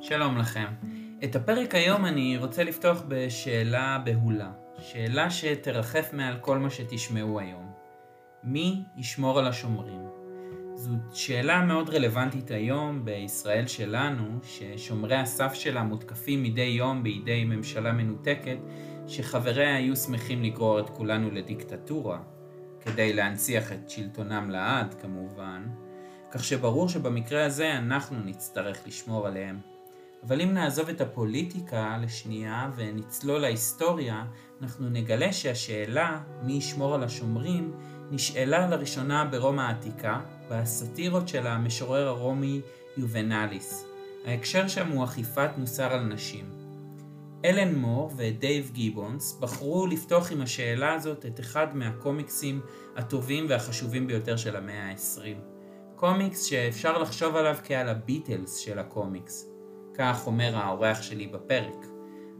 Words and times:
שלום 0.00 0.38
לכם. 0.38 0.66
את 1.24 1.36
הפרק 1.36 1.74
היום 1.74 2.06
אני 2.06 2.36
רוצה 2.36 2.64
לפתוח 2.64 3.02
בשאלה 3.08 3.98
בהולה. 4.04 4.50
שאלה 4.80 5.30
שתרחף 5.30 6.10
מעל 6.12 6.36
כל 6.40 6.58
מה 6.58 6.70
שתשמעו 6.70 7.40
היום. 7.40 7.72
מי 8.44 8.82
ישמור 8.96 9.38
על 9.38 9.46
השומרים? 9.46 10.06
זו 10.74 10.90
שאלה 11.12 11.64
מאוד 11.64 11.90
רלוונטית 11.90 12.50
היום 12.50 13.04
בישראל 13.04 13.66
שלנו, 13.66 14.38
ששומרי 14.42 15.16
הסף 15.16 15.54
שלה 15.54 15.82
מותקפים 15.82 16.42
מדי 16.42 16.60
יום 16.60 17.02
בידי 17.02 17.44
ממשלה 17.44 17.92
מנותקת, 17.92 18.58
שחבריה 19.06 19.76
היו 19.76 19.96
שמחים 19.96 20.42
לגרור 20.42 20.80
את 20.80 20.90
כולנו 20.90 21.30
לדיקטטורה, 21.30 22.18
כדי 22.80 23.12
להנציח 23.12 23.72
את 23.72 23.90
שלטונם 23.90 24.50
לעד 24.50 24.94
כמובן, 24.94 25.66
כך 26.30 26.44
שברור 26.44 26.88
שבמקרה 26.88 27.44
הזה 27.44 27.78
אנחנו 27.78 28.16
נצטרך 28.24 28.86
לשמור 28.86 29.26
עליהם. 29.26 29.77
אבל 30.26 30.40
אם 30.40 30.54
נעזוב 30.54 30.88
את 30.88 31.00
הפוליטיקה 31.00 31.98
לשנייה 32.02 32.70
ונצלול 32.76 33.40
להיסטוריה, 33.40 34.24
אנחנו 34.62 34.88
נגלה 34.88 35.32
שהשאלה 35.32 36.20
מי 36.42 36.52
ישמור 36.52 36.94
על 36.94 37.04
השומרים 37.04 37.72
נשאלה 38.10 38.68
לראשונה 38.68 39.24
ברומא 39.24 39.60
העתיקה, 39.60 40.20
בסאטירות 40.50 41.28
של 41.28 41.46
המשורר 41.46 42.08
הרומי 42.08 42.60
יובנאליס. 42.96 43.84
ההקשר 44.24 44.68
שם 44.68 44.88
הוא 44.88 45.04
אכיפת 45.04 45.50
מוסר 45.56 45.92
על 45.92 46.00
נשים. 46.00 46.50
אלן 47.44 47.74
מור 47.74 48.10
ודייב 48.16 48.70
גיבונס 48.72 49.38
בחרו 49.40 49.86
לפתוח 49.86 50.32
עם 50.32 50.40
השאלה 50.40 50.94
הזאת 50.94 51.26
את 51.26 51.40
אחד 51.40 51.76
מהקומיקסים 51.76 52.60
הטובים 52.96 53.46
והחשובים 53.48 54.06
ביותר 54.06 54.36
של 54.36 54.56
המאה 54.56 54.90
ה-20. 54.90 55.38
קומיקס 55.96 56.42
שאפשר 56.42 56.98
לחשוב 56.98 57.36
עליו 57.36 57.56
כעל 57.64 57.88
הביטלס 57.88 58.56
של 58.56 58.78
הקומיקס. 58.78 59.57
כך 59.98 60.26
אומר 60.26 60.56
האורח 60.56 61.02
שלי 61.02 61.26
בפרק. 61.26 61.86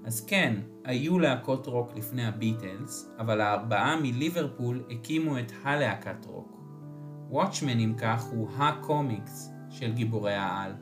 אז 0.05 0.27
כן, 0.27 0.55
היו 0.85 1.19
להקות 1.19 1.67
רוק 1.67 1.93
לפני 1.97 2.27
הביטלס, 2.27 3.11
אבל 3.19 3.41
הארבעה 3.41 3.97
מליברפול 4.01 4.83
הקימו 4.91 5.39
את 5.39 5.53
הלהקת 5.63 6.27
רוק. 6.27 6.59
Watchmen 7.31 7.79
אם 7.79 7.95
כך 7.99 8.25
הוא 8.25 8.49
הקומיקס 8.59 9.51
של 9.71 9.93
גיבורי 9.93 10.35
העל, 10.35 10.73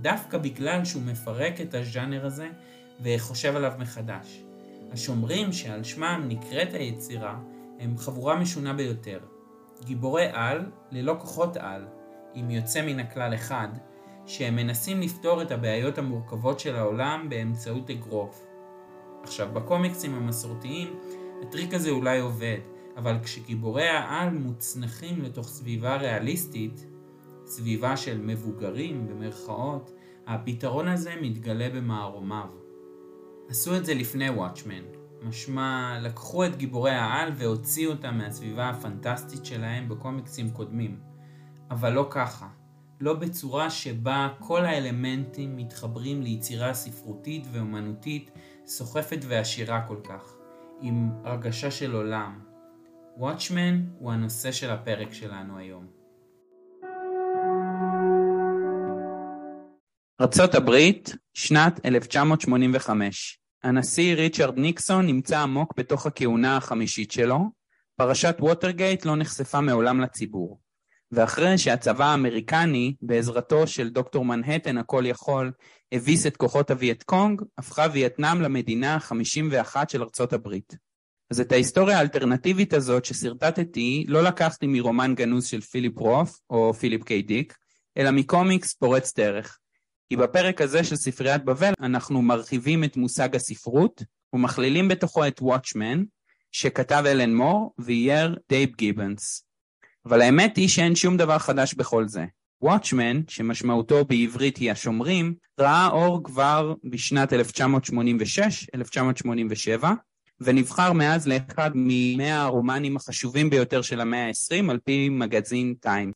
דווקא 0.00 0.38
בגלל 0.38 0.84
שהוא 0.84 1.02
מפרק 1.02 1.60
את 1.60 1.74
הז'אנר 1.74 2.26
הזה 2.26 2.48
וחושב 3.00 3.56
עליו 3.56 3.72
מחדש. 3.78 4.42
השומרים 4.92 5.52
שעל 5.52 5.84
שמם 5.84 6.24
נקראת 6.28 6.74
היצירה 6.74 7.38
הם 7.80 7.98
חבורה 7.98 8.40
משונה 8.40 8.74
ביותר. 8.74 9.18
גיבורי 9.84 10.26
על 10.32 10.70
ללא 10.90 11.16
כוחות 11.18 11.56
על, 11.56 11.86
עם 12.34 12.50
יוצא 12.50 12.82
מן 12.82 13.00
הכלל 13.00 13.34
אחד, 13.34 13.68
שהם 14.26 14.56
מנסים 14.56 15.00
לפתור 15.00 15.42
את 15.42 15.50
הבעיות 15.50 15.98
המורכבות 15.98 16.60
של 16.60 16.76
העולם 16.76 17.26
באמצעות 17.28 17.90
אגרוף. 17.90 18.46
עכשיו, 19.22 19.48
בקומיקסים 19.52 20.14
המסורתיים, 20.14 21.00
הטריק 21.42 21.74
הזה 21.74 21.90
אולי 21.90 22.20
עובד, 22.20 22.58
אבל 22.96 23.18
כשגיבורי 23.22 23.88
העל 23.88 24.30
מוצנחים 24.30 25.22
לתוך 25.22 25.48
סביבה 25.48 25.96
ריאליסטית, 25.96 26.86
סביבה 27.46 27.96
של 27.96 28.20
מבוגרים 28.20 29.06
במרכאות, 29.08 29.92
הפתרון 30.26 30.88
הזה 30.88 31.14
מתגלה 31.22 31.68
במערומיו. 31.70 32.48
עשו 33.48 33.76
את 33.76 33.84
זה 33.84 33.94
לפני 33.94 34.30
וואטשמן, 34.30 34.82
משמע 35.22 35.98
לקחו 36.02 36.44
את 36.44 36.56
גיבורי 36.56 36.90
העל 36.90 37.32
והוציאו 37.36 37.90
אותם 37.90 38.18
מהסביבה 38.18 38.68
הפנטסטית 38.70 39.44
שלהם 39.44 39.88
בקומיקסים 39.88 40.50
קודמים. 40.50 40.96
אבל 41.70 41.92
לא 41.92 42.06
ככה. 42.10 42.61
לא 43.02 43.14
בצורה 43.14 43.70
שבה 43.70 44.28
כל 44.38 44.64
האלמנטים 44.64 45.56
מתחברים 45.56 46.22
ליצירה 46.22 46.74
ספרותית 46.74 47.44
ואומנותית 47.52 48.30
סוחפת 48.66 49.18
ועשירה 49.28 49.80
כל 49.88 49.96
כך, 50.04 50.34
עם 50.80 51.10
הרגשה 51.24 51.70
של 51.70 51.94
עולם. 51.94 52.40
Watchmen 53.18 53.98
הוא 53.98 54.12
הנושא 54.12 54.52
של 54.52 54.70
הפרק 54.70 55.12
שלנו 55.12 55.58
היום. 55.58 55.86
ארצות 60.20 60.54
הברית, 60.54 61.14
שנת 61.34 61.86
1985. 61.86 63.40
הנשיא 63.62 64.14
ריצ'רד 64.14 64.58
ניקסון 64.58 65.06
נמצא 65.06 65.38
עמוק 65.38 65.74
בתוך 65.76 66.06
הכהונה 66.06 66.56
החמישית 66.56 67.12
שלו. 67.12 67.38
פרשת 67.96 68.36
ווטרגייט 68.40 69.04
לא 69.04 69.16
נחשפה 69.16 69.60
מעולם 69.60 70.00
לציבור. 70.00 70.62
ואחרי 71.12 71.58
שהצבא 71.58 72.04
האמריקני, 72.04 72.94
בעזרתו 73.02 73.66
של 73.66 73.88
דוקטור 73.88 74.24
מנהטן 74.24 74.78
הכל 74.78 75.04
יכול, 75.06 75.52
הביס 75.92 76.26
את 76.26 76.36
כוחות 76.36 76.70
הווייט 76.70 77.02
קונג, 77.02 77.42
הפכה 77.58 77.86
וייטנאם 77.92 78.42
למדינה 78.42 78.94
ה-51 78.94 79.76
של 79.88 80.02
ארצות 80.02 80.32
הברית. 80.32 80.76
אז 81.30 81.40
את 81.40 81.52
ההיסטוריה 81.52 81.98
האלטרנטיבית 81.98 82.74
הזאת 82.74 83.04
ששרטטתי 83.04 84.04
לא 84.08 84.22
לקחתי 84.22 84.66
מרומן 84.66 85.14
גנוז 85.14 85.46
של 85.46 85.60
פיליפ 85.60 85.98
רות' 85.98 86.40
או 86.50 86.74
פיליפ 86.74 87.04
קיי 87.04 87.22
דיק, 87.22 87.56
אלא 87.98 88.10
מקומיקס 88.10 88.74
פורץ 88.74 89.16
דרך. 89.16 89.58
כי 90.08 90.16
בפרק 90.16 90.60
הזה 90.60 90.84
של 90.84 90.96
ספריית 90.96 91.44
בבל 91.44 91.72
אנחנו 91.80 92.22
מרחיבים 92.22 92.84
את 92.84 92.96
מושג 92.96 93.36
הספרות 93.36 94.02
ומכלילים 94.32 94.88
בתוכו 94.88 95.26
את 95.26 95.42
Watchmen, 95.42 96.02
שכתב 96.52 97.04
אלן 97.06 97.34
מור 97.34 97.74
ואייר 97.78 98.36
דייב 98.48 98.70
גיבונס. 98.76 99.51
אבל 100.06 100.22
האמת 100.22 100.56
היא 100.56 100.68
שאין 100.68 100.94
שום 100.94 101.16
דבר 101.16 101.38
חדש 101.38 101.74
בכל 101.74 102.08
זה. 102.08 102.24
Watchmen, 102.62 103.20
שמשמעותו 103.28 104.04
בעברית 104.04 104.56
היא 104.56 104.72
השומרים, 104.72 105.34
ראה 105.60 105.88
אור 105.88 106.24
כבר 106.24 106.74
בשנת 106.84 107.32
1986-1987, 107.32 107.36
ונבחר 110.40 110.92
מאז 110.92 111.28
לאחד 111.28 111.70
ממאה 111.74 112.42
הרומנים 112.42 112.96
החשובים 112.96 113.50
ביותר 113.50 113.82
של 113.82 114.00
המאה 114.00 114.26
ה-20 114.26 114.70
על 114.70 114.78
פי 114.84 115.08
מגזין 115.08 115.74
טיים. 115.80 116.12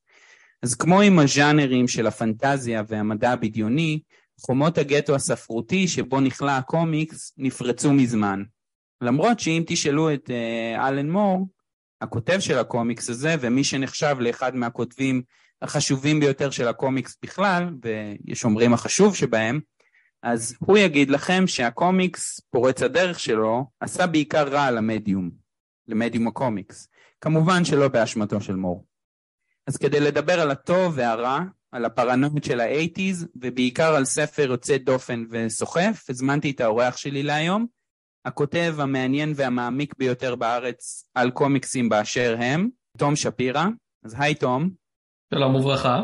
אז 0.62 0.75
כמו 0.75 1.00
עם 1.00 1.19
הז'אנרים 1.19 1.88
של 1.88 2.06
הפנטזיה 2.06 2.82
והמדע 2.88 3.32
הבדיוני, 3.32 4.00
חומות 4.41 4.78
הגטו 4.78 5.14
הספרותי 5.14 5.88
שבו 5.88 6.20
נכלה 6.20 6.56
הקומיקס 6.56 7.32
נפרצו 7.38 7.92
מזמן. 7.92 8.42
למרות 9.00 9.41
שאם 9.41 9.62
תשאלו 9.66 10.14
את 10.14 10.30
uh, 10.30 10.80
אלן 10.88 11.10
מור, 11.10 11.46
הכותב 12.00 12.40
של 12.40 12.58
הקומיקס 12.58 13.10
הזה, 13.10 13.34
ומי 13.40 13.64
שנחשב 13.64 14.16
לאחד 14.20 14.56
מהכותבים 14.56 15.22
החשובים 15.62 16.20
ביותר 16.20 16.50
של 16.50 16.68
הקומיקס 16.68 17.16
בכלל, 17.22 17.74
ויש 17.82 18.44
אומרים 18.44 18.74
החשוב 18.74 19.16
שבהם, 19.16 19.60
אז 20.22 20.56
הוא 20.58 20.78
יגיד 20.78 21.10
לכם 21.10 21.46
שהקומיקס, 21.46 22.40
פורץ 22.50 22.82
הדרך 22.82 23.20
שלו, 23.20 23.64
עשה 23.80 24.06
בעיקר 24.06 24.48
רע 24.48 24.70
למדיום, 24.70 25.30
למדיום 25.88 26.28
הקומיקס. 26.28 26.88
כמובן 27.20 27.64
שלא 27.64 27.88
באשמתו 27.88 28.40
של 28.40 28.56
מור. 28.56 28.84
אז 29.66 29.76
כדי 29.76 30.00
לדבר 30.00 30.40
על 30.40 30.50
הטוב 30.50 30.92
והרע, 30.96 31.40
על 31.72 31.84
הפרנויות 31.84 32.44
של 32.44 32.60
האייטיז, 32.60 33.26
ובעיקר 33.36 33.94
על 33.94 34.04
ספר 34.04 34.42
יוצא 34.42 34.76
דופן 34.76 35.24
וסוחף, 35.30 36.04
הזמנתי 36.08 36.50
את 36.50 36.60
האורח 36.60 36.96
שלי 36.96 37.22
להיום, 37.22 37.66
הכותב 38.26 38.75
המעניין 38.78 39.32
והמעמיק 39.37 39.94
ביותר 39.98 40.34
בארץ 40.34 41.10
על 41.14 41.31
קומיקסים 41.31 41.88
באשר 41.88 42.37
הם, 42.38 42.69
תום 42.98 43.16
שפירא. 43.16 43.64
אז 44.04 44.14
היי 44.19 44.34
תום. 44.34 44.70
שלום 45.34 45.54
וברכה. 45.54 46.03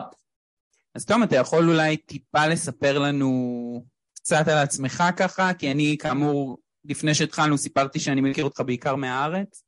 אז 0.95 1.07
תום, 1.07 1.23
אתה 1.23 1.37
יכול 1.37 1.71
אולי 1.71 1.97
טיפה 1.97 2.47
לספר 2.47 2.99
לנו 2.99 3.85
קצת 4.15 4.49
על 4.49 4.59
עצמך 4.59 5.05
ככה? 5.17 5.55
כי 5.55 5.71
אני, 5.71 5.97
כאמור, 6.01 6.59
לפני 6.85 7.15
שהתחלנו 7.15 7.59
סיפרתי 7.59 8.01
שאני 8.01 8.21
מכיר 8.21 8.45
אותך 8.45 8.61
בעיקר 8.61 8.97
מהארץ. 8.97 9.65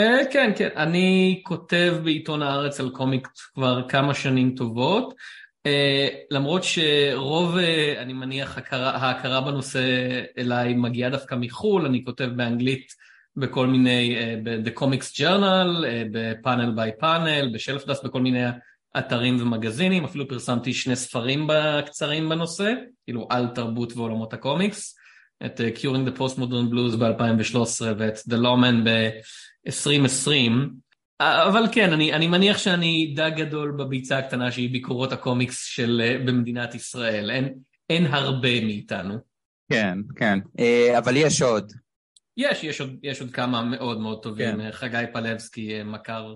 Uh, 0.00 0.32
כן, 0.32 0.52
כן. 0.56 0.68
אני 0.76 1.40
כותב 1.46 1.94
בעיתון 2.04 2.42
הארץ 2.42 2.80
על 2.80 2.90
קומיק 2.90 3.28
כבר 3.54 3.88
כמה 3.88 4.14
שנים 4.14 4.54
טובות. 4.54 5.14
Uh, 5.68 5.70
למרות 6.30 6.62
שרוב, 6.64 7.56
uh, 7.56 7.60
אני 7.98 8.12
מניח, 8.12 8.58
הכרה, 8.58 8.90
ההכרה 8.90 9.40
בנושא 9.40 9.80
אליי 10.38 10.74
מגיעה 10.74 11.10
דווקא 11.10 11.34
מחו"ל, 11.34 11.86
אני 11.86 12.04
כותב 12.04 12.28
באנגלית 12.36 12.92
בכל 13.36 13.66
מיני, 13.66 14.16
uh, 14.18 14.44
ב-The 14.44 14.80
Comics 14.80 15.20
Journal, 15.20 15.84
בפאנל 16.12 16.70
ביי 16.70 16.90
פאנל, 17.00 17.50
בשלף 17.54 17.86
דף, 17.86 17.98
בכל 18.04 18.20
מיני 18.20 18.44
אתרים 18.98 19.36
ומגזינים, 19.40 20.04
אפילו 20.04 20.28
פרסמתי 20.28 20.72
שני 20.72 20.96
ספרים 20.96 21.48
קצרים 21.86 22.28
בנושא, 22.28 22.72
כאילו 23.04 23.26
על 23.30 23.46
תרבות 23.54 23.92
ועולמות 23.96 24.32
הקומיקס, 24.32 24.96
את 25.46 25.60
Curing 25.60 26.08
the 26.08 26.18
Postmodern 26.18 26.72
Blues 26.72 26.96
ב-2013 26.96 27.84
ואת 27.98 28.16
The 28.16 28.36
Lawman 28.36 28.84
ב-2020. 28.84 30.50
אבל 31.20 31.64
כן, 31.72 31.92
אני, 31.92 32.12
אני 32.12 32.26
מניח 32.26 32.58
שאני 32.58 33.12
די 33.16 33.30
גדול 33.36 33.70
בביצה 33.78 34.18
הקטנה 34.18 34.52
שהיא 34.52 34.70
ביקורות 34.70 35.12
הקומיקס 35.12 35.64
של 35.64 36.02
אה, 36.04 36.18
במדינת 36.18 36.74
ישראל. 36.74 37.30
אין, 37.30 37.54
אין 37.90 38.06
הרבה 38.06 38.60
מאיתנו. 38.60 39.14
כן, 39.72 39.98
כן. 40.16 40.38
אה, 40.58 40.98
אבל 40.98 41.16
יש 41.16 41.42
עוד. 41.42 41.72
יש, 42.36 42.64
יש 42.64 42.80
עוד, 42.80 42.96
יש 43.02 43.20
עוד 43.20 43.30
כמה 43.30 43.62
מאוד 43.62 44.00
מאוד 44.00 44.22
טובים. 44.22 44.56
כן. 44.56 44.72
חגי 44.72 45.04
פלבסקי, 45.12 45.78
אה, 45.78 45.84
מכר 45.84 46.34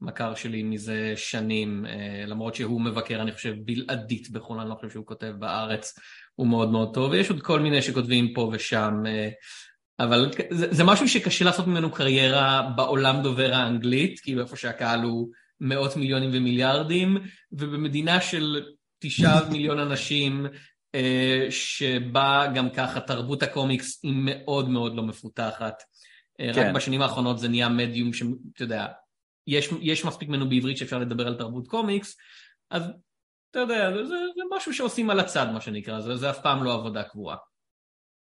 מכר 0.00 0.34
שלי 0.34 0.62
מזה 0.62 1.12
שנים, 1.16 1.84
למרות 2.26 2.54
שהוא 2.54 2.80
מבקר, 2.80 3.22
אני 3.22 3.32
חושב, 3.32 3.54
בלעדית 3.64 4.30
בחו"ל, 4.30 4.60
אני 4.60 4.70
לא 4.70 4.74
חושב 4.74 4.90
שהוא 4.90 5.06
כותב 5.06 5.32
בארץ, 5.38 5.98
הוא 6.34 6.46
מאוד 6.46 6.70
מאוד 6.70 6.94
טוב, 6.94 7.10
ויש 7.10 7.30
עוד 7.30 7.42
כל 7.42 7.60
מיני 7.60 7.82
שכותבים 7.82 8.32
פה 8.34 8.50
ושם, 8.52 8.94
אבל 9.98 10.30
זה, 10.50 10.66
זה 10.70 10.84
משהו 10.84 11.08
שקשה 11.08 11.44
לעשות 11.44 11.66
ממנו 11.66 11.92
קריירה 11.92 12.70
בעולם 12.76 13.22
דובר 13.22 13.54
האנגלית, 13.54 14.20
כאילו 14.20 14.42
איפה 14.42 14.56
שהקהל 14.56 15.02
הוא 15.02 15.28
מאות 15.60 15.96
מיליונים 15.96 16.30
ומיליארדים, 16.32 17.16
ובמדינה 17.52 18.20
של 18.20 18.62
תשעה 18.98 19.40
מיליון 19.52 19.78
אנשים, 19.78 20.46
אה, 20.94 21.46
שבה 21.50 22.46
גם 22.54 22.70
ככה 22.70 23.00
תרבות 23.00 23.42
הקומיקס 23.42 24.00
היא 24.02 24.14
מאוד 24.16 24.68
מאוד 24.68 24.94
לא 24.96 25.02
מפותחת. 25.02 25.82
אה, 26.40 26.54
כן. 26.54 26.68
רק 26.68 26.74
בשנים 26.74 27.02
האחרונות 27.02 27.38
זה 27.38 27.48
נהיה 27.48 27.68
מדיום 27.68 28.12
שאתה 28.12 28.32
יודע, 28.60 28.86
יש, 29.46 29.68
יש 29.80 30.04
מספיק 30.04 30.28
ממנו 30.28 30.48
בעברית 30.48 30.76
שאפשר 30.76 30.98
לדבר 30.98 31.26
על 31.26 31.34
תרבות 31.34 31.68
קומיקס, 31.68 32.16
אז 32.70 32.82
אתה 33.50 33.58
יודע, 33.58 33.92
זה, 33.92 34.04
זה, 34.04 34.14
זה 34.36 34.42
משהו 34.56 34.74
שעושים 34.74 35.10
על 35.10 35.20
הצד 35.20 35.52
מה 35.52 35.60
שנקרא, 35.60 36.00
זה, 36.00 36.16
זה 36.16 36.30
אף 36.30 36.42
פעם 36.42 36.64
לא 36.64 36.74
עבודה 36.74 37.02
קבועה. 37.02 37.36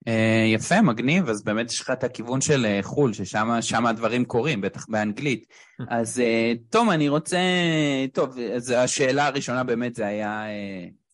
אה, 0.09 0.45
יפה, 0.55 0.83
מגניב, 0.83 1.29
אז 1.29 1.43
באמת 1.43 1.71
יש 1.71 1.81
לך 1.81 1.91
את 1.91 2.05
הכיוון 2.05 2.41
של 2.41 2.67
אה, 2.67 2.79
חו"ל, 2.83 3.13
ששם 3.13 3.87
הדברים 3.87 4.25
קורים, 4.25 4.61
בטח 4.61 4.87
באנגלית. 4.89 5.47
אז 5.89 6.21
אה, 6.21 6.53
תום, 6.71 6.91
אני 6.91 7.09
רוצה... 7.09 7.39
טוב, 8.13 8.39
אז 8.39 8.71
השאלה 8.71 9.27
הראשונה 9.27 9.65
באמת 9.65 9.95
זה 9.95 10.07
היה, 10.07 10.45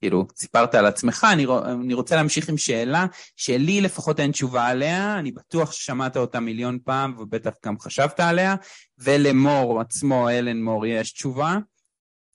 כאילו, 0.01 0.27
סיפרת 0.37 0.75
על 0.75 0.87
עצמך, 0.87 1.27
אני, 1.33 1.47
אני 1.65 1.95
רוצה 1.95 2.17
להמשיך 2.17 2.49
עם 2.49 2.57
שאלה 2.57 3.07
שלי 3.37 3.81
לפחות 3.81 4.21
אין 4.21 4.31
תשובה 4.31 4.67
עליה, 4.67 5.19
אני 5.19 5.33
בטוח 5.33 5.73
ששמעת 5.73 6.17
אותה 6.17 6.41
מיליון 6.41 6.79
פעם 6.85 7.15
ובטח 7.19 7.53
גם 7.67 7.79
חשבת 7.79 8.21
עליה, 8.21 8.55
ולמור 8.99 9.81
עצמו, 9.81 10.31
אלן 10.31 10.63
מור, 10.63 10.87
יש 10.87 11.13
תשובה. 11.13 11.59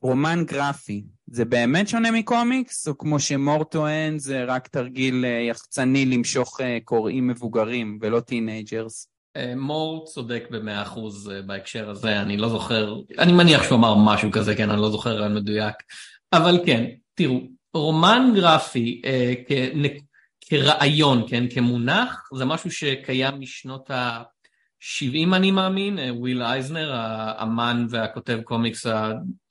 רומן 0.02 0.44
גרפי, 0.46 1.04
זה 1.32 1.46
באמת 1.46 1.88
שונה 1.88 2.12
מקומיקס, 2.12 2.88
או 2.88 2.98
כמו 2.98 3.20
שמור 3.20 3.64
טוען, 3.64 4.20
זה 4.20 4.44
רק 4.48 4.68
תרגיל 4.68 5.26
אה, 5.26 5.30
יחצני 5.30 6.06
למשוך 6.06 6.62
אה, 6.62 6.78
קוראים 6.84 7.28
מבוגרים 7.28 8.00
ולא 8.02 8.20
teenagers? 8.20 9.08
אה, 9.36 9.54
מור 9.56 10.06
צודק 10.06 10.44
במאה 10.52 10.82
אחוז 10.82 11.32
בהקשר 11.46 11.90
הזה, 11.90 12.22
אני 12.22 12.38
לא 12.38 12.50
זוכר, 12.50 12.96
אני 13.20 13.34
מניח 13.34 13.64
שהוא 13.64 13.78
אמר 13.78 13.96
משהו 13.96 14.32
כזה, 14.32 14.56
כן, 14.56 14.70
אני 14.70 14.82
לא 14.82 14.92
זוכר 14.92 15.18
רעיון 15.18 15.36
מדויק, 15.36 15.76
אבל 16.34 16.60
כן, 16.66 16.86
תראו, 17.14 17.42
רומן 17.74 18.32
גרפי 18.36 19.02
כרעיון, 20.42 21.26
כן, 21.28 21.44
כמונח, 21.50 22.30
זה 22.34 22.46
משהו 22.46 22.72
שקיים 22.72 23.40
משנות 23.40 23.92
ה... 23.92 24.22
70 24.82 25.34
אני 25.34 25.52
מאמין, 25.52 26.00
וויל 26.10 26.44
אייזנר, 26.44 26.92
האמן 26.94 27.86
והכותב 27.90 28.40
קומיקס 28.44 28.86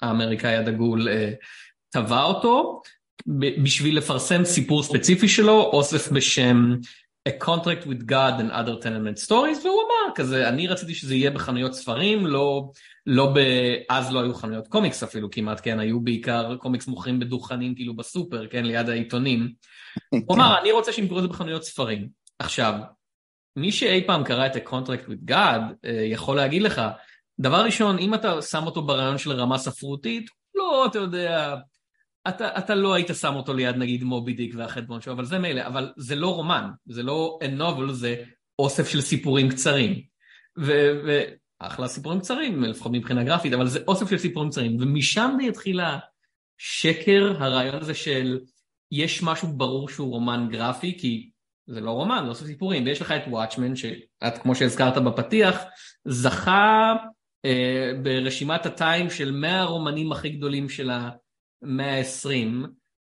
האמריקאי 0.03 0.57
הדגול, 0.57 1.09
תבע 1.90 2.23
אותו 2.23 2.82
בשביל 3.62 3.96
לפרסם 3.96 4.44
סיפור 4.44 4.82
ספציפי 4.82 5.29
שלו, 5.29 5.62
אוסף 5.62 6.12
בשם 6.12 6.75
A 7.29 7.44
Contract 7.44 7.85
with 7.85 8.02
God 8.11 8.40
and 8.40 8.52
Other 8.52 8.85
Tenement 8.85 9.26
Stories, 9.26 9.64
והוא 9.64 9.82
אמר 9.82 10.14
כזה, 10.14 10.49
אני 10.49 10.67
רציתי 10.67 10.94
שזה 10.94 11.14
יהיה 11.14 11.31
בחנויות 11.31 11.75
ספרים, 11.75 12.26
לא, 12.26 12.70
לא 13.06 13.32
ב... 13.35 13.38
אז 13.88 14.12
לא 14.12 14.20
היו 14.20 14.35
חנויות 14.35 14.69
קומיקס 14.69 15.02
אפילו 15.02 15.31
כמעט, 15.31 15.61
כן, 15.62 15.81
היו 15.81 16.00
בעיקר 16.00 16.56
קומיקס 16.56 16.87
מוכרים 16.87 17.19
בדוכנים 17.19 17.75
כאילו 17.75 17.96
בסופר, 17.96 18.46
כן, 18.46 18.64
ליד 18.64 18.88
העיתונים. 18.88 19.52
הוא 20.26 20.37
אמר, 20.37 20.58
אני 20.61 20.73
רוצה 20.73 20.93
שימכרו 20.93 21.19
את 21.19 21.23
זה 21.23 21.29
בחנויות 21.29 21.64
ספרים. 21.64 22.08
עכשיו, 22.38 22.75
מי 23.56 23.73
שאי 23.73 24.06
פעם 24.06 24.25
קרא 24.25 24.46
את 24.46 24.56
A 24.56 24.69
Contract 24.69 25.08
with 25.08 25.31
God 25.31 25.61
אה, 25.85 26.06
יכול 26.11 26.37
להגיד 26.37 26.62
לך, 26.62 26.82
דבר 27.40 27.64
ראשון, 27.64 27.99
אם 27.99 28.14
אתה 28.14 28.43
שם 28.43 28.67
אותו 28.67 28.82
ברעיון 28.82 29.19
של 29.19 29.32
רמה 29.32 29.58
ספרותית, 29.58 30.31
לא, 30.55 30.87
אתה 30.87 30.99
יודע, 30.99 31.56
אתה, 32.29 32.59
אתה 32.59 32.75
לא 32.75 32.94
היית 32.94 33.09
שם 33.20 33.35
אותו 33.35 33.55
ליד 33.55 33.76
נגיד 33.76 34.05
מובי 34.05 34.32
דיק 34.32 34.55
והחטבון 34.56 35.00
שלו, 35.00 35.12
אבל 35.12 35.25
זה 35.25 35.38
מילא, 35.38 35.67
אבל 35.67 35.93
זה 35.97 36.15
לא 36.15 36.35
רומן, 36.35 36.70
זה 36.87 37.03
לא 37.03 37.38
a 37.43 37.61
novel, 37.61 37.93
זה 37.93 38.25
אוסף 38.59 38.88
של 38.88 39.00
סיפורים 39.00 39.49
קצרים. 39.49 40.03
ואחלה 40.56 41.88
סיפורים 41.88 42.20
קצרים, 42.20 42.62
לפחות 42.62 42.93
מבחינה 42.93 43.25
גרפית, 43.25 43.53
אבל 43.53 43.67
זה 43.67 43.81
אוסף 43.88 44.11
של 44.11 44.19
סיפורים 44.19 44.50
קצרים, 44.50 44.76
ומשם 44.81 45.37
התחיל 45.49 45.81
השקר, 45.81 47.35
הרעיון 47.38 47.75
הזה 47.75 47.94
של 47.94 48.38
יש 48.93 49.23
משהו 49.23 49.49
ברור 49.49 49.88
שהוא 49.88 50.11
רומן 50.11 50.49
גרפי, 50.50 50.99
כי 50.99 51.31
זה 51.67 51.81
לא 51.81 51.91
רומן, 51.91 52.21
זה 52.25 52.29
אוסף 52.29 52.47
סיפורים, 52.47 52.85
ויש 52.85 53.00
לך 53.00 53.12
את 53.12 53.23
וואטשמן, 53.29 53.76
שאת, 53.76 54.38
כמו 54.43 54.55
שהזכרת 54.55 54.99
בפתיח, 54.99 55.56
זכה 56.05 56.94
אה, 57.44 57.93
ברשימת 58.03 58.67
הטיים 58.67 59.11
של 59.11 59.31
100 59.32 59.61
הרומנים 59.61 60.12
הכי 60.12 60.29
גדולים 60.29 60.69
של 60.69 60.91
ה... 60.91 61.11
120, 61.63 62.67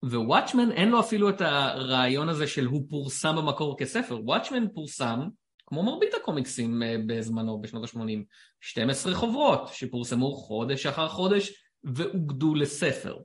ווואטשמן 0.03 0.71
אין 0.71 0.89
לו 0.89 0.99
אפילו 0.99 1.29
את 1.29 1.41
הרעיון 1.41 2.29
הזה 2.29 2.47
של 2.47 2.65
הוא 2.65 2.83
פורסם 2.89 3.35
במקור 3.35 3.77
כספר, 3.77 4.19
וואטשמן 4.23 4.67
פורסם, 4.73 5.19
כמו 5.65 5.83
מרבית 5.83 6.13
הקומיקסים 6.13 6.83
אה, 6.83 6.95
בזמנו, 7.05 7.61
בשנות 7.61 7.83
ה-80, 7.83 8.23
12 8.61 9.15
חוברות 9.15 9.69
שפורסמו 9.73 10.31
חודש 10.31 10.85
אחר 10.85 11.07
חודש 11.07 11.53
ואוגדו 11.83 12.55
לספר. 12.55 13.17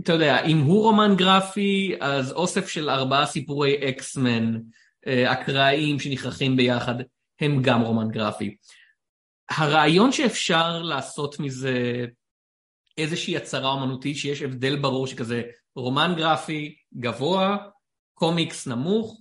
אתה 0.00 0.12
יודע, 0.12 0.44
אם 0.44 0.58
הוא 0.58 0.82
רומן 0.82 1.16
גרפי, 1.16 1.94
אז 2.00 2.32
אוסף 2.32 2.68
של 2.68 2.90
ארבעה 2.90 3.26
סיפורי 3.26 3.88
אקסמן, 3.88 4.60
אה, 5.06 5.32
אקראיים 5.32 5.98
שנכרכים 5.98 6.56
ביחד, 6.56 6.94
הם 7.40 7.62
גם 7.62 7.80
רומן 7.80 8.08
גרפי. 8.08 8.56
הרעיון 9.50 10.12
שאפשר 10.12 10.82
לעשות 10.82 11.40
מזה 11.40 12.06
איזושהי 12.98 13.36
הצהרה 13.36 13.70
אומנותית 13.70 14.16
שיש 14.16 14.42
הבדל 14.42 14.76
ברור 14.76 15.06
שכזה 15.06 15.42
רומן 15.76 16.14
גרפי 16.16 16.74
גבוה, 16.94 17.56
קומיקס 18.14 18.66
נמוך, 18.66 19.20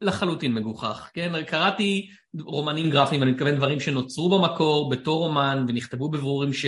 לחלוטין 0.00 0.54
מגוחך, 0.54 1.10
כן? 1.14 1.44
קראתי 1.44 2.08
רומנים 2.40 2.90
גרפיים, 2.90 3.22
אני 3.22 3.30
מתכוון 3.30 3.56
דברים 3.56 3.80
שנוצרו 3.80 4.38
במקור 4.38 4.90
בתור 4.90 5.26
רומן 5.26 5.64
ונכתבו 5.68 6.08
בברורים 6.08 6.52
ש... 6.52 6.66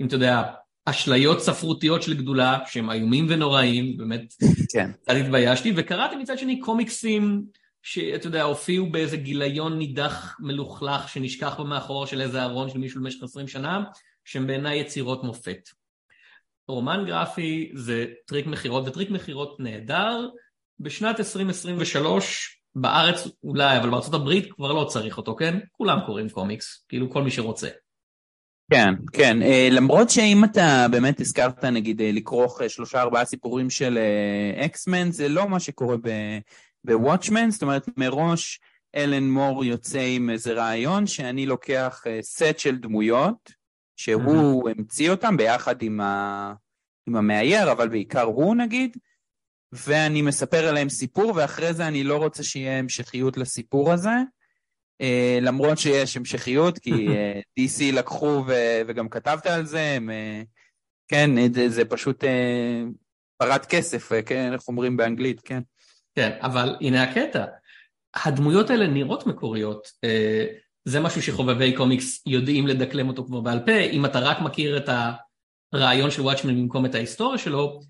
אם 0.00 0.06
אתה 0.06 0.14
יודע, 0.14 0.42
אשליות 0.84 1.40
ספרותיות 1.40 2.02
של 2.02 2.14
גדולה 2.14 2.58
שהם 2.66 2.90
איומים 2.90 3.26
ונוראים, 3.28 3.96
באמת, 3.96 4.34
כן. 4.72 4.90
קצת 4.92 5.14
התביישתי, 5.20 5.72
וקראתי 5.76 6.16
מצד 6.16 6.38
שני 6.38 6.60
קומיקסים 6.60 7.44
שאתה 7.82 8.26
יודע, 8.26 8.42
הופיעו 8.42 8.90
באיזה 8.90 9.16
גיליון 9.16 9.78
נידח 9.78 10.36
מלוכלך 10.40 11.08
שנשכח 11.08 11.60
במאחור 11.60 12.06
של 12.06 12.20
איזה 12.20 12.42
ארון 12.42 12.70
של 12.70 12.78
מישהו 12.78 13.00
במשך 13.00 13.22
20 13.22 13.48
שנה, 13.48 13.84
שהם 14.28 14.46
בעיניי 14.46 14.78
יצירות 14.78 15.24
מופת. 15.24 15.68
רומן 16.68 17.04
גרפי 17.06 17.72
זה 17.74 18.06
טריק 18.26 18.46
מכירות, 18.46 18.88
וטריק 18.88 19.10
מכירות 19.10 19.60
נהדר. 19.60 20.28
בשנת 20.80 21.18
2023, 21.18 22.60
בארץ 22.74 23.28
אולי, 23.44 23.78
אבל 23.78 23.90
בארצות 23.90 24.14
הברית 24.14 24.52
כבר 24.52 24.72
לא 24.72 24.84
צריך 24.84 25.16
אותו, 25.16 25.36
כן? 25.36 25.58
כולם 25.72 25.98
קוראים 26.06 26.28
קומיקס, 26.28 26.84
כאילו 26.88 27.10
כל 27.10 27.22
מי 27.22 27.30
שרוצה. 27.30 27.68
כן, 28.70 28.94
כן, 29.12 29.42
uh, 29.42 29.72
למרות 29.74 30.10
שאם 30.10 30.44
אתה 30.44 30.86
באמת 30.90 31.20
הזכרת 31.20 31.64
נגיד 31.64 32.00
uh, 32.00 32.04
לכרוך 32.04 32.60
uh, 32.60 32.68
שלושה 32.68 33.02
ארבעה 33.02 33.24
סיפורים 33.24 33.70
של 33.70 33.98
אקס-מן, 34.56 35.12
זה 35.12 35.28
לא 35.28 35.48
מה 35.48 35.60
שקורה 35.60 35.96
בוואטשמן, 36.84 37.50
זאת 37.50 37.62
אומרת 37.62 37.88
מראש 37.96 38.60
אלן 38.94 39.30
מור 39.30 39.64
יוצא 39.64 40.00
עם 40.00 40.30
איזה 40.30 40.52
רעיון 40.52 41.06
שאני 41.06 41.46
לוקח 41.46 42.04
סט 42.22 42.58
של 42.58 42.76
דמויות, 42.76 43.57
שהוא 43.98 44.70
המציא 44.70 45.10
אותם 45.10 45.36
ביחד 45.36 45.82
עם, 45.82 46.00
ה... 46.00 46.54
עם 47.08 47.16
המאייר, 47.16 47.72
אבל 47.72 47.88
בעיקר 47.88 48.22
הוא 48.22 48.56
נגיד, 48.56 48.96
ואני 49.72 50.22
מספר 50.22 50.68
עליהם 50.68 50.88
סיפור, 50.88 51.32
ואחרי 51.36 51.74
זה 51.74 51.88
אני 51.88 52.04
לא 52.04 52.16
רוצה 52.16 52.42
שיהיה 52.42 52.78
המשכיות 52.78 53.36
לסיפור 53.36 53.92
הזה, 53.92 54.10
uh, 55.02 55.40
למרות 55.40 55.78
שיש 55.78 56.16
המשכיות, 56.16 56.78
כי 56.78 56.90
uh, 56.90 57.10
אה, 57.10 57.40
DC 57.60 57.94
לקחו, 57.94 58.44
ו... 58.46 58.52
וגם 58.86 59.08
כתבת 59.08 59.46
על 59.46 59.66
זה, 59.66 59.80
הם, 59.80 60.10
uh, 60.10 60.46
כן, 61.08 61.52
זה, 61.52 61.68
זה 61.68 61.84
פשוט 61.84 62.24
uh, 62.24 62.26
פרת 63.36 63.66
כסף, 63.66 64.10
כן, 64.26 64.52
איך 64.52 64.68
אומרים 64.68 64.96
באנגלית, 64.96 65.40
כן. 65.40 65.60
כן, 66.14 66.38
אבל 66.40 66.76
הנה 66.80 67.02
הקטע, 67.02 67.44
הדמויות 68.14 68.70
האלה 68.70 68.86
נראות 68.86 69.26
מקוריות. 69.26 69.86
Uh... 69.86 70.67
זה 70.88 71.00
משהו 71.00 71.22
שחובבי 71.22 71.72
קומיקס 71.72 72.22
יודעים 72.26 72.66
לדקלם 72.66 73.08
אותו 73.08 73.24
כבר 73.24 73.40
בעל 73.40 73.60
פה, 73.66 73.78
אם 73.78 74.04
אתה 74.04 74.18
רק 74.18 74.40
מכיר 74.40 74.76
את 74.76 74.88
הרעיון 75.72 76.10
של 76.10 76.22
וואטשמן 76.22 76.56
במקום 76.56 76.86
את 76.86 76.94
ההיסטוריה 76.94 77.38
שלו, 77.38 77.80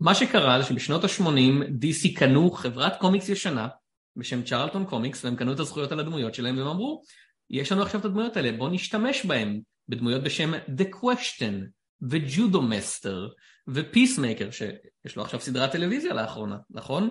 מה 0.00 0.14
שקרה 0.14 0.60
זה 0.60 0.68
שבשנות 0.68 1.04
ה-80 1.04 1.64
DC 1.82 2.18
קנו 2.18 2.50
חברת 2.50 2.96
קומיקס 3.00 3.28
ישנה 3.28 3.68
בשם 4.16 4.42
צ'רלטון 4.42 4.84
קומיקס, 4.84 5.24
והם 5.24 5.36
קנו 5.36 5.52
את 5.52 5.60
הזכויות 5.60 5.92
על 5.92 6.00
הדמויות 6.00 6.34
שלהם, 6.34 6.58
והם 6.58 6.66
אמרו, 6.66 7.02
יש 7.50 7.72
לנו 7.72 7.82
עכשיו 7.82 8.00
את 8.00 8.04
הדמויות 8.04 8.36
האלה, 8.36 8.52
בואו 8.52 8.70
נשתמש 8.70 9.26
בהם, 9.26 9.60
בדמויות 9.88 10.22
בשם 10.22 10.54
The 10.54 10.94
Question, 10.94 11.54
וג'ודו 12.02 12.62
מסטר, 12.62 13.28
ופיסמייקר, 13.68 14.50
שיש 14.50 15.16
לו 15.16 15.22
עכשיו 15.22 15.40
סדרת 15.40 15.72
טלוויזיה 15.72 16.14
לאחרונה, 16.14 16.56
נכון? 16.70 17.10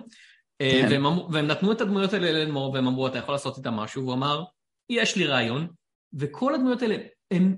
כן. 0.58 0.86
והם, 0.90 1.04
והם 1.06 1.46
נתנו 1.46 1.72
את 1.72 1.80
הדמויות 1.80 2.12
האלה 2.12 2.32
לאלן 2.32 2.52
מור, 2.52 2.72
והם 2.72 2.86
אמרו, 2.86 3.06
אתה 3.06 3.18
יכול 3.18 3.34
לעשות 3.34 3.58
איתם 3.58 3.74
משהו, 3.74 4.02
והוא 4.02 4.14
אמר, 4.14 4.44
יש 4.90 5.16
לי 5.16 5.26
רעיון, 5.26 5.66
וכל 6.14 6.54
הדמויות 6.54 6.82
האלה 6.82 6.96
הן 7.30 7.56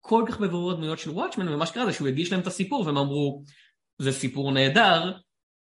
כל 0.00 0.24
כך 0.28 0.40
בבירור 0.40 0.70
הדמויות 0.70 0.98
של 0.98 1.10
וואטשמן, 1.10 1.48
ומה 1.48 1.66
שקרה 1.66 1.86
זה 1.86 1.92
שהוא 1.92 2.08
הגיש 2.08 2.32
להם 2.32 2.40
את 2.40 2.46
הסיפור 2.46 2.86
והם 2.86 2.96
אמרו, 2.96 3.42
זה 3.98 4.12
סיפור 4.12 4.52
נהדר, 4.52 5.12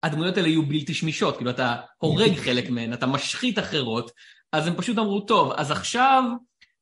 הדמויות 0.02 0.36
האלה 0.36 0.48
יהיו 0.48 0.66
בלתי 0.66 0.94
שמישות, 0.94 1.36
כאילו 1.36 1.50
אתה 1.50 1.76
הורג 1.98 2.34
חלק 2.44 2.70
מהן, 2.70 2.92
אתה 2.92 3.06
משחית 3.06 3.58
אחרות, 3.58 4.10
אז 4.52 4.66
הם 4.66 4.76
פשוט 4.76 4.98
אמרו, 4.98 5.20
טוב, 5.20 5.52
אז 5.52 5.70
עכשיו 5.70 6.22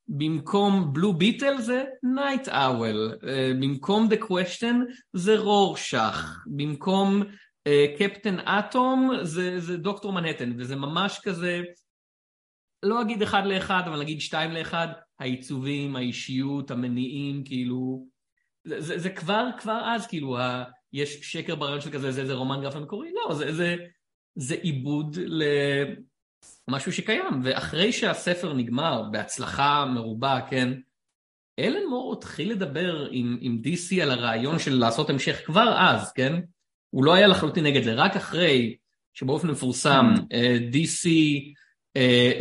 במקום 0.07 0.93
בלו 0.93 1.13
ביטל 1.13 1.61
זה 1.61 1.83
נייט 2.15 2.49
אאול, 2.49 3.17
במקום 3.59 4.07
דה 4.07 4.17
קווסצ'ן 4.17 4.79
זה 5.13 5.37
רורשך, 5.37 6.37
במקום 6.47 7.23
קפטן 7.97 8.39
אטום 8.39 9.11
זה 9.21 9.77
דוקטור 9.77 10.13
מנהטן, 10.13 10.53
וזה 10.57 10.75
ממש 10.75 11.19
כזה, 11.23 11.61
לא 12.83 13.01
אגיד 13.01 13.21
אחד 13.21 13.45
לאחד, 13.45 13.81
אבל 13.85 13.99
נגיד 13.99 14.21
שתיים 14.21 14.51
לאחד, 14.51 14.87
העיצובים, 15.19 15.95
האישיות, 15.95 16.71
המניעים, 16.71 17.43
כאילו, 17.43 18.07
זה, 18.63 18.99
זה 18.99 19.09
כבר, 19.09 19.45
כבר 19.57 19.81
אז, 19.85 20.07
כאילו, 20.07 20.37
ה, 20.37 20.63
יש 20.93 21.19
שקר 21.21 21.55
ברעיון 21.55 21.81
של 21.81 21.91
כזה, 21.91 22.11
זה 22.11 22.21
איזה 22.21 22.33
רומן 22.33 22.61
גרף 22.61 22.75
המקורי, 22.75 23.09
לא, 23.13 23.35
זה, 23.35 23.53
זה, 23.53 23.75
זה 24.35 24.55
עיבוד 24.55 25.17
למשהו 26.67 26.93
שקיים, 26.93 27.41
ואחרי 27.43 27.91
שהספר 27.91 28.53
נגמר 28.53 29.03
בהצלחה 29.11 29.85
מרובה, 29.85 30.39
כן, 30.49 30.73
אלן 31.59 31.85
מור 31.89 32.13
התחיל 32.13 32.51
לדבר 32.51 33.07
עם, 33.11 33.37
עם 33.41 33.61
DC 33.65 34.01
על 34.01 34.11
הרעיון 34.11 34.59
של 34.59 34.73
לעשות 34.73 35.09
המשך 35.09 35.41
כבר 35.45 35.75
אז, 35.77 36.11
כן? 36.11 36.39
הוא 36.89 37.05
לא 37.05 37.13
היה 37.13 37.27
לחלוטין 37.27 37.63
נגד 37.63 37.83
זה, 37.83 37.93
רק 37.93 38.15
אחרי 38.15 38.75
שבאופן 39.13 39.47
מפורסם 39.47 40.05
mm. 40.15 40.19
uh, 40.19 40.75
DC 40.75 41.09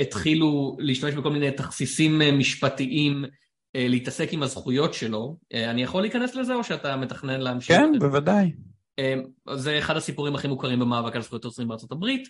התחילו 0.01 0.77
להשתמש 0.81 1.15
בכל 1.15 1.31
מיני 1.31 1.51
תכסיסים 1.51 2.21
uh, 2.21 2.25
משפטיים 2.33 3.25
uh, 3.25 3.29
להתעסק 3.75 4.33
עם 4.33 4.43
הזכויות 4.43 4.95
שלו. 4.95 5.37
Uh, 5.43 5.57
אני 5.57 5.83
יכול 5.83 6.03
להיכנס 6.03 6.35
לזה 6.35 6.55
או 6.55 6.65
שאתה 6.65 6.97
מתכנן 6.97 7.41
להמשיך? 7.41 7.77
כן, 7.77 7.93
בוודאי. 7.99 8.53
Uh, 9.01 9.55
זה 9.55 9.79
אחד 9.79 9.97
הסיפורים 9.97 10.35
הכי 10.35 10.49
מוכרים 10.49 10.79
במאבק 10.79 11.17
על 11.17 11.23
זכויות 11.23 11.45
יוצרים 11.45 11.69
בארצות 11.69 11.93
הברית. 11.93 12.29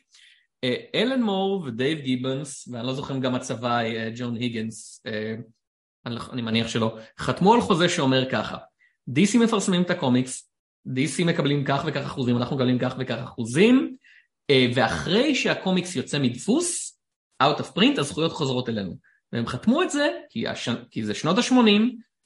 Uh, 0.67 0.69
אלן 0.95 1.23
מור 1.23 1.65
ודייב 1.67 1.99
גיבנס, 1.99 2.69
ואני 2.73 2.87
לא 2.87 2.95
זוכר 2.95 3.19
גם 3.19 3.35
הצבא, 3.35 3.81
uh, 3.81 3.85
ג'ון 4.17 4.37
היגנס, 4.37 5.03
uh, 5.07 5.43
אני, 6.33 6.43
מניח 6.43 6.69
שלא, 6.69 6.99
חתמו 7.19 7.55
על 7.55 7.61
חוזה 7.61 7.89
שאומר 7.89 8.31
ככה, 8.31 8.57
DC 9.11 9.39
מפרסמים 9.39 9.83
את 9.83 9.91
הקומיקס, 9.91 10.51
DC 10.89 11.25
מקבלים 11.25 11.65
כך 11.65 11.83
וכך 11.87 12.01
אחוזים, 12.01 12.37
אנחנו 12.37 12.57
מקבלים 12.57 12.79
כך 12.79 12.95
וכך 12.99 13.19
אחוזים, 13.25 13.97
ואחרי 14.75 15.35
שהקומיקס 15.35 15.97
יוצא 15.97 16.19
מדפוס, 16.19 16.88
out 17.43 17.61
of 17.61 17.77
print, 17.77 18.01
הזכויות 18.01 18.33
חוזרות 18.33 18.69
אלינו. 18.69 18.97
והם 19.33 19.47
חתמו 19.47 19.83
את 19.83 19.91
זה 19.91 20.09
כי, 20.31 20.49
הש... 20.49 20.69
כי 20.91 21.05
זה 21.05 21.15
שנות 21.15 21.39
ה-80, 21.39 21.83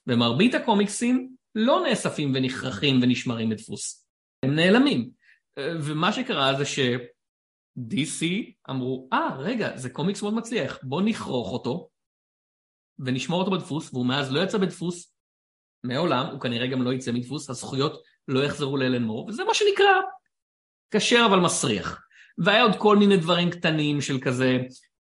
ומרבית 0.07 0.55
הקומיקסים 0.55 1.35
לא 1.55 1.83
נאספים 1.89 2.33
ונכרכים 2.35 3.01
ונשמרים 3.03 3.49
מדפוס. 3.49 4.07
הם 4.43 4.55
נעלמים. 4.55 5.11
אה, 5.59 5.73
ומה 5.83 6.13
שקרה 6.13 6.55
זה 6.55 6.65
ש-DC 6.65 8.27
אמרו, 8.71 9.09
אה, 9.13 9.29
ah, 9.29 9.33
רגע, 9.39 9.77
זה 9.77 9.91
קומיקס 9.91 10.23
מאוד 10.23 10.35
מצליח, 10.35 10.79
בוא 10.83 11.03
נכרוך 11.03 11.53
אותו 11.53 11.89
ונשמור 12.99 13.41
אותו 13.41 13.51
בדפוס, 13.51 13.93
והוא 13.93 14.07
מאז 14.07 14.33
לא 14.33 14.41
יצא 14.41 14.59
בדפוס 14.59 15.15
מעולם, 15.85 16.27
הוא 16.27 16.41
כנראה 16.41 16.67
גם 16.67 16.83
לא 16.83 16.93
יצא 16.93 17.13
מדפוס, 17.13 17.51
הזכויות 17.51 18.03
לא 18.29 18.45
יחזרו 18.45 18.77
לאלן 18.77 19.03
מור, 19.03 19.27
וזה 19.29 19.45
מה 19.45 19.55
שנקרא 19.55 19.93
כשר 20.95 21.27
אבל 21.31 21.41
מסריח. 21.41 22.03
והיה 22.39 22.63
עוד 22.63 22.77
כל 22.79 22.97
מיני 22.97 23.17
דברים 23.17 23.51
קטנים 23.51 24.01
של 24.01 24.21
כזה, 24.21 24.59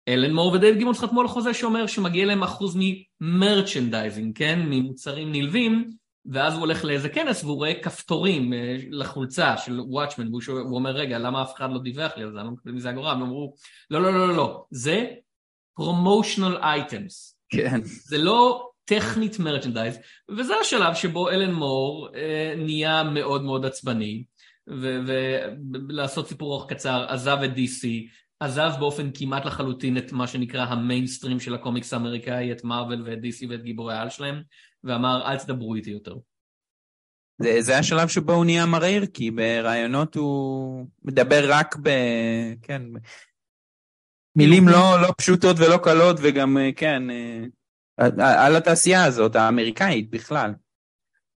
אלן 0.08 0.32
מור 0.32 0.52
ודייב 0.52 0.76
גיבונס 0.76 0.98
חתמו 0.98 1.20
על 1.20 1.28
חוזה 1.28 1.54
שאומר 1.54 1.86
שמגיע 1.86 2.26
להם 2.26 2.42
אחוז 2.42 2.76
מ 3.20 3.28
merchandising, 3.28 4.38
כן? 4.38 4.60
ממוצרים 4.64 5.32
נלווים, 5.32 5.90
ואז 6.26 6.52
הוא 6.52 6.60
הולך 6.60 6.84
לאיזה 6.84 7.08
כנס 7.08 7.44
והוא 7.44 7.56
רואה 7.56 7.74
כפתורים 7.82 8.52
אה, 8.52 8.76
לחולצה 8.90 9.56
של 9.56 9.80
וואטשמן, 9.80 10.34
והוא 10.34 10.74
אומר, 10.74 10.90
רגע, 10.90 11.18
למה 11.18 11.42
אף 11.42 11.54
אחד 11.54 11.70
לא 11.72 11.78
דיווח 11.78 12.12
לי 12.16 12.22
על 12.22 12.32
זה? 12.32 12.38
אני 12.38 12.46
לא 12.46 12.52
מקבל 12.52 12.72
מזה 12.72 12.90
אגורה. 12.90 13.12
הם 13.12 13.22
אמרו, 13.22 13.54
לא, 13.90 14.02
לא, 14.02 14.12
לא, 14.12 14.28
לא, 14.28 14.36
לא, 14.36 14.64
זה 14.70 15.06
promotional 15.76 16.56
items. 16.56 17.36
כן. 17.48 17.80
זה 17.84 18.18
לא 18.18 18.70
טכנית 18.84 19.38
merchandise, 19.38 19.98
וזה 20.30 20.54
השלב 20.60 20.94
שבו 20.94 21.30
אלן 21.30 21.52
מור 21.52 22.08
אה, 22.14 22.54
נהיה 22.56 23.02
מאוד 23.02 23.42
מאוד 23.42 23.66
עצבני, 23.66 24.24
ולעשות 25.88 26.28
סיפור 26.28 26.52
ארוך 26.52 26.72
קצר, 26.72 27.06
עזב 27.08 27.38
את 27.44 27.50
DC, 27.50 27.86
עזב 28.40 28.72
באופן 28.78 29.10
כמעט 29.14 29.44
לחלוטין 29.44 29.98
את 29.98 30.12
מה 30.12 30.26
שנקרא 30.26 30.64
המיינסטרים 30.64 31.40
של 31.40 31.54
הקומיקס 31.54 31.92
האמריקאי, 31.92 32.52
את 32.52 32.64
מארוול 32.64 33.02
ואת 33.06 33.18
DC 33.18 33.46
ואת 33.50 33.62
גיבורי 33.62 33.94
העל 33.94 34.10
שלהם, 34.10 34.42
ואמר 34.84 35.22
אל 35.26 35.38
תדברו 35.38 35.74
איתי 35.74 35.90
יותר. 35.90 36.14
זה, 37.38 37.56
זה 37.60 37.78
השלב 37.78 38.08
שבו 38.08 38.32
הוא 38.32 38.44
נהיה 38.44 38.66
מריר, 38.66 39.06
כי 39.06 39.30
ברעיונות 39.30 40.14
הוא 40.14 40.86
מדבר 41.02 41.44
רק 41.48 41.76
ב... 41.82 41.90
כן, 42.62 42.82
מילים 44.36 44.68
לא, 44.68 45.02
לא 45.02 45.08
פשוטות 45.18 45.56
ולא 45.58 45.76
קלות, 45.76 46.16
וגם, 46.22 46.58
אה, 46.58 46.70
כן, 46.76 47.02
אה, 47.10 47.44
על 48.46 48.56
התעשייה 48.56 49.04
הזאת, 49.04 49.36
האמריקאית 49.36 50.10
בכלל. 50.10 50.54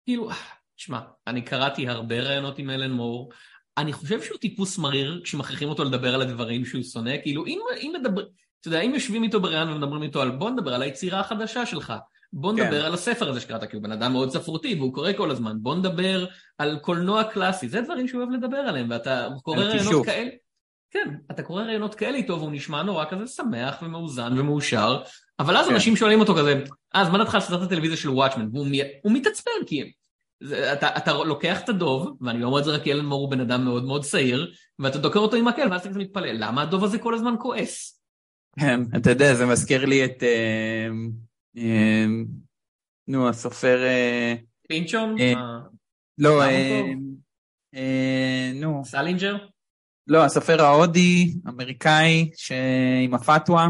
כאילו, 0.04 0.30
שמע, 0.76 1.00
אני 1.26 1.42
קראתי 1.42 1.88
הרבה 1.88 2.21
רעיונות 2.21 2.59
עם 2.59 2.71
אלן 2.71 2.90
מור, 2.90 3.33
אני 3.79 3.93
חושב 3.93 4.23
שהוא 4.23 4.39
טיפוס 4.39 4.79
מריר 4.79 5.21
כשמכריחים 5.25 5.69
אותו 5.69 5.85
לדבר 5.85 6.15
על 6.15 6.23
הדברים 6.23 6.65
שהוא 6.65 6.83
שונא, 6.83 7.15
כאילו 7.23 7.47
אם, 7.47 7.59
אם 7.77 7.93
מדבר, 8.00 8.23
אתה 8.61 8.69
יודע, 8.69 8.81
אם 8.81 8.95
יושבים 8.95 9.23
איתו 9.23 9.41
בראיון 9.41 9.71
ומדברים 9.73 10.03
איתו 10.03 10.23
על 10.23 10.31
בוא 10.31 10.50
נדבר 10.50 10.75
על 10.75 10.83
היצירה 10.83 11.21
החדשה 11.21 11.67
שלך, 11.67 11.93
בוא 12.33 12.53
כן. 12.57 12.62
נדבר 12.62 12.81
כן. 12.81 12.87
על 12.87 12.95
הספר 12.95 13.29
הזה 13.29 13.41
שקראת, 13.41 13.71
כי 13.71 13.77
הוא 13.77 13.83
בן 13.83 13.93
אדם 13.93 14.12
מאוד 14.12 14.31
ספרותי 14.31 14.75
והוא 14.75 14.95
קורא 14.95 15.12
כל 15.17 15.31
הזמן, 15.31 15.57
בוא 15.61 15.75
נדבר 15.75 16.27
על 16.59 16.79
קולנוע 16.79 17.25
קלאסי, 17.25 17.69
זה 17.69 17.81
דברים 17.81 18.09
שהוא 18.09 18.23
אוהב 18.23 18.31
לדבר 18.31 18.57
עליהם, 18.57 18.87
ואתה 18.91 19.29
קורא 19.43 19.62
רעיונות 19.62 20.07
כאלה. 20.07 20.31
כן, 20.91 21.15
אתה 21.31 21.43
קורא 21.43 21.62
רעיונות 21.62 21.95
כאלה 21.95 22.17
איתו 22.17 22.39
והוא 22.39 22.53
נשמע 22.53 22.83
נורא 22.83 23.05
כזה 23.05 23.27
שמח 23.27 23.83
ומאוזן 23.83 24.39
ומאושר, 24.39 25.03
אבל 25.39 25.57
אז 25.57 25.67
כן. 25.67 25.75
אנשים 25.75 25.97
שואלים 25.97 26.21
אותו 26.21 26.35
כזה, 26.35 26.65
אז 26.95 27.09
מה 27.09 27.19
דעתך 27.19 27.35
על 27.35 27.41
סדרת 27.41 27.62
הטלוויזיה 27.62 27.97
של 27.97 28.09
וואטשמן? 28.09 28.49
והוא 28.53 29.12
מתעצבן, 29.12 29.53
כי 29.67 29.93
זה, 30.42 30.73
אתה, 30.73 30.97
אתה 30.97 31.12
לוקח 31.12 31.61
את 31.61 31.68
הדוב, 31.68 32.16
ואני 32.20 32.40
לא 32.40 32.47
אומר 32.47 32.59
את 32.59 32.64
זה 32.64 32.70
רק 32.70 32.82
כי 32.82 32.92
אלן 32.92 33.04
מור 33.04 33.20
הוא 33.20 33.30
בן 33.30 33.40
אדם 33.40 33.64
מאוד 33.64 33.85
מאוד 33.85 34.04
צעיר, 34.04 34.52
ואתה 34.78 34.99
דוקר 34.99 35.18
אותו 35.18 35.37
עם 35.37 35.44
מקל, 35.44 35.68
ואז 35.70 35.87
אתה 35.87 35.99
מתפלא, 35.99 36.28
למה 36.32 36.62
הדוב 36.62 36.85
הזה 36.85 36.99
כל 36.99 37.14
הזמן 37.14 37.35
כועס? 37.38 38.02
כן, 38.61 38.80
אתה 38.97 39.11
יודע, 39.11 39.35
זה 39.35 39.47
מזכיר 39.47 39.85
לי 39.85 40.04
את... 40.04 40.23
אה, 40.23 40.88
אה, 41.56 42.06
נו, 43.09 43.28
הסופר... 43.28 43.82
אה, 43.82 44.35
פינצ'ון? 44.68 45.16
לא, 46.18 46.42
נו. 48.54 48.82
סלינג'ר? 48.85 49.37
לא, 50.06 50.25
הסופר 50.25 50.62
ההודי, 50.62 51.35
אמריקאי, 51.49 52.30
עם 53.04 53.14
הפתווה. 53.14 53.68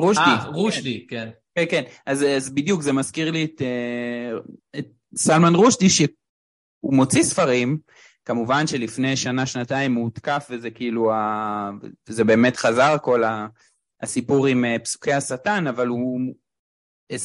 רושדי. 0.00 0.24
אה, 0.24 0.46
רושדי, 0.46 1.06
כן. 1.06 1.30
כן, 1.54 1.64
כן. 1.70 1.82
אז, 2.06 2.22
אז 2.22 2.50
בדיוק, 2.50 2.82
זה 2.82 2.92
מזכיר 2.92 3.30
לי 3.30 3.44
את, 3.44 3.62
אה, 3.62 4.38
את 4.78 4.86
סלמן 5.16 5.54
רושדי, 5.54 5.90
שהוא 5.90 6.94
מוציא 6.94 7.22
ספרים, 7.22 7.78
כמובן 8.24 8.66
שלפני 8.66 9.16
שנה, 9.16 9.46
שנתיים 9.46 9.94
הוא 9.94 10.04
הותקף, 10.04 10.46
וזה 10.50 10.70
כאילו, 10.70 11.12
ה... 11.12 11.70
זה 12.08 12.24
באמת 12.24 12.56
חזר 12.56 12.96
כל 13.02 13.22
הסיפור 14.02 14.46
עם 14.46 14.64
אה, 14.64 14.78
פסוקי 14.78 15.12
השטן, 15.12 15.66
אבל 15.66 15.86
הוא 15.86 16.20
20-30 17.12 17.16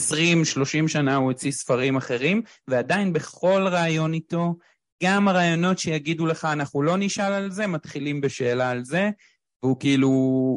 שנה 0.88 1.15
הוא 1.15 1.25
הוציא 1.25 1.51
ספרים 1.51 1.98
אחרים, 1.98 2.41
ועדיין 2.67 3.13
בכל 3.13 3.67
ראיון 3.72 4.13
איתו, 4.13 4.55
גם 5.03 5.27
הרעיונות 5.27 5.79
שיגידו 5.79 6.25
לך 6.25 6.46
אנחנו 6.46 6.81
לא 6.81 6.98
נשאל 6.98 7.34
על 7.34 7.51
זה, 7.51 7.67
מתחילים 7.67 8.22
בשאלה 8.22 8.69
על 8.72 8.84
זה, 8.84 9.10
והוא 9.63 9.79
כאילו, 9.79 10.07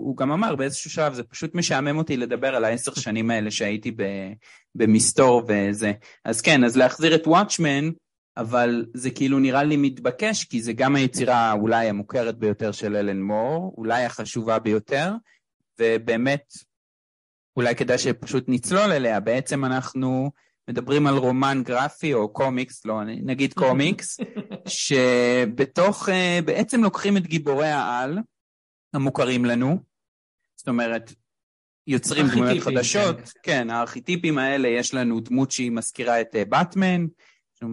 הוא 0.05 0.17
גם 0.17 0.33
אמר 0.33 0.57
באיזשהו 0.57 0.91
שלב, 0.91 1.15
זה 1.15 1.23
פשוט 1.23 1.55
משעמם 1.55 1.99
אותי 1.99 2.17
לדבר 2.17 2.55
על 2.57 2.65
העשר 2.65 2.95
שנים 2.95 3.31
האלה 3.31 3.51
שהייתי 3.51 3.97
במסתור 4.75 5.43
וזה. 5.49 5.93
אז 6.25 6.41
כן, 6.41 6.65
אז 6.65 6.77
להחזיר 6.77 7.15
את 7.15 7.27
וואטשמן, 7.27 7.91
אבל 8.37 8.87
זה 8.95 9.11
כאילו 9.11 9.39
נראה 9.39 9.63
לי 9.63 9.77
מתבקש, 9.77 10.45
כי 10.45 10.63
זה 10.63 10.73
גם 10.73 10.97
היצירה 10.97 11.53
אולי 11.53 11.89
המוכרת 11.89 12.39
ביותר 12.39 12.73
של 12.73 12.97
אלן 12.97 13.23
מור, 13.23 13.75
אולי 13.79 14.05
החשובה 14.05 14.59
ביותר, 14.59 15.13
ובאמת, 15.81 16.53
אולי 17.57 17.75
כדאי 17.75 17.99
שפשוט 17.99 18.45
נצלול 18.49 18.93
אליה, 18.93 19.21
בעצם 19.21 19.65
אנחנו 19.65 20.31
מדברים 20.69 21.07
על 21.07 21.17
רומן 21.17 21.63
גרפי 21.65 22.15
או 22.15 22.33
קומיקס, 22.33 22.87
לא, 22.87 23.05
נגיד 23.05 23.53
קומיקס, 23.53 24.21
שבתוך, 24.67 26.09
אה, 26.09 26.39
בעצם 26.45 26.83
לוקחים 26.83 27.17
את 27.17 27.27
גיבורי 27.27 27.69
העל, 27.69 28.19
המוכרים 28.95 29.45
לנו, 29.45 29.79
זאת 30.57 30.69
אומרת, 30.69 31.13
יוצרים 31.87 32.27
דמויות 32.27 32.63
חדשות, 32.63 33.17
כן. 33.17 33.25
כן, 33.43 33.71
הארכיטיפים 33.71 34.39
האלה, 34.39 34.69
יש 34.69 34.95
לנו 34.95 35.21
דמות 35.21 35.51
שהיא 35.51 35.71
מזכירה 35.71 36.21
את 36.21 36.37
באטמן, 36.49 37.07
אה, 37.63 37.69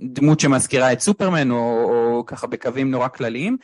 דמות 0.00 0.40
שמזכירה 0.40 0.92
את 0.92 1.00
סופרמן, 1.00 1.50
או, 1.50 1.84
או 1.84 2.26
ככה 2.26 2.46
בקווים 2.46 2.90
נורא 2.90 3.08
כלליים, 3.08 3.56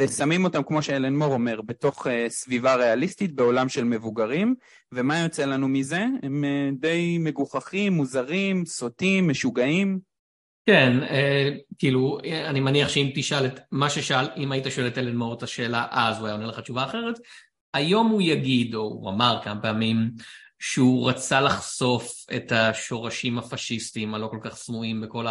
ושמים 0.00 0.44
אותם, 0.44 0.62
כמו 0.62 0.82
שאלן 0.82 1.16
מור 1.16 1.32
אומר, 1.32 1.60
בתוך 1.60 2.06
uh, 2.06 2.10
סביבה 2.28 2.74
ריאליסטית 2.74 3.34
בעולם 3.34 3.68
של 3.68 3.84
מבוגרים, 3.84 4.54
ומה 4.92 5.18
יוצא 5.18 5.44
לנו 5.44 5.68
מזה? 5.68 6.06
הם 6.22 6.44
uh, 6.44 6.80
די 6.80 7.18
מגוחכים, 7.20 7.92
מוזרים, 7.92 8.66
סוטים, 8.66 9.28
משוגעים. 9.28 10.11
כן, 10.66 11.02
אה, 11.02 11.50
כאילו, 11.78 12.18
אני 12.46 12.60
מניח 12.60 12.88
שאם 12.88 13.10
תשאל 13.14 13.46
את 13.46 13.60
מה 13.70 13.90
ששאל, 13.90 14.26
אם 14.36 14.52
היית 14.52 14.64
שואל 14.70 14.86
את 14.86 14.98
אלן 14.98 15.16
מור 15.16 15.34
את 15.34 15.42
השאלה 15.42 15.86
אז, 15.90 16.18
הוא 16.18 16.26
היה 16.26 16.34
עונה 16.34 16.46
לך 16.46 16.60
תשובה 16.60 16.84
אחרת. 16.84 17.18
היום 17.74 18.08
הוא 18.08 18.22
יגיד, 18.22 18.74
או 18.74 18.80
הוא 18.80 19.10
אמר 19.10 19.40
כמה 19.44 19.62
פעמים, 19.62 20.10
שהוא 20.58 21.08
רצה 21.08 21.40
לחשוף 21.40 22.26
את 22.36 22.52
השורשים 22.52 23.38
הפשיסטיים 23.38 24.14
הלא 24.14 24.26
כל 24.26 24.38
כך 24.42 24.54
סמויים 24.54 25.00
בכל 25.00 25.26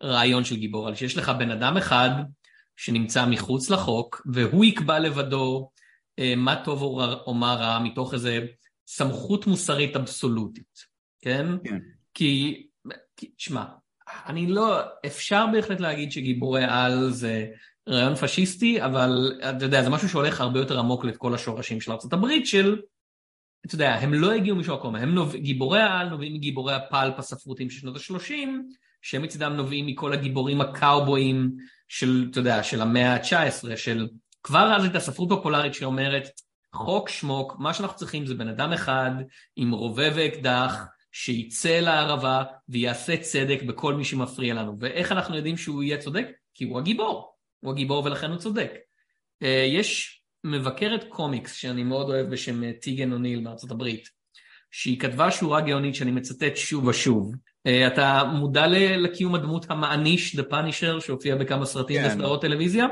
הרעיון 0.00 0.44
של 0.44 0.56
גיבור, 0.56 0.88
על 0.88 0.94
שיש 0.94 1.16
לך 1.16 1.28
בן 1.28 1.50
אדם 1.50 1.76
אחד 1.76 2.10
שנמצא 2.76 3.26
מחוץ 3.26 3.70
לחוק, 3.70 4.26
והוא 4.32 4.64
יקבע 4.64 4.98
לבדו 4.98 5.70
אה, 6.18 6.34
מה 6.36 6.64
טוב 6.64 6.82
או 7.26 7.34
מה 7.34 7.54
רע 7.54 7.78
מתוך 7.78 8.14
איזו 8.14 8.30
סמכות 8.86 9.46
מוסרית 9.46 9.96
אבסולוטית, 9.96 10.86
כן? 11.20 11.46
כן. 11.64 11.78
כי, 12.14 12.66
שמע, 13.38 13.64
אני 14.26 14.46
לא, 14.46 14.80
אפשר 15.06 15.46
בהחלט 15.52 15.80
להגיד 15.80 16.12
שגיבורי 16.12 16.64
על 16.68 17.10
זה 17.10 17.46
רעיון 17.88 18.14
פשיסטי, 18.14 18.84
אבל 18.84 19.32
אתה 19.56 19.64
יודע, 19.64 19.82
זה 19.82 19.90
משהו 19.90 20.08
שהולך 20.08 20.40
הרבה 20.40 20.58
יותר 20.58 20.78
עמוק 20.78 21.04
לכל 21.04 21.34
השורשים 21.34 21.80
של 21.80 21.92
ארה"ב, 21.92 22.44
של, 22.44 22.76
אתה 23.66 23.74
יודע, 23.74 23.94
הם 23.94 24.14
לא 24.14 24.32
הגיעו 24.32 24.56
משום 24.56 24.78
מקום, 24.78 24.96
הם 24.96 25.14
נוב... 25.14 25.36
גיבורי 25.36 25.80
העל 25.80 26.08
נובעים 26.08 26.34
מגיבורי 26.34 26.74
הפלפ 26.74 27.18
הספרותיים 27.18 27.70
של 27.70 27.80
שנות 27.80 27.96
ה-30, 27.96 28.48
שהם 29.02 29.22
מצדם 29.22 29.52
נובעים 29.52 29.86
מכל 29.86 30.12
הגיבורים 30.12 30.60
הקאובויים 30.60 31.52
של, 31.88 32.26
אתה 32.30 32.38
יודע, 32.38 32.62
של 32.62 32.80
המאה 32.80 33.14
ה-19, 33.14 33.76
של 33.76 34.08
כבר 34.42 34.74
אז 34.76 34.84
הייתה 34.84 35.00
ספרות 35.00 35.28
פופולרית 35.28 35.74
שאומרת, 35.74 36.28
חוק 36.74 37.08
שמוק, 37.08 37.56
מה 37.58 37.74
שאנחנו 37.74 37.96
צריכים 37.96 38.26
זה 38.26 38.34
בן 38.34 38.48
אדם 38.48 38.72
אחד 38.72 39.10
עם 39.56 39.72
רובה 39.72 40.04
ואקדח, 40.14 40.84
שיצא 41.16 41.80
לערבה 41.80 42.42
ויעשה 42.68 43.16
צדק 43.16 43.62
בכל 43.62 43.94
מי 43.94 44.04
שמפריע 44.04 44.54
לנו. 44.54 44.76
ואיך 44.80 45.12
אנחנו 45.12 45.36
יודעים 45.36 45.56
שהוא 45.56 45.82
יהיה 45.82 45.98
צודק? 45.98 46.26
כי 46.54 46.64
הוא 46.64 46.78
הגיבור. 46.78 47.34
הוא 47.60 47.72
הגיבור 47.72 48.04
ולכן 48.04 48.30
הוא 48.30 48.38
צודק. 48.38 48.72
אה, 49.42 49.66
יש 49.68 50.20
מבקרת 50.44 51.04
קומיקס 51.08 51.54
שאני 51.54 51.82
מאוד 51.82 52.08
אוהב 52.10 52.30
בשם 52.30 52.64
אה, 52.64 52.72
טיגן 52.80 53.12
אוניל 53.12 53.40
מארצות 53.40 53.70
הברית, 53.70 54.08
שהיא 54.70 55.00
כתבה 55.00 55.30
שורה 55.30 55.60
גאונית 55.60 55.94
שאני 55.94 56.10
מצטט 56.10 56.56
שוב 56.56 56.86
ושוב. 56.86 57.34
אה, 57.66 57.86
אתה 57.86 58.24
מודע 58.24 58.66
לקיום 58.96 59.34
הדמות 59.34 59.66
המעניש, 59.70 60.36
The 60.36 60.42
Punisher, 60.50 61.00
שהופיע 61.00 61.36
בכמה 61.36 61.66
סרטים 61.66 62.02
כן. 62.02 62.08
וסדרות 62.08 62.40
טלוויזיה? 62.40 62.86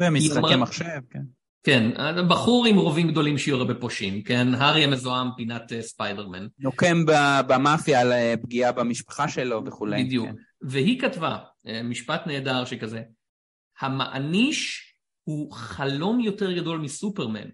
ומשחקי 0.00 0.56
מחשב, 0.56 1.00
כן. 1.10 1.22
כן, 1.62 1.90
בחור 2.28 2.66
עם 2.66 2.76
רובים 2.76 3.10
גדולים 3.10 3.38
שיורה 3.38 3.64
בפושעים, 3.64 4.22
כן? 4.22 4.54
הארי 4.54 4.84
המזוהם, 4.84 5.28
פינת 5.36 5.72
ספיידרמן. 5.80 6.46
נוקם 6.58 7.04
במאפיה 7.46 8.00
על 8.00 8.12
פגיעה 8.42 8.72
במשפחה 8.72 9.28
שלו 9.28 9.62
וכולי. 9.66 10.04
בדיוק. 10.04 10.26
כן. 10.26 10.34
והיא 10.62 11.00
כתבה, 11.00 11.38
משפט 11.84 12.26
נהדר 12.26 12.64
שכזה, 12.64 13.02
המעניש 13.80 14.90
הוא 15.24 15.52
חלום 15.52 16.20
יותר 16.20 16.52
גדול 16.52 16.78
מסופרמן. 16.78 17.48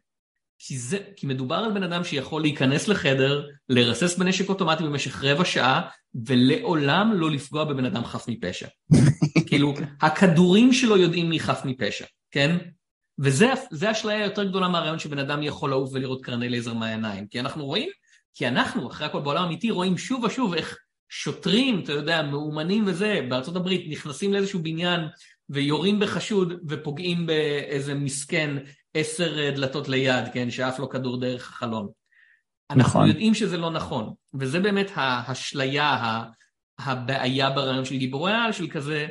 כי, 0.59 0.79
זה, 0.79 0.99
כי 1.17 1.27
מדובר 1.27 1.57
על 1.57 1.73
בן 1.73 1.83
אדם 1.83 2.05
שיכול 2.05 2.43
להיכנס 2.43 2.89
לחדר, 2.89 3.47
לרסס 3.69 4.19
בנשק 4.19 4.49
אוטומטי 4.49 4.85
במשך 4.85 5.25
רבע 5.25 5.45
שעה, 5.45 5.89
ולעולם 6.27 7.13
לא 7.15 7.31
לפגוע 7.31 7.65
בבן 7.65 7.85
אדם 7.85 8.05
חף 8.05 8.29
מפשע. 8.29 8.69
כאילו, 9.49 9.75
הכדורים 10.01 10.73
שלו 10.73 10.97
יודעים 10.97 11.31
מי 11.31 11.41
חף 11.41 11.63
מפשע, 11.65 12.05
כן? 12.31 12.57
וזה 13.19 13.91
אשליה 13.91 14.25
יותר 14.25 14.45
גדולה 14.45 14.69
מהרעיון 14.69 14.99
שבן 14.99 15.19
אדם 15.19 15.43
יכול 15.43 15.71
לעוף 15.71 15.91
ולראות 15.93 16.25
קרני 16.25 16.49
לייזר 16.49 16.75
מהעיניים. 16.75 17.27
כי 17.27 17.41
אנחנו 17.41 17.65
רואים, 17.65 17.89
כי 18.35 18.49
אנחנו, 18.49 18.91
אחרי 18.91 19.07
הכל 19.07 19.21
בעולם 19.21 19.43
האמיתי, 19.43 19.71
רואים 19.71 19.99
שוב 19.99 20.25
ושוב 20.25 20.55
איך 20.55 20.79
שוטרים, 21.09 21.81
אתה 21.85 21.93
יודע, 21.93 22.23
מאומנים 22.23 22.85
וזה, 22.87 23.27
בארצות 23.29 23.57
הברית, 23.57 23.87
נכנסים 23.89 24.33
לאיזשהו 24.33 24.63
בניין 24.63 25.01
ויורים 25.49 26.01
בחשוד 26.01 26.53
ופוגעים 26.69 27.27
באיזה 27.27 27.95
מסכן 27.95 28.57
עשר 28.95 29.39
אה, 29.39 29.51
דלתות 29.51 29.89
ליד, 29.89 30.25
כן, 30.33 30.51
שאף 30.51 30.79
לא 30.79 30.89
כדור 30.91 31.21
דרך 31.21 31.51
החלון. 31.51 31.89
נכון. 32.73 32.81
אנחנו 32.81 33.07
יודעים 33.07 33.35
שזה 33.35 33.57
לא 33.57 33.71
נכון, 33.71 34.13
וזה 34.35 34.61
באמת 34.61 34.91
האשליה, 34.95 36.23
הבעיה 36.79 37.51
ברעיון 37.51 37.85
של 37.85 37.97
גיבורי 37.97 38.33
העל, 38.33 38.53
של 38.53 38.69
כזה, 38.69 39.07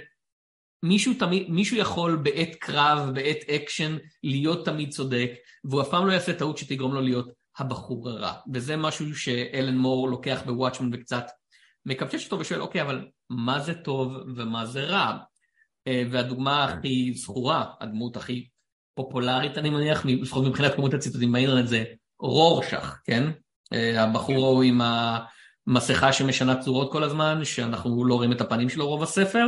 מישהו, 0.88 1.14
תמיד, 1.14 1.50
מישהו 1.50 1.78
יכול 1.78 2.16
בעת 2.16 2.56
קרב, 2.60 3.12
בעת 3.14 3.38
אקשן, 3.50 3.98
להיות 4.24 4.66
תמיד 4.66 4.90
צודק, 4.90 5.32
והוא 5.64 5.82
אף 5.82 5.90
פעם 5.90 6.08
לא 6.08 6.14
יעשה 6.14 6.34
טעות 6.34 6.58
שתגרום 6.58 6.94
לו 6.94 7.02
להיות 7.02 7.30
הבחור 7.58 8.10
הרע. 8.10 8.34
וזה 8.54 8.78
משהו 8.78 9.16
שאלן 9.16 9.78
מור 9.78 10.10
לוקח 10.10 10.42
בוואטשמן 10.46 10.90
וקצת 10.94 11.26
מקשקש 11.86 12.26
אותו 12.26 12.40
ושואל, 12.40 12.62
אוקיי, 12.62 12.82
אבל 12.82 13.08
מה 13.30 13.60
זה 13.60 13.74
טוב 13.74 14.14
ומה 14.36 14.66
זה 14.66 14.84
רע? 14.84 15.18
אה, 15.88 16.04
והדוגמה 16.12 16.64
הכי 16.64 17.14
זכורה, 17.14 17.66
הדמות 17.82 18.18
הכי 18.18 18.48
פופולרית 18.96 19.58
אני 19.58 19.70
מניח, 19.70 20.06
לפחות 20.06 20.46
מבחינת 20.46 20.76
כמות 20.76 20.94
הציטוטים 20.94 21.32
באינטרנט 21.32 21.68
זה 21.68 21.84
רורשך, 22.20 23.02
כן? 23.04 23.32
אה, 23.74 24.04
הבחור 24.04 24.46
ההוא 24.46 24.64
עם 24.64 24.82
המסכה 25.68 26.14
שמשנה 26.14 26.62
צורות 26.62 26.92
כל 26.92 27.04
הזמן, 27.04 27.46
שאנחנו 27.46 28.06
לא 28.06 28.16
רואים 28.16 28.32
את 28.32 28.42
הפנים 28.42 28.70
שלו 28.70 28.88
רוב 28.88 29.04
הספר, 29.04 29.48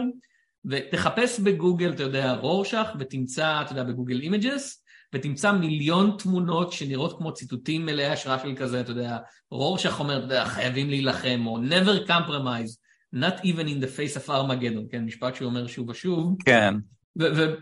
ותחפש 0.70 1.40
בגוגל, 1.40 1.90
אתה 1.90 2.04
יודע, 2.04 2.34
רורשך, 2.34 2.88
ותמצא, 3.00 3.62
אתה 3.62 3.72
יודע, 3.72 3.84
בגוגל 3.84 4.20
אימג'ס, 4.20 4.84
ותמצא 5.16 5.52
מיליון 5.52 6.16
תמונות 6.20 6.72
שנראות 6.72 7.18
כמו 7.18 7.34
ציטוטים 7.34 7.86
מלאי 7.86 8.06
השראה 8.06 8.40
של 8.40 8.56
כזה, 8.56 8.82
אתה 8.82 8.92
יודע, 8.92 9.18
רורשך 9.52 10.00
אומר, 10.00 10.18
אתה 10.18 10.26
יודע, 10.26 10.46
חייבים 10.46 10.90
להילחם, 10.90 11.44
או 11.46 11.58
never 11.58 12.08
compromise, 12.10 12.78
not 13.16 13.40
even 13.44 13.68
in 13.68 13.84
the 13.84 13.98
face 13.98 14.18
of 14.18 14.30
Armageddon, 14.30 14.92
כן, 14.92 15.06
משפט 15.06 15.36
שהוא 15.36 15.50
אומר 15.50 15.68
שוב 15.68 15.90
ושוב. 15.90 16.36
כן. 16.46 16.74
ואתה 17.16 17.58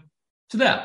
יודע, 0.53 0.83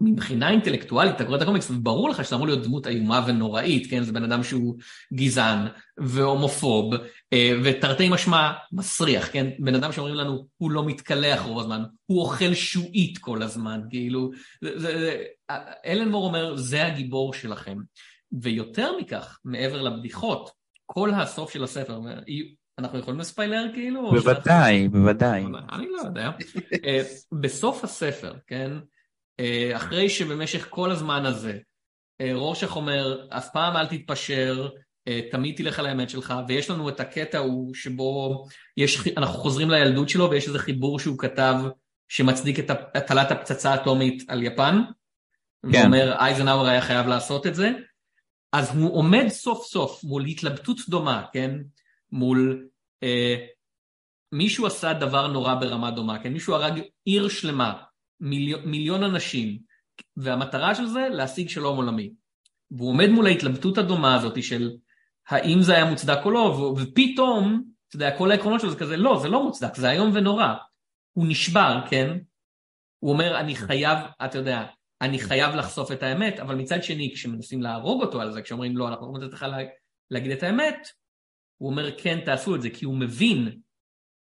מבחינה 0.00 0.50
אינטלקטואלית, 0.50 1.16
אתה 1.16 1.24
קורא 1.24 1.36
את 1.36 1.42
הקומיקס, 1.42 1.70
וברור 1.70 2.08
לך 2.08 2.24
שזה 2.24 2.36
אמור 2.36 2.46
להיות 2.46 2.62
דמות 2.62 2.86
איומה 2.86 3.24
ונוראית, 3.26 3.90
כן? 3.90 4.02
זה 4.02 4.12
בן 4.12 4.24
אדם 4.24 4.42
שהוא 4.42 4.76
גזען 5.14 5.66
והומופוב, 5.98 6.94
אה, 7.32 7.52
ותרתי 7.64 8.08
משמע 8.08 8.52
מסריח, 8.72 9.28
כן? 9.32 9.46
בן 9.58 9.74
אדם 9.74 9.92
שאומרים 9.92 10.14
לנו, 10.14 10.46
הוא 10.56 10.70
לא 10.70 10.84
מתקלח 10.84 11.42
רוב 11.42 11.60
הזמן, 11.60 11.82
הוא 12.06 12.20
אוכל 12.20 12.54
שועית 12.54 13.18
כל 13.18 13.42
הזמן, 13.42 13.80
כאילו... 13.90 14.30
זה, 14.62 14.78
זה, 14.78 15.22
אלן 15.86 16.08
מור 16.08 16.26
אומר, 16.26 16.56
זה 16.56 16.86
הגיבור 16.86 17.34
שלכם. 17.34 17.76
ויותר 18.32 18.92
מכך, 19.00 19.38
מעבר 19.44 19.82
לבדיחות, 19.82 20.50
כל 20.86 21.10
הסוף 21.14 21.52
של 21.52 21.64
הספר, 21.64 22.00
אנחנו 22.78 22.98
יכולים 22.98 23.20
לספיילר 23.20 23.64
כאילו? 23.74 24.10
בוודאי, 24.10 24.88
בוודאי. 24.88 25.44
אני 25.72 25.86
לא 25.88 26.00
יודע. 26.00 26.30
אה, 26.84 27.02
בסוף 27.32 27.84
הספר, 27.84 28.34
כן? 28.46 28.72
אה, 29.40 29.76
אחרי 29.76 30.08
שבמשך 30.08 30.66
כל 30.70 30.90
הזמן 30.90 31.26
הזה, 31.26 31.58
אה, 32.20 32.30
רורשך 32.34 32.76
אומר, 32.76 33.26
אף 33.30 33.48
פעם 33.52 33.76
אל 33.76 33.86
תתפשר, 33.86 34.68
תמיד 35.30 35.56
תלך 35.56 35.78
על 35.78 35.86
האמת 35.86 36.10
שלך, 36.10 36.34
ויש 36.48 36.70
לנו 36.70 36.88
את 36.88 37.00
הקטע 37.00 37.38
ההוא 37.38 37.74
שבו 37.74 38.44
יש, 38.76 39.08
אנחנו 39.16 39.34
חוזרים 39.34 39.70
לילדות 39.70 40.08
שלו 40.08 40.30
ויש 40.30 40.46
איזה 40.46 40.58
חיבור 40.58 40.98
שהוא 40.98 41.18
כתב 41.18 41.54
שמצדיק 42.08 42.58
את 42.58 42.70
הטלת 42.70 43.30
הפצצה 43.30 43.70
האטומית 43.70 44.22
על 44.28 44.42
יפן, 44.42 44.82
כן. 45.72 45.80
ואומר 45.82 46.16
אייזנאוור 46.18 46.66
היה 46.66 46.80
חייב 46.80 47.06
לעשות 47.06 47.46
את 47.46 47.54
זה, 47.54 47.70
אז 48.52 48.76
הוא 48.76 48.94
עומד 48.94 49.28
סוף 49.28 49.66
סוף 49.66 50.04
מול 50.04 50.26
התלבטות 50.26 50.76
דומה, 50.88 51.24
כן? 51.32 51.58
מול 52.12 52.68
אה, 53.02 53.36
מישהו 54.32 54.66
עשה 54.66 54.92
דבר 54.92 55.26
נורא 55.26 55.54
ברמה 55.54 55.90
דומה, 55.90 56.22
כן? 56.22 56.32
מישהו 56.32 56.54
הרג 56.54 56.80
עיר 57.04 57.28
שלמה, 57.28 57.72
מיליון, 58.20 58.60
מיליון 58.64 59.02
אנשים, 59.02 59.58
והמטרה 60.16 60.74
של 60.74 60.86
זה 60.86 61.08
להשיג 61.10 61.48
שלום 61.48 61.76
עולמי. 61.76 62.12
והוא 62.70 62.88
עומד 62.88 63.08
מול 63.08 63.26
ההתלבטות 63.26 63.78
הדומה 63.78 64.14
הזאת 64.14 64.42
של 64.42 64.70
האם 65.28 65.62
זה 65.62 65.74
היה 65.74 65.84
מוצדק 65.84 66.18
או 66.24 66.30
לא, 66.30 66.74
ופתאום, 66.82 67.64
אתה 67.88 67.96
יודע, 67.96 68.18
כל 68.18 68.30
העקרונות 68.30 68.60
שלו 68.60 68.70
זה 68.70 68.76
כזה, 68.76 68.96
לא, 68.96 69.18
זה 69.22 69.28
לא 69.28 69.44
מוצדק, 69.44 69.76
זה 69.76 69.90
איום 69.90 70.10
ונורא. 70.14 70.54
הוא 71.12 71.26
נשבר, 71.28 71.80
כן? 71.90 72.18
הוא 72.98 73.12
אומר, 73.12 73.40
אני 73.40 73.54
חייב, 73.54 73.98
אתה 74.24 74.38
יודע, 74.38 74.64
אני 75.00 75.18
חייב 75.18 75.54
לחשוף 75.54 75.92
את 75.92 76.02
האמת, 76.02 76.40
אבל 76.40 76.54
מצד 76.54 76.82
שני, 76.82 77.12
כשמנסים 77.14 77.62
להרוג 77.62 78.02
אותו 78.02 78.20
על 78.20 78.32
זה, 78.32 78.42
כשאומרים, 78.42 78.76
לא, 78.76 78.88
אנחנו 78.88 79.06
לא 79.06 79.10
רוצים 79.10 79.28
לך 79.28 79.46
להגיד 80.10 80.30
את 80.30 80.42
האמת, 80.42 80.88
הוא 81.56 81.70
אומר 81.70 81.98
כן 81.98 82.20
תעשו 82.24 82.54
את 82.54 82.62
זה, 82.62 82.70
כי 82.70 82.84
הוא 82.84 82.94
מבין 82.94 83.60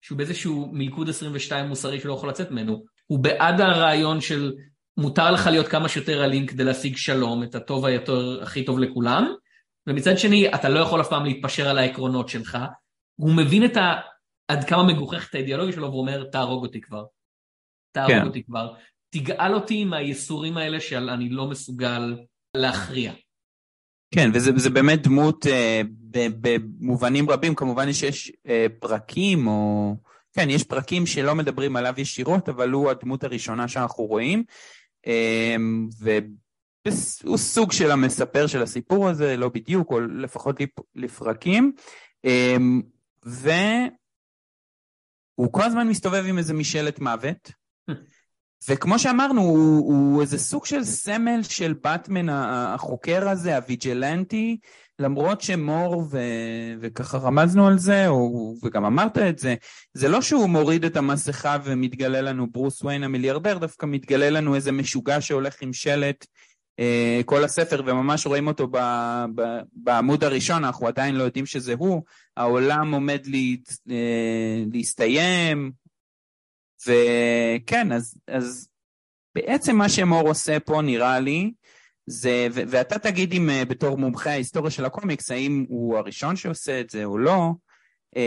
שהוא 0.01 0.17
באיזשהו 0.17 0.69
מלכוד 0.73 1.09
22 1.09 1.65
מוסרי 1.65 1.99
שלא 1.99 2.13
יכול 2.13 2.29
לצאת 2.29 2.51
ממנו, 2.51 2.85
הוא 3.11 3.19
בעד 3.19 3.61
הרעיון 3.61 4.21
של 4.21 4.53
מותר 4.97 5.31
לך 5.31 5.47
להיות 5.47 5.67
כמה 5.67 5.89
שיותר 5.89 6.25
אלים 6.25 6.47
כדי 6.47 6.63
להשיג 6.63 6.97
שלום, 6.97 7.43
את 7.43 7.55
הטוב 7.55 7.85
היותר 7.85 8.43
הכי 8.43 8.65
טוב 8.65 8.79
לכולם, 8.79 9.33
ומצד 9.87 10.17
שני 10.17 10.53
אתה 10.55 10.69
לא 10.69 10.79
יכול 10.79 11.01
אף 11.01 11.09
פעם 11.09 11.25
להתפשר 11.25 11.69
על 11.69 11.77
העקרונות 11.77 12.29
שלך, 12.29 12.57
הוא 13.19 13.33
מבין 13.33 13.65
את 13.65 13.77
ה... 13.77 13.93
עד 14.47 14.63
כמה 14.63 14.83
מגוחך 14.83 15.29
את 15.29 15.35
האידיאולוגיה 15.35 15.73
שלו 15.73 15.87
והוא 15.87 16.01
אומר 16.01 16.23
תהרוג 16.23 16.63
אותי 16.63 16.81
כבר, 16.81 17.03
תהרוג 17.91 18.11
כן. 18.11 18.27
אותי 18.27 18.43
כבר, 18.43 18.73
תגאל 19.09 19.53
אותי 19.53 19.85
מהייסורים 19.85 20.57
האלה 20.57 20.79
שאני 20.79 21.29
לא 21.29 21.47
מסוגל 21.47 22.15
להכריע. 22.57 23.13
כן, 24.15 24.29
וזה 24.33 24.69
באמת 24.69 25.01
דמות 25.01 25.47
אה, 25.47 25.81
במובנים 26.41 27.29
רבים, 27.29 27.55
כמובן 27.55 27.93
שיש 27.93 28.31
אה, 28.47 28.65
פרקים 28.79 29.47
או... 29.47 29.95
כן, 30.33 30.49
יש 30.49 30.63
פרקים 30.63 31.05
שלא 31.05 31.35
מדברים 31.35 31.75
עליו 31.75 31.93
ישירות, 31.97 32.49
אבל 32.49 32.71
הוא 32.71 32.89
הדמות 32.89 33.23
הראשונה 33.23 33.67
שאנחנו 33.67 34.03
רואים, 34.03 34.43
אה, 35.07 35.55
והוא 35.99 37.37
סוג 37.37 37.71
של 37.71 37.91
המספר 37.91 38.47
של 38.47 38.61
הסיפור 38.61 39.09
הזה, 39.09 39.37
לא 39.37 39.49
בדיוק, 39.49 39.91
או 39.91 40.01
לפחות 40.01 40.55
לפרקים, 40.95 41.71
אה, 42.25 42.57
והוא 43.23 43.87
כל 45.51 45.63
הזמן 45.63 45.87
מסתובב 45.87 46.23
עם 46.27 46.37
איזה 46.37 46.53
משאלת 46.53 46.99
מוות. 46.99 47.51
וכמו 48.69 48.99
שאמרנו, 48.99 49.41
הוא, 49.41 49.93
הוא 49.93 50.21
איזה 50.21 50.37
סוג 50.37 50.65
של 50.65 50.83
סמל 50.83 51.43
של 51.43 51.73
באטמן 51.73 52.29
החוקר 52.29 53.29
הזה, 53.29 53.55
הוויג'לנטי, 53.55 54.57
למרות 54.99 55.41
שמור, 55.41 56.07
ו... 56.11 56.19
וככה 56.79 57.17
רמזנו 57.17 57.67
על 57.67 57.77
זה, 57.77 58.07
או... 58.07 58.55
וגם 58.63 58.85
אמרת 58.85 59.17
את 59.17 59.39
זה, 59.39 59.55
זה 59.93 60.07
לא 60.07 60.21
שהוא 60.21 60.49
מוריד 60.49 60.85
את 60.85 60.97
המסכה 60.97 61.57
ומתגלה 61.63 62.21
לנו 62.21 62.47
ברוס 62.51 62.81
וויין 62.81 63.03
המיליארדר, 63.03 63.57
דווקא 63.57 63.85
מתגלה 63.85 64.29
לנו 64.29 64.55
איזה 64.55 64.71
משוגע 64.71 65.21
שהולך 65.21 65.61
עם 65.61 65.73
שלט 65.73 66.25
אה, 66.79 67.21
כל 67.25 67.43
הספר, 67.43 67.81
וממש 67.85 68.27
רואים 68.27 68.47
אותו 68.47 68.67
ב... 68.67 68.77
ב... 69.35 69.41
בעמוד 69.73 70.23
הראשון, 70.23 70.63
אנחנו 70.65 70.87
עדיין 70.87 71.15
לא 71.15 71.23
יודעים 71.23 71.45
שזה 71.45 71.73
הוא, 71.77 72.03
העולם 72.37 72.93
עומד 72.93 73.25
לה... 73.25 73.37
אה, 73.95 74.63
להסתיים, 74.73 75.71
וכן, 76.87 77.91
אז, 77.91 78.17
אז 78.27 78.69
בעצם 79.35 79.75
מה 79.75 79.89
שמור 79.89 80.27
עושה 80.27 80.59
פה 80.59 80.81
נראה 80.81 81.19
לי, 81.19 81.51
זה, 82.09 82.47
ו- 82.51 82.63
ואתה 82.67 82.99
תגיד 82.99 83.33
אם 83.33 83.49
אה, 83.49 83.65
בתור 83.65 83.97
מומחה 83.97 84.29
ההיסטוריה 84.29 84.71
של 84.71 84.85
הקומיקס, 84.85 85.31
האם 85.31 85.65
הוא 85.69 85.97
הראשון 85.97 86.35
שעושה 86.35 86.79
את 86.81 86.89
זה 86.89 87.05
או 87.05 87.17
לא, 87.17 87.51
um, 88.15 88.19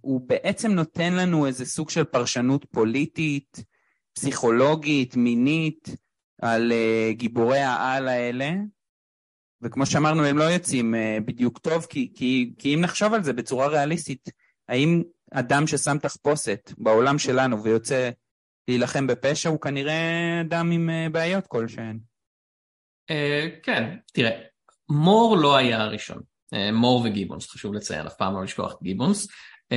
הוא 0.00 0.28
בעצם 0.28 0.72
נותן 0.72 1.12
לנו 1.12 1.46
איזה 1.46 1.66
סוג 1.66 1.90
של 1.90 2.04
פרשנות 2.04 2.64
פוליטית, 2.64 3.64
פסיכולוגית, 4.14 5.16
מינית, 5.16 5.88
על 6.42 6.72
uh, 6.72 7.14
גיבורי 7.16 7.60
העל 7.60 8.08
האלה, 8.08 8.50
וכמו 9.62 9.86
שאמרנו, 9.86 10.24
הם 10.24 10.38
לא 10.38 10.44
יוצאים 10.44 10.94
uh, 10.94 11.24
בדיוק 11.24 11.58
טוב, 11.58 11.86
כי, 11.90 12.12
כי, 12.14 12.52
כי 12.58 12.74
אם 12.74 12.80
נחשוב 12.80 13.14
על 13.14 13.22
זה 13.22 13.32
בצורה 13.32 13.66
ריאליסטית, 13.66 14.30
האם 14.68 15.02
אדם 15.32 15.66
ששם 15.66 15.98
תחפושת 15.98 16.72
בעולם 16.78 17.18
שלנו 17.18 17.62
ויוצא 17.62 18.10
להילחם 18.68 19.06
בפשע 19.06 19.48
הוא 19.48 19.60
כנראה 19.60 20.40
אדם 20.40 20.70
עם 20.70 20.90
אה, 20.90 21.06
בעיות 21.12 21.46
כלשהן. 21.46 21.98
Uh, 23.10 23.60
כן, 23.62 23.96
תראה, 24.12 24.30
מור 24.88 25.36
לא 25.36 25.56
היה 25.56 25.82
הראשון. 25.82 26.18
Uh, 26.54 26.72
מור 26.72 27.02
וגיבונס, 27.04 27.50
חשוב 27.50 27.74
לציין, 27.74 28.06
אף 28.06 28.14
פעם 28.14 28.34
לא 28.34 28.42
לשכוח 28.42 28.72
את 28.72 28.82
גיבונס. 28.82 29.28
Uh, 29.74 29.76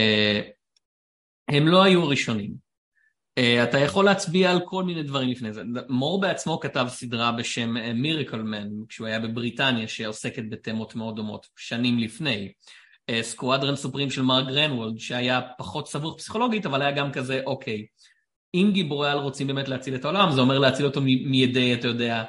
הם 1.48 1.68
לא 1.68 1.84
היו 1.84 2.04
הראשונים. 2.04 2.68
אתה 3.63 3.80
יכול 3.80 4.06
להצביע 4.06 4.52
על 4.52 4.60
כל 4.66 4.84
מיני 4.84 5.04
דברים 5.04 5.30
לפני 5.30 5.54
זה. 5.54 5.62
מור 5.90 6.22
בעצמו 6.22 6.60
כתב 6.60 6.86
סדרה 6.90 7.32
בשם 7.32 7.74
מיריקל 7.94 8.42
מן, 8.42 8.68
כשהוא 8.90 9.08
היה 9.08 9.20
בבריטניה, 9.20 9.88
שעוסקת 9.88 10.44
בתמות 10.50 10.96
מאוד 10.96 11.16
דומות, 11.16 11.48
שנים 11.58 12.00
לפני. 12.00 12.52
סקוודרון 13.21 13.76
סופרים 13.76 14.10
של 14.10 14.22
מארק 14.21 14.41
גרונוולד, 14.41 15.00
שהיה 15.00 15.42
פחות 15.58 15.88
סבוך 15.88 16.18
פסיכולוגית, 16.18 16.66
אבל 16.66 16.82
היה 16.82 16.92
גם 16.92 17.12
כזה, 17.12 17.42
אוקיי, 17.46 17.86
אם 18.54 18.70
גיבורי 18.74 19.10
על 19.10 19.18
רוצים 19.18 19.48
באמת 19.48 19.68
להציל 19.68 19.96
את 19.96 20.06
העולם, 20.06 20.32
זה 20.32 20.42
אומר 20.42 20.60
להציל 20.60 20.86
אותו 20.86 21.02
מידי, 21.02 21.74
אתה 21.74 21.88
יודע, 21.88 22.24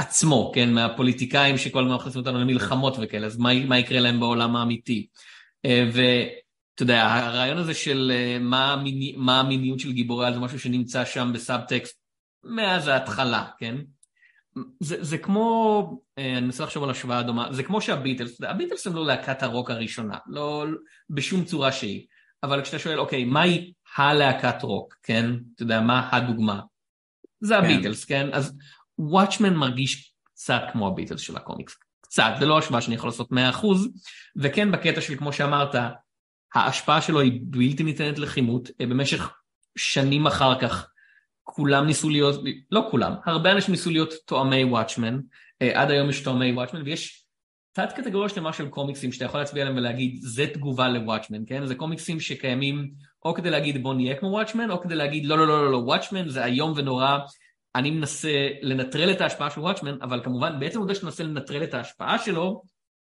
עצמו, 0.00 0.52
כן, 0.54 0.72
מהפוליטיקאים 0.72 1.58
שכל 1.58 1.82
הזמן 1.84 1.94
מכניסים 1.94 2.20
אותנו 2.20 2.38
למלחמות 2.38 2.96
וכאלה, 3.00 3.26
אז 3.26 3.38
מה, 3.38 3.64
מה 3.64 3.78
יקרה 3.78 4.00
להם 4.00 4.20
בעולם 4.20 4.56
האמיתי? 4.56 5.06
אה, 5.64 5.90
ואתה 5.92 6.82
יודע, 6.82 7.02
הרעיון 7.04 7.58
הזה 7.58 7.74
של 7.74 8.12
אה, 8.14 8.38
מה, 8.40 8.72
המיני, 8.72 9.14
מה 9.16 9.40
המיניות 9.40 9.80
של 9.80 9.92
גיבורי 9.92 10.26
על 10.26 10.34
זה 10.34 10.40
משהו 10.40 10.60
שנמצא 10.60 11.04
שם 11.04 11.30
בסאבטקסט 11.34 12.00
מאז 12.44 12.88
ההתחלה, 12.88 13.46
כן? 13.58 13.76
זה, 14.80 15.04
זה 15.04 15.18
כמו, 15.18 16.00
אה, 16.18 16.32
אני 16.32 16.46
מנסה 16.46 16.64
לחשוב 16.64 16.84
על 16.84 16.90
השוואה 16.90 17.22
דומה, 17.22 17.52
זה 17.52 17.62
כמו 17.62 17.80
שהביטלס, 17.80 18.42
הביטלס 18.42 18.86
הם 18.86 18.94
לא 18.94 19.06
להקת 19.06 19.42
הרוק 19.42 19.70
הראשונה, 19.70 20.18
לא 20.26 20.64
בשום 21.10 21.44
צורה 21.44 21.72
שהיא, 21.72 22.06
אבל 22.42 22.62
כשאתה 22.62 22.78
שואל, 22.78 22.98
אוקיי, 22.98 23.24
מהי 23.24 23.72
הלהקת 23.96 24.62
רוק, 24.62 24.94
כן? 25.02 25.30
אתה 25.54 25.62
יודע, 25.62 25.80
מה 25.80 26.08
הדוגמה? 26.12 26.60
זה 27.40 27.54
כן. 27.54 27.64
הביטלס, 27.64 28.04
כן? 28.04 28.28
אז 28.32 28.56
וואטשמן 29.00 29.54
מרגיש 29.54 30.14
קצת 30.24 30.62
כמו 30.72 30.88
הביטלס 30.88 31.20
של 31.20 31.36
הקומיקס, 31.36 31.76
קצת, 32.00 32.32
זה 32.38 32.46
לא 32.46 32.58
השוואה 32.58 32.80
שאני 32.80 32.94
יכול 32.94 33.08
לעשות 33.08 33.32
100%, 33.32 33.34
וכן 34.36 34.72
בקטע 34.72 35.00
של, 35.00 35.16
כמו 35.16 35.32
שאמרת, 35.32 35.74
ההשפעה 36.54 37.02
שלו 37.02 37.20
היא 37.20 37.40
בלתי 37.42 37.82
ניתנת 37.82 38.18
לכימות, 38.18 38.68
אה, 38.80 38.86
במשך 38.86 39.30
שנים 39.76 40.26
אחר 40.26 40.60
כך 40.60 40.88
כולם 41.42 41.86
ניסו 41.86 42.08
להיות, 42.08 42.40
לא 42.70 42.88
כולם, 42.90 43.12
הרבה 43.26 43.52
אנשים 43.52 43.72
ניסו 43.72 43.90
להיות 43.90 44.14
תואמי 44.26 44.64
וואטשמן, 44.64 45.20
אה, 45.62 45.82
עד 45.82 45.90
היום 45.90 46.10
יש 46.10 46.20
תואמי 46.20 46.52
וואטשמן, 46.52 46.82
ויש 46.82 47.20
תת 47.72 47.92
קטגוריה 47.96 48.28
שלמה 48.28 48.52
של 48.52 48.68
קומיקסים 48.68 49.12
שאתה 49.12 49.24
יכול 49.24 49.40
להצביע 49.40 49.62
עליהם 49.62 49.78
ולהגיד 49.78 50.18
זה 50.22 50.46
תגובה 50.54 50.88
לוואטשמן, 50.88 51.42
כן? 51.46 51.66
זה 51.66 51.74
קומיקסים 51.74 52.20
שקיימים 52.20 52.90
או 53.24 53.34
כדי 53.34 53.50
להגיד 53.50 53.82
בוא 53.82 53.94
נהיה 53.94 54.16
כמו 54.16 54.28
וואטשמן, 54.28 54.70
או 54.70 54.80
כדי 54.80 54.94
להגיד 54.94 55.26
לא 55.26 55.38
לא 55.38 55.46
לא 55.46 55.64
לא 55.64 55.72
לא 55.72 55.76
וואטשמן 55.76 56.28
זה 56.28 56.44
איום 56.44 56.72
ונורא, 56.76 57.18
אני 57.74 57.90
מנסה 57.90 58.48
לנטרל 58.62 59.12
את 59.12 59.20
ההשפעה 59.20 59.50
של 59.50 59.60
וואטשמן, 59.60 59.96
אבל 60.02 60.20
כמובן 60.24 60.60
בעצם 60.60 60.78
העובדה 60.78 60.94
שאתה 60.94 61.06
מנסה 61.06 61.24
לנטרל 61.24 61.64
את 61.64 61.74
ההשפעה 61.74 62.18
שלו, 62.18 62.62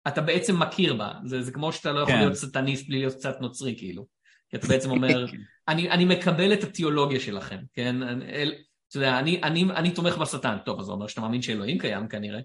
אתה 0.08 0.22
בעצם 0.22 0.60
מכיר 0.60 0.94
בה, 0.94 1.12
זה, 1.26 1.42
זה 1.42 1.52
כמו 1.52 1.74
שאתה 1.74 1.92
לא 1.92 2.00
יכול 2.00 2.14
כן. 2.14 2.20
להיות 2.20 2.34
סטניסט 2.34 2.88
בלי 2.88 3.00
להיות 3.00 3.14
קצת 3.14 3.42
נוצרי 3.42 3.76
כאילו. 3.78 4.06
כי 4.50 4.58
אתה 4.58 4.68
בעצם 4.68 4.92
אומר, 4.92 5.26
אני, 5.68 5.90
אני 5.90 6.06
מקבל 6.06 6.54
את 6.54 6.64
התיאולוגיה 6.64 7.20
שלכם, 7.20 7.58
כן? 7.74 8.04
אל, 8.04 8.54
אתה 8.90 8.98
יודע, 8.98 9.20
אני, 9.20 9.42
אני, 9.44 9.64
אני 9.64 9.92
תומך 9.92 10.18
בשטן. 10.18 10.58
טוב, 10.66 10.80
אז 10.80 10.86
זה 10.86 10.92
אומר 10.92 11.08
שאתה 11.08 11.22
מאמין 11.22 11.42
שאלוהים 11.42 11.78
קיים 11.78 12.08
כנראה. 12.08 12.40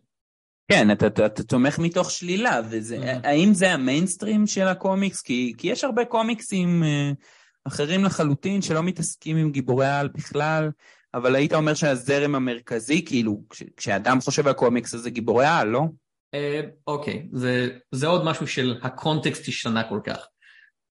כן, 0.68 0.90
אתה, 0.90 1.06
אתה, 1.06 1.26
אתה 1.26 1.42
תומך 1.42 1.78
מתוך 1.78 2.10
שלילה, 2.10 2.60
וזה, 2.70 2.98
mm-hmm. 2.98 3.26
האם 3.26 3.54
זה 3.54 3.72
המיינסטרים 3.72 4.46
של 4.46 4.66
הקומיקס? 4.68 5.22
כי, 5.22 5.52
כי 5.58 5.68
יש 5.68 5.84
הרבה 5.84 6.04
קומיקסים 6.04 6.82
uh, 6.82 7.16
אחרים 7.64 8.04
לחלוטין 8.04 8.62
שלא 8.62 8.82
מתעסקים 8.82 9.36
עם 9.36 9.50
גיבורי 9.50 9.86
העל 9.86 10.08
בכלל, 10.08 10.70
אבל 11.14 11.34
היית 11.34 11.52
אומר 11.52 11.74
שהזרם 11.74 12.34
המרכזי, 12.34 13.04
כאילו, 13.04 13.42
כש, 13.50 13.62
כשאדם 13.76 14.20
חושב 14.20 14.46
על 14.46 14.52
קומיקס, 14.52 14.94
אז 14.94 15.00
זה 15.00 15.10
גיבורי 15.10 15.44
העל, 15.44 15.68
לא? 15.68 15.82
אה, 16.34 16.60
אוקיי. 16.86 17.28
זה, 17.32 17.78
זה 17.90 18.06
עוד 18.06 18.24
משהו 18.24 18.46
של 18.46 18.78
הקונטקסט 18.82 19.48
השתנה 19.48 19.88
כל 19.88 20.00
כך. 20.04 20.26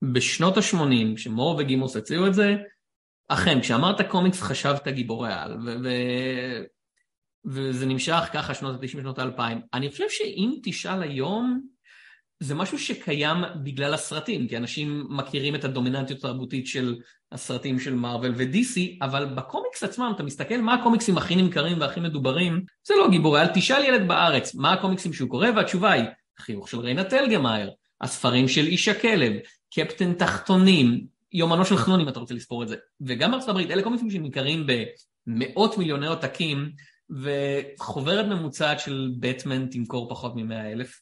בשנות 0.01 0.57
ה-80, 0.57 1.15
כשמור 1.15 1.55
וגיבונס 1.59 1.95
הציעו 1.95 2.27
את 2.27 2.33
זה, 2.33 2.55
אכן, 3.27 3.61
כשאמרת 3.61 4.09
קומיקס 4.09 4.41
חשבת 4.41 4.87
גיבורי 4.87 5.33
על, 5.33 5.57
ו- 5.65 5.75
ו- 5.83 6.63
וזה 7.45 7.85
נמשך 7.85 8.23
ככה 8.33 8.53
שנות 8.53 8.75
ה-90 8.75 8.97
ושנות 8.97 9.19
ה-2000. 9.19 9.41
אני 9.73 9.89
חושב 9.89 10.09
שאם 10.09 10.55
תשאל 10.63 11.03
היום, 11.03 11.61
זה 12.39 12.55
משהו 12.55 12.79
שקיים 12.79 13.37
בגלל 13.63 13.93
הסרטים, 13.93 14.47
כי 14.47 14.57
אנשים 14.57 15.07
מכירים 15.09 15.55
את 15.55 15.63
הדומיננטיות 15.63 16.19
התרבותית 16.19 16.67
של 16.67 16.99
הסרטים 17.31 17.79
של 17.79 17.93
מארוול 17.93 18.33
ו-DC, 18.35 18.79
אבל 19.01 19.25
בקומיקס 19.25 19.83
עצמם, 19.83 20.11
אתה 20.15 20.23
מסתכל 20.23 20.57
מה 20.57 20.73
הקומיקסים 20.73 21.17
הכי 21.17 21.35
נמכרים 21.35 21.81
והכי 21.81 21.99
מדוברים, 21.99 22.65
זה 22.83 22.93
לא 22.97 23.09
גיבורי 23.09 23.41
על, 23.41 23.47
תשאל 23.53 23.83
ילד 23.83 24.07
בארץ 24.07 24.55
מה 24.55 24.73
הקומיקסים 24.73 25.13
שהוא 25.13 25.29
קורא, 25.29 25.47
והתשובה 25.55 25.91
היא, 25.91 26.03
חיוך 26.39 26.69
של 26.69 26.79
ריינה 26.79 27.03
טלגמייר, 27.03 27.71
הספרים 28.01 28.47
של 28.47 28.65
איש 28.65 28.87
הכלב, 28.87 29.33
קפטן 29.73 30.13
תחתונים, 30.13 31.05
יומנו 31.33 31.65
של 31.65 31.77
חנון 31.77 31.99
אם 31.99 32.09
אתה 32.09 32.19
רוצה 32.19 32.33
לספור 32.33 32.63
את 32.63 32.67
זה. 32.67 32.75
וגם 33.01 33.31
בארצות 33.31 33.49
הברית, 33.49 33.71
אלה 33.71 33.83
קומיקסים 33.83 34.11
שנמכרים 34.11 34.67
במאות 35.27 35.77
מיליוני 35.77 36.07
עותקים, 36.07 36.71
וחוברת 37.09 38.25
ממוצעת 38.25 38.79
של 38.79 39.11
בטמן 39.19 39.67
תמכור 39.67 40.09
פחות 40.09 40.35
מ-100 40.35 40.53
אלף 40.53 41.01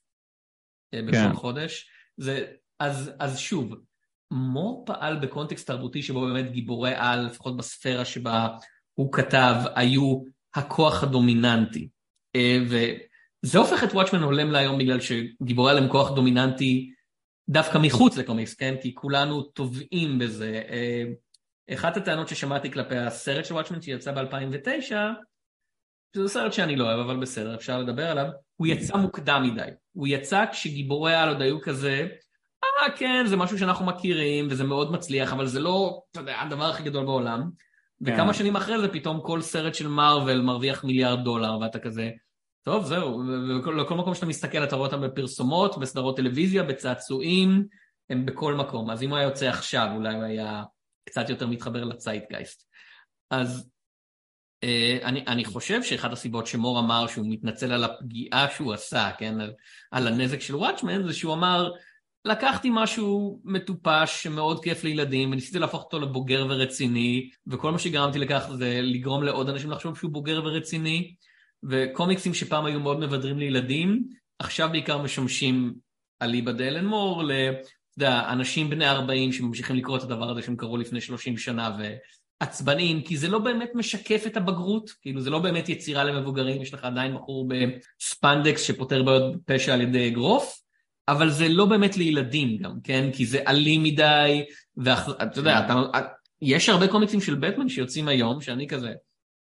אה, 0.94 1.00
כן. 1.12 1.34
חודש. 1.34 1.90
זה, 2.18 2.46
אז, 2.80 3.12
אז 3.20 3.40
שוב, 3.40 3.76
מו 4.32 4.84
פעל 4.86 5.20
בקונטקסט 5.20 5.68
תרבותי 5.68 6.04
שבו 6.04 6.22
באמת 6.22 6.52
גיבורי 6.52 6.94
על, 6.96 7.26
לפחות 7.26 7.58
בספירה 7.58 8.06
שבה 8.06 8.48
הוא 8.94 9.14
כתב, 9.14 9.56
היו 9.76 10.24
הכוח 10.56 11.04
הדומיננטי. 11.04 11.90
אה, 12.36 12.58
וזה 12.66 13.58
הופך 13.60 13.84
את 13.84 13.94
וואטשמן 13.94 14.24
הולם 14.24 14.52
להיום 14.52 14.78
בגלל 14.78 15.00
שגיבורי 15.00 15.72
על 15.72 15.78
הם 15.78 15.90
כוח 15.90 16.16
דומיננטי 16.16 16.94
דווקא 17.50 17.78
מחוץ 17.78 18.18
לקומיקס, 18.18 18.54
כן? 18.54 18.76
כי 18.82 18.96
כולנו 18.96 19.42
טובעים 19.42 20.20
בזה. 20.20 20.62
אה, 20.70 21.04
אחת 21.74 21.98
הטענות 21.98 22.28
ששמעתי 22.28 22.72
כלפי 22.72 22.96
הסרט 22.98 23.46
של 23.46 23.54
וואטשמן 23.54 23.82
שיצא 23.82 24.12
ב-2009, 24.12 24.94
שזה 26.16 26.28
סרט 26.28 26.54
שאני 26.54 26.76
לא 26.76 26.84
אוהב, 26.84 27.00
אבל 27.00 27.18
בסדר, 27.18 27.56
אפשר 27.56 27.80
לדבר 27.80 28.10
עליו, 28.10 28.26
הוא 28.56 28.68
יצא 28.68 28.98
מוקדם 28.98 29.44
מדי. 29.52 29.70
הוא 29.92 30.08
יצא 30.08 30.46
כשגיבורי 30.52 31.16
על 31.16 31.30
עוד 31.30 31.42
היו 31.42 31.62
כזה, 31.62 32.08
אה 32.84 32.92
כן, 32.98 33.26
זה 33.26 33.38
משהו 33.38 33.60
שאנחנו 33.60 33.86
מכירים, 33.86 34.48
וזה 34.50 34.64
מאוד 34.64 34.92
מצליח, 34.92 35.34
אבל 35.34 35.48
זה 35.48 35.60
לא, 35.60 36.02
אתה 36.12 36.20
יודע, 36.20 36.42
הדבר 36.42 36.66
הכי 36.66 36.84
גדול 36.84 37.06
בעולם. 37.06 37.50
וכמה 38.02 38.28
כן. 38.28 38.34
שנים 38.34 38.56
אחרי 38.56 38.80
זה 38.80 38.88
פתאום 38.88 39.22
כל 39.22 39.42
סרט 39.42 39.76
של 39.76 39.88
מארוול 39.88 40.42
מרוויח 40.42 40.84
מיליארד 40.84 41.24
דולר, 41.24 41.60
ואתה 41.60 41.80
כזה, 41.80 42.12
טוב, 42.64 42.86
זהו, 42.86 43.22
ולכל 43.66 43.96
מקום 43.96 44.16
שאתה 44.16 44.26
מסתכל 44.26 44.64
אתה 44.64 44.76
רואה 44.76 44.88
אותם 44.88 45.02
בפרסומות, 45.02 45.78
בסדרות 45.78 46.18
טלוויזיה, 46.18 46.64
בצעצועים, 46.64 47.66
הם 48.10 48.26
בכל 48.26 48.54
מקום. 48.54 48.90
אז 48.90 49.04
אם 49.04 49.10
הוא 49.10 49.18
היה 49.18 49.28
יוצא 49.28 49.48
עכשיו, 49.48 49.90
אולי 49.96 50.16
הוא 50.16 50.24
היה 50.24 50.64
קצת 51.06 51.30
יותר 51.30 51.48
מתחבר 51.48 51.84
לצייטגייסט. 51.84 52.70
אז 53.32 53.70
אה, 54.64 54.98
אני, 55.04 55.24
אני 55.28 55.46
חושב 55.46 55.84
שאחת 55.84 56.12
הסיבות 56.12 56.48
שמור 56.48 56.80
אמר 56.80 57.08
שהוא 57.08 57.26
מתנצל 57.30 57.72
על 57.72 57.84
הפגיעה 57.84 58.48
שהוא 58.56 58.74
עשה, 58.74 59.10
כן, 59.18 59.42
על, 59.42 59.54
על 59.92 60.08
הנזק 60.08 60.42
של 60.42 60.56
וואטשמן, 60.56 61.08
זה 61.08 61.14
שהוא 61.14 61.34
אמר, 61.34 61.72
לקחתי 62.30 62.70
משהו 62.74 63.40
מטופש 63.44 64.24
שמאוד 64.24 64.64
כיף 64.64 64.84
לילדים 64.84 65.32
וניסיתי 65.32 65.60
להפוך 65.60 65.84
אותו 65.84 66.00
לבוגר 66.00 66.48
ורציני 66.50 67.30
וכל 67.48 67.72
מה 67.72 67.80
שגרמתי 67.80 68.20
לכך 68.20 68.50
זה 68.58 68.80
לגרום 68.84 69.24
לעוד 69.24 69.50
אנשים 69.50 69.72
לחשוב 69.72 69.98
שהוא 69.98 70.12
בוגר 70.12 70.42
ורציני 70.46 71.16
וקומיקסים 71.64 72.34
שפעם 72.34 72.66
היו 72.66 72.80
מאוד 72.80 73.00
מבדרים 73.00 73.40
לילדים 73.40 74.04
עכשיו 74.40 74.70
בעיקר 74.72 74.98
משמשים 74.98 75.74
אליבא 76.22 76.52
דלן 76.52 76.86
מור 76.86 77.24
לאנשים 77.98 78.70
בני 78.70 78.90
40 78.90 79.32
שממשיכים 79.32 79.76
לקרוא 79.76 79.98
את 79.98 80.04
הדבר 80.04 80.30
הזה 80.30 80.42
שהם 80.42 80.56
קראו 80.56 80.78
לפני 80.78 81.02
30 81.02 81.38
שנה 81.38 81.78
ועצבניים 82.42 83.02
כי 83.02 83.18
זה 83.18 83.28
לא 83.28 83.40
באמת 83.40 83.70
משקף 83.76 84.24
את 84.28 84.38
הבגרות 84.38 84.90
כאילו 85.02 85.22
זה 85.22 85.30
לא 85.30 85.40
באמת 85.40 85.70
יצירה 85.70 86.04
למבוגרים 86.04 86.62
יש 86.62 86.74
לך 86.74 86.84
עדיין 86.84 87.16
בחור 87.16 87.48
בספנדקס 87.48 88.62
שפותר 88.62 89.04
בעיות 89.04 89.36
פשע 89.46 89.74
על 89.74 89.82
ידי 89.82 90.08
אגרוף 90.08 90.69
אבל 91.12 91.30
זה 91.30 91.50
לא 91.50 91.66
באמת 91.66 91.98
לילדים 91.98 92.58
גם, 92.58 92.82
כן? 92.84 93.10
כי 93.14 93.26
זה 93.26 93.40
אלים 93.48 93.84
מדי, 93.84 94.46
ואתה 94.78 95.40
יודע, 95.40 95.60
אתה, 95.66 95.74
יש 96.42 96.70
הרבה 96.70 96.88
קומיקסים 96.88 97.22
של 97.22 97.36
בטמן 97.36 97.70
שיוצאים 97.70 98.08
היום, 98.08 98.42
שאני 98.42 98.68
כזה, 98.68 98.94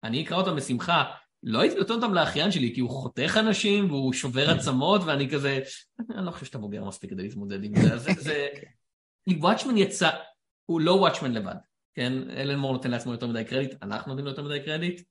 אני 0.05 0.23
אקרא 0.23 0.37
אותם 0.37 0.57
בשמחה, 0.57 1.05
לא 1.43 1.61
הייתי 1.61 1.77
נותן 1.77 1.95
אותם 1.95 2.15
לאחיין 2.15 2.51
שלי, 2.51 2.75
כי 2.75 2.81
הוא 2.81 2.91
חותך 2.91 3.37
אנשים 3.41 3.91
והוא 3.91 4.13
שובר 4.13 4.51
עצמות, 4.51 5.01
ואני 5.05 5.31
כזה, 5.31 5.61
אני 6.17 6.27
לא 6.27 6.31
חושב 6.31 6.47
שאתה 6.47 6.59
בוגר 6.59 6.85
מספיק 6.85 7.11
כדי 7.11 7.23
להתמודד 7.23 7.65
עם 7.65 7.73
זה. 7.75 7.99
זה, 7.99 8.11
זה... 8.19 8.47
וואטשמן 9.41 9.77
יצא, 9.77 10.11
הוא 10.67 10.81
לא 10.81 10.93
וואטשמן 10.93 11.33
לבד, 11.33 11.55
כן? 11.95 12.13
אלן 12.31 12.59
מור 12.59 12.73
נותן 12.73 12.91
לעצמו 12.91 13.13
יותר 13.13 13.27
מדי 13.27 13.45
קרדיט, 13.45 13.75
אנחנו 13.83 14.09
נותנים 14.09 14.25
לו 14.25 14.31
יותר 14.31 14.43
מדי 14.43 14.61
קרדיט, 14.65 15.03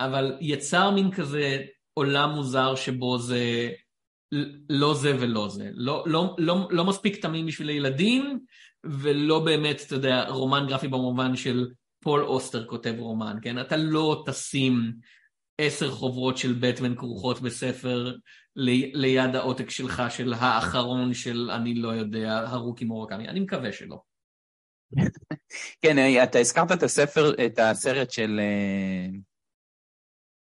אבל 0.00 0.36
יצר 0.40 0.90
מין 0.90 1.10
כזה 1.10 1.64
עולם 1.94 2.30
מוזר 2.30 2.74
שבו 2.74 3.18
זה... 3.18 3.70
לא 4.70 4.94
זה 4.94 5.16
ולא 5.20 5.48
זה. 5.48 5.70
לא, 5.74 6.04
לא, 6.06 6.36
לא, 6.38 6.68
לא 6.70 6.84
מספיק 6.84 7.22
תמים 7.22 7.46
בשביל 7.46 7.68
הילדים, 7.68 8.40
ולא 8.84 9.44
באמת, 9.44 9.82
אתה 9.86 9.94
יודע, 9.94 10.28
רומן 10.28 10.66
גרפי 10.68 10.88
במובן 10.88 11.36
של 11.36 11.68
פול 12.02 12.24
אוסטר 12.24 12.66
כותב 12.66 12.94
רומן, 12.98 13.36
כן? 13.42 13.60
אתה 13.60 13.76
לא 13.76 14.24
תשים 14.26 14.92
עשר 15.58 15.90
חוברות 15.90 16.38
של 16.38 16.52
בטמן 16.60 16.94
כרוכות 16.94 17.40
בספר 17.40 18.16
לי, 18.56 18.92
ליד 18.94 19.36
העותק 19.36 19.70
שלך, 19.70 20.02
של 20.08 20.32
האחרון 20.32 21.14
של 21.14 21.50
אני 21.50 21.74
לא 21.74 21.88
יודע, 21.88 22.44
הארוקי 22.46 22.84
מורקמי. 22.84 23.28
אני 23.28 23.40
מקווה 23.40 23.72
שלא. 23.72 24.00
כן, 25.82 26.22
אתה 26.22 26.38
הזכרת 26.38 26.72
את 26.72 26.82
הספר, 26.82 27.46
את 27.46 27.58
הסרט 27.58 28.10
של... 28.10 28.40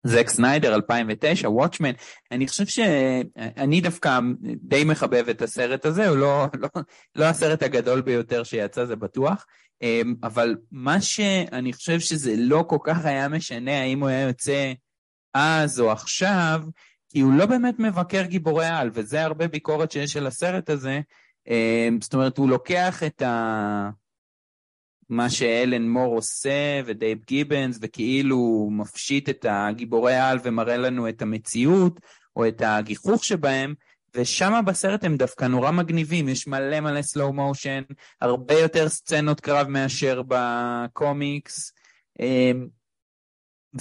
זק 0.03 0.29
סניידר 0.29 0.75
2009, 0.75 1.49
וואטשמן, 1.49 1.91
אני 2.31 2.47
חושב 2.47 2.65
שאני 2.65 3.81
דווקא 3.81 4.19
די 4.61 4.83
מחבב 4.83 5.29
את 5.29 5.41
הסרט 5.41 5.85
הזה, 5.85 6.07
הוא 6.07 6.17
לא, 6.17 6.45
לא, 6.59 6.69
לא 7.15 7.25
הסרט 7.25 7.63
הגדול 7.63 8.01
ביותר 8.01 8.43
שיצא, 8.43 8.85
זה 8.85 8.95
בטוח, 8.95 9.45
אמ, 9.81 10.15
אבל 10.23 10.55
מה 10.71 11.01
שאני 11.01 11.73
חושב 11.73 11.99
שזה 11.99 12.33
לא 12.37 12.65
כל 12.67 12.77
כך 12.83 13.05
היה 13.05 13.27
משנה 13.27 13.81
האם 13.81 13.99
הוא 13.99 14.09
היה 14.09 14.21
יוצא 14.21 14.71
אז 15.33 15.79
או 15.79 15.91
עכשיו, 15.91 16.61
כי 17.09 17.19
הוא 17.19 17.33
לא 17.33 17.45
באמת 17.45 17.79
מבקר 17.79 18.21
גיבורי 18.23 18.67
על, 18.67 18.89
וזה 18.93 19.23
הרבה 19.23 19.47
ביקורת 19.47 19.91
שיש 19.91 20.17
על 20.17 20.27
הסרט 20.27 20.69
הזה, 20.69 20.99
אמ, 21.47 21.97
זאת 22.01 22.13
אומרת, 22.13 22.37
הוא 22.37 22.49
לוקח 22.49 23.03
את 23.03 23.21
ה... 23.21 23.89
מה 25.09 25.29
שאלן 25.29 25.89
מור 25.89 26.15
עושה 26.15 26.81
ודייב 26.85 27.19
גיבנס, 27.27 27.79
וכאילו 27.81 28.35
הוא 28.35 28.71
מפשיט 28.71 29.29
את 29.29 29.45
הגיבורי 29.49 30.15
העל 30.15 30.39
ומראה 30.43 30.77
לנו 30.77 31.09
את 31.09 31.21
המציאות, 31.21 31.99
או 32.35 32.47
את 32.47 32.61
הגיחוך 32.65 33.23
שבהם, 33.23 33.73
ושם 34.15 34.61
בסרט 34.65 35.03
הם 35.03 35.17
דווקא 35.17 35.45
נורא 35.45 35.71
מגניבים, 35.71 36.29
יש 36.29 36.47
מלא 36.47 36.79
מלא 36.79 37.01
סלואו 37.01 37.33
מושן, 37.33 37.81
הרבה 38.21 38.53
יותר 38.53 38.89
סצנות 38.89 39.39
קרב 39.39 39.67
מאשר 39.67 40.21
בקומיקס, 40.27 41.73
אמ, 42.19 42.67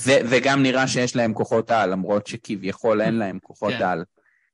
ו- 0.00 0.20
וגם 0.30 0.62
נראה 0.62 0.88
שיש 0.88 1.16
להם 1.16 1.34
כוחות 1.34 1.70
על, 1.70 1.90
למרות 1.90 2.26
שכביכול 2.26 3.02
אין 3.02 3.14
להם 3.14 3.38
כוחות 3.42 3.72
כן. 3.72 3.82
על. 3.82 4.04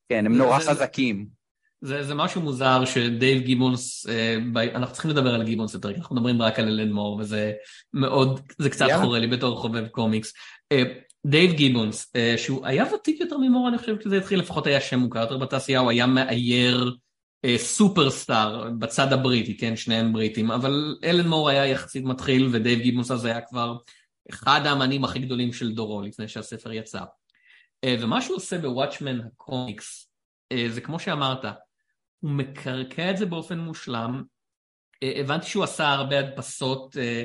כן, 0.08 0.26
הם 0.26 0.36
נורא 0.36 0.58
חזקים. 0.58 1.43
זה, 1.84 2.02
זה 2.02 2.14
משהו 2.14 2.40
מוזר 2.40 2.84
שדייב 2.84 3.42
גיבונס, 3.42 4.06
אה, 4.08 4.36
ב... 4.52 4.58
אנחנו 4.58 4.92
צריכים 4.92 5.10
לדבר 5.10 5.34
על 5.34 5.42
גיבונס 5.42 5.74
יותר, 5.74 5.90
אנחנו 5.90 6.16
מדברים 6.16 6.42
רק 6.42 6.58
על 6.58 6.68
אלן 6.68 6.92
מור 6.92 7.16
וזה 7.20 7.52
מאוד, 7.92 8.40
זה 8.58 8.70
קצת 8.70 8.86
yeah. 8.88 9.00
חורה 9.00 9.18
לי 9.18 9.26
בתור 9.26 9.56
חובב 9.56 9.86
קומיקס. 9.86 10.32
אה, 10.72 10.82
דייב 11.26 11.52
גיבונס, 11.52 12.12
אה, 12.16 12.34
שהוא 12.36 12.66
היה 12.66 12.84
ותיק 12.94 13.20
יותר 13.20 13.38
ממור, 13.38 13.68
אני 13.68 13.78
חושב 13.78 14.00
שזה 14.00 14.18
התחיל, 14.18 14.38
לפחות 14.38 14.66
היה 14.66 14.80
שם 14.80 14.98
מוכר 14.98 15.20
יותר 15.20 15.38
בתעשייה, 15.38 15.80
הוא 15.80 15.90
היה 15.90 16.06
מאייר 16.06 16.96
אה, 17.44 17.58
superstar 17.58 18.70
בצד 18.78 19.12
הבריטי, 19.12 19.56
כן, 19.56 19.76
שניהם 19.76 20.12
בריטים, 20.12 20.50
אבל 20.50 20.96
אלן 21.04 21.28
מור 21.28 21.48
היה 21.48 21.66
יחסית 21.66 22.04
מתחיל 22.04 22.48
ודייב 22.52 22.78
גיבונס 22.78 23.10
אז 23.10 23.24
היה 23.24 23.40
כבר 23.40 23.76
אחד 24.30 24.60
האמנים 24.64 25.04
הכי 25.04 25.18
גדולים 25.18 25.52
של 25.52 25.72
דורו 25.72 26.02
לפני 26.02 26.28
שהספר 26.28 26.72
יצא. 26.72 27.00
אה, 27.84 27.96
ומה 28.00 28.20
שהוא 28.20 28.36
עושה 28.36 28.58
בוואטשמן 28.58 29.20
הקומיקס, 29.20 30.08
אה, 30.52 30.66
זה 30.68 30.80
כמו 30.80 30.98
שאמרת, 30.98 31.44
הוא 32.24 32.30
מקרקע 32.30 33.10
את 33.10 33.16
זה 33.16 33.26
באופן 33.26 33.58
מושלם. 33.58 34.22
אה, 35.02 35.12
הבנתי 35.20 35.46
שהוא 35.46 35.64
עשה 35.64 35.88
הרבה 35.88 36.18
הדפסות 36.18 36.96
אה, 36.96 37.24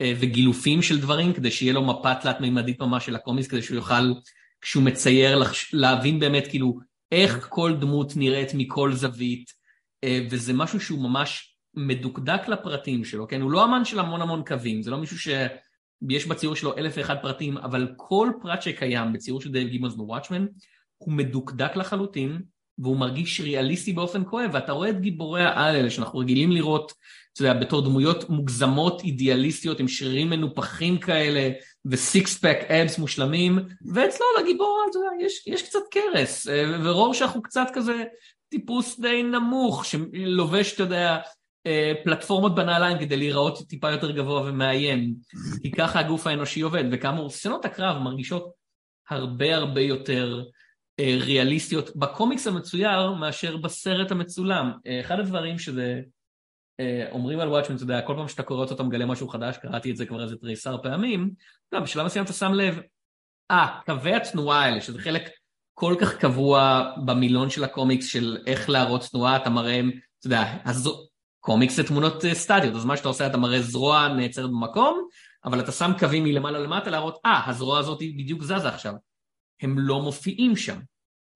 אה, 0.00 0.12
וגילופים 0.20 0.82
של 0.82 1.00
דברים 1.00 1.32
כדי 1.32 1.50
שיהיה 1.50 1.72
לו 1.72 1.86
מפה 1.86 2.14
תלת-מימדית 2.14 2.80
ממש 2.80 3.06
של 3.06 3.16
הקומיקס, 3.16 3.48
כדי 3.48 3.62
שהוא 3.62 3.76
יוכל, 3.76 4.12
כשהוא 4.60 4.82
מצייר, 4.82 5.42
להבין 5.72 6.18
באמת 6.18 6.46
כאילו 6.46 6.78
איך 7.12 7.46
כל 7.50 7.76
דמות 7.80 8.12
נראית 8.16 8.50
מכל 8.54 8.92
זווית, 8.92 9.52
וזה 10.30 10.52
משהו 10.52 10.80
שהוא 10.80 11.02
ממש 11.02 11.56
מדוקדק 11.74 12.48
לפרטים 12.48 13.04
שלו, 13.04 13.28
כן? 13.28 13.40
הוא 13.40 13.50
לא 13.50 13.64
אמן 13.64 13.84
של 13.84 13.98
המון 13.98 14.22
המון 14.22 14.42
קווים, 14.46 14.82
זה 14.82 14.90
לא 14.90 14.98
מישהו 14.98 15.18
שיש 15.18 16.26
בציור 16.26 16.56
שלו 16.56 16.76
אלף 16.78 16.94
ואחד 16.96 17.16
פרטים, 17.22 17.58
אבל 17.58 17.92
כל 17.96 18.30
פרט 18.42 18.62
שקיים 18.62 19.12
בציור 19.12 19.40
של 19.40 19.52
דייב 19.52 19.68
גיבונס 19.68 19.94
ב 19.94 19.99
Watchmen, 19.99 20.46
הוא 20.98 21.12
מדוקדק 21.12 21.76
לחלוטין, 21.76 22.42
והוא 22.78 22.96
מרגיש 22.96 23.40
ריאליסטי 23.40 23.92
באופן 23.92 24.22
כואב, 24.30 24.50
ואתה 24.52 24.72
רואה 24.72 24.88
את 24.88 25.00
גיבורי 25.00 25.42
העל 25.42 25.74
האלה 25.74 25.90
שאנחנו 25.90 26.18
רגילים 26.18 26.52
לראות, 26.52 26.92
אתה 27.32 27.42
יודע, 27.42 27.60
בתור 27.60 27.82
דמויות 27.82 28.30
מוגזמות, 28.30 29.02
אידיאליסטיות, 29.02 29.80
עם 29.80 29.88
שרירים 29.88 30.30
מנופחים 30.30 30.98
כאלה, 30.98 31.50
וסיקס 31.86 32.38
פק 32.38 32.58
אבס 32.68 32.98
מושלמים, 32.98 33.58
ואצלו 33.94 34.26
לגיבור, 34.40 34.86
אתה 34.90 34.98
יודע, 34.98 35.26
יש, 35.26 35.46
יש 35.46 35.62
קצת 35.62 35.78
קרס, 35.90 36.48
אה, 36.48 36.64
ורורשך 36.84 37.30
הוא 37.30 37.42
קצת 37.42 37.66
כזה 37.72 38.04
טיפוס 38.48 39.00
די 39.00 39.22
נמוך, 39.22 39.84
שלובש, 39.84 40.74
אתה 40.74 40.82
יודע, 40.82 41.18
אה, 41.66 41.92
פלטפורמות 42.04 42.54
בנעליים 42.54 42.98
כדי 42.98 43.16
להיראות 43.16 43.58
טיפה 43.68 43.90
יותר 43.90 44.10
גבוה 44.10 44.42
ומאיים, 44.42 45.14
כי 45.62 45.70
ככה 45.70 46.00
הגוף 46.00 46.26
האנושי 46.26 46.60
עובד, 46.60 46.84
וכאמור, 46.92 47.30
סצנות 47.30 47.64
הקרב 47.64 48.02
מרגישות 48.02 48.50
הרבה 49.10 49.56
הרבה 49.56 49.80
יותר 49.80 50.42
ריאליסטיות 51.00 51.96
בקומיקס 51.96 52.46
המצויר 52.46 53.12
מאשר 53.12 53.56
בסרט 53.56 54.10
המצולם. 54.10 54.72
אה, 54.86 55.00
אחד 55.00 55.18
הדברים 55.18 55.58
שזה 55.58 56.00
אה, 56.80 57.06
אומרים 57.10 57.40
על 57.40 57.48
וואטשמן, 57.48 57.76
אתה 57.76 57.84
יודע, 57.84 58.00
כל 58.00 58.14
פעם 58.16 58.28
שאתה 58.28 58.42
קורא 58.42 58.60
אותו 58.60 58.74
אתה 58.74 58.82
מגלה 58.82 59.06
משהו 59.06 59.28
חדש, 59.28 59.56
קראתי 59.56 59.90
את 59.90 59.96
זה 59.96 60.06
כבר 60.06 60.22
איזה 60.22 60.36
תריסר 60.36 60.82
פעמים, 60.82 61.30
לא, 61.72 61.80
בשלב 61.80 62.06
מסוים 62.06 62.24
אתה 62.24 62.32
שם 62.32 62.52
לב, 62.52 62.80
אה, 63.50 63.80
קווי 63.86 64.14
התנועה 64.14 64.64
האלה, 64.64 64.80
שזה 64.80 64.98
חלק 64.98 65.30
כל 65.74 65.94
כך 66.00 66.16
קבוע 66.16 66.90
במילון 67.04 67.50
של 67.50 67.64
הקומיקס 67.64 68.06
של 68.06 68.38
איך 68.46 68.70
להראות 68.70 69.04
תנועה, 69.10 69.36
אתה 69.36 69.50
מראה, 69.50 69.80
אתה 70.18 70.26
יודע, 70.26 70.56
אז 70.64 70.90
קומיקס 71.40 71.76
זה 71.76 71.84
תמונות 71.84 72.24
סטטיות, 72.32 72.74
אז 72.74 72.84
מה 72.84 72.96
שאתה 72.96 73.08
עושה, 73.08 73.26
אתה 73.26 73.36
מראה 73.36 73.60
זרוע 73.60 74.08
נעצרת 74.08 74.50
במקום, 74.50 75.08
אבל 75.44 75.60
אתה 75.60 75.72
שם 75.72 75.90
קווים 75.98 76.24
מלמעלה 76.24 76.58
למטה 76.58 76.90
להראות, 76.90 77.18
אה, 77.26 77.42
הזרוע 77.46 77.78
הזאת 77.78 77.98
בדיוק 77.98 78.42
זזה 78.42 78.68
עכשיו. 78.68 78.94
הם 79.62 79.78
לא 79.78 80.02
מופיעים 80.02 80.56
שם. 80.56 80.78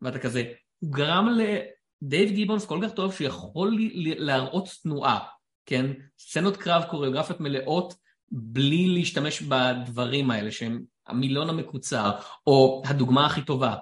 ואתה 0.03 0.19
כזה, 0.19 0.43
הוא 0.79 0.93
גרם 0.93 1.29
לדייב 1.29 2.31
גיבונס 2.31 2.67
כל 2.67 2.81
כך 2.83 2.93
טוב 2.93 3.15
שהוא 3.15 3.27
יכול 3.27 3.79
להראות 4.19 4.69
תנועה, 4.83 5.19
כן? 5.67 5.87
סצנות 6.19 6.57
קרב 6.57 6.83
קוריאוגרפיות 6.91 7.41
מלאות 7.41 7.95
בלי 8.31 8.89
להשתמש 8.89 9.43
בדברים 9.43 10.31
האלה 10.31 10.51
שהם 10.53 10.83
המילון 11.07 11.49
המקוצר, 11.49 12.11
או 12.47 12.83
הדוגמה 12.87 13.27
הכי 13.27 13.43
טובה. 13.43 13.75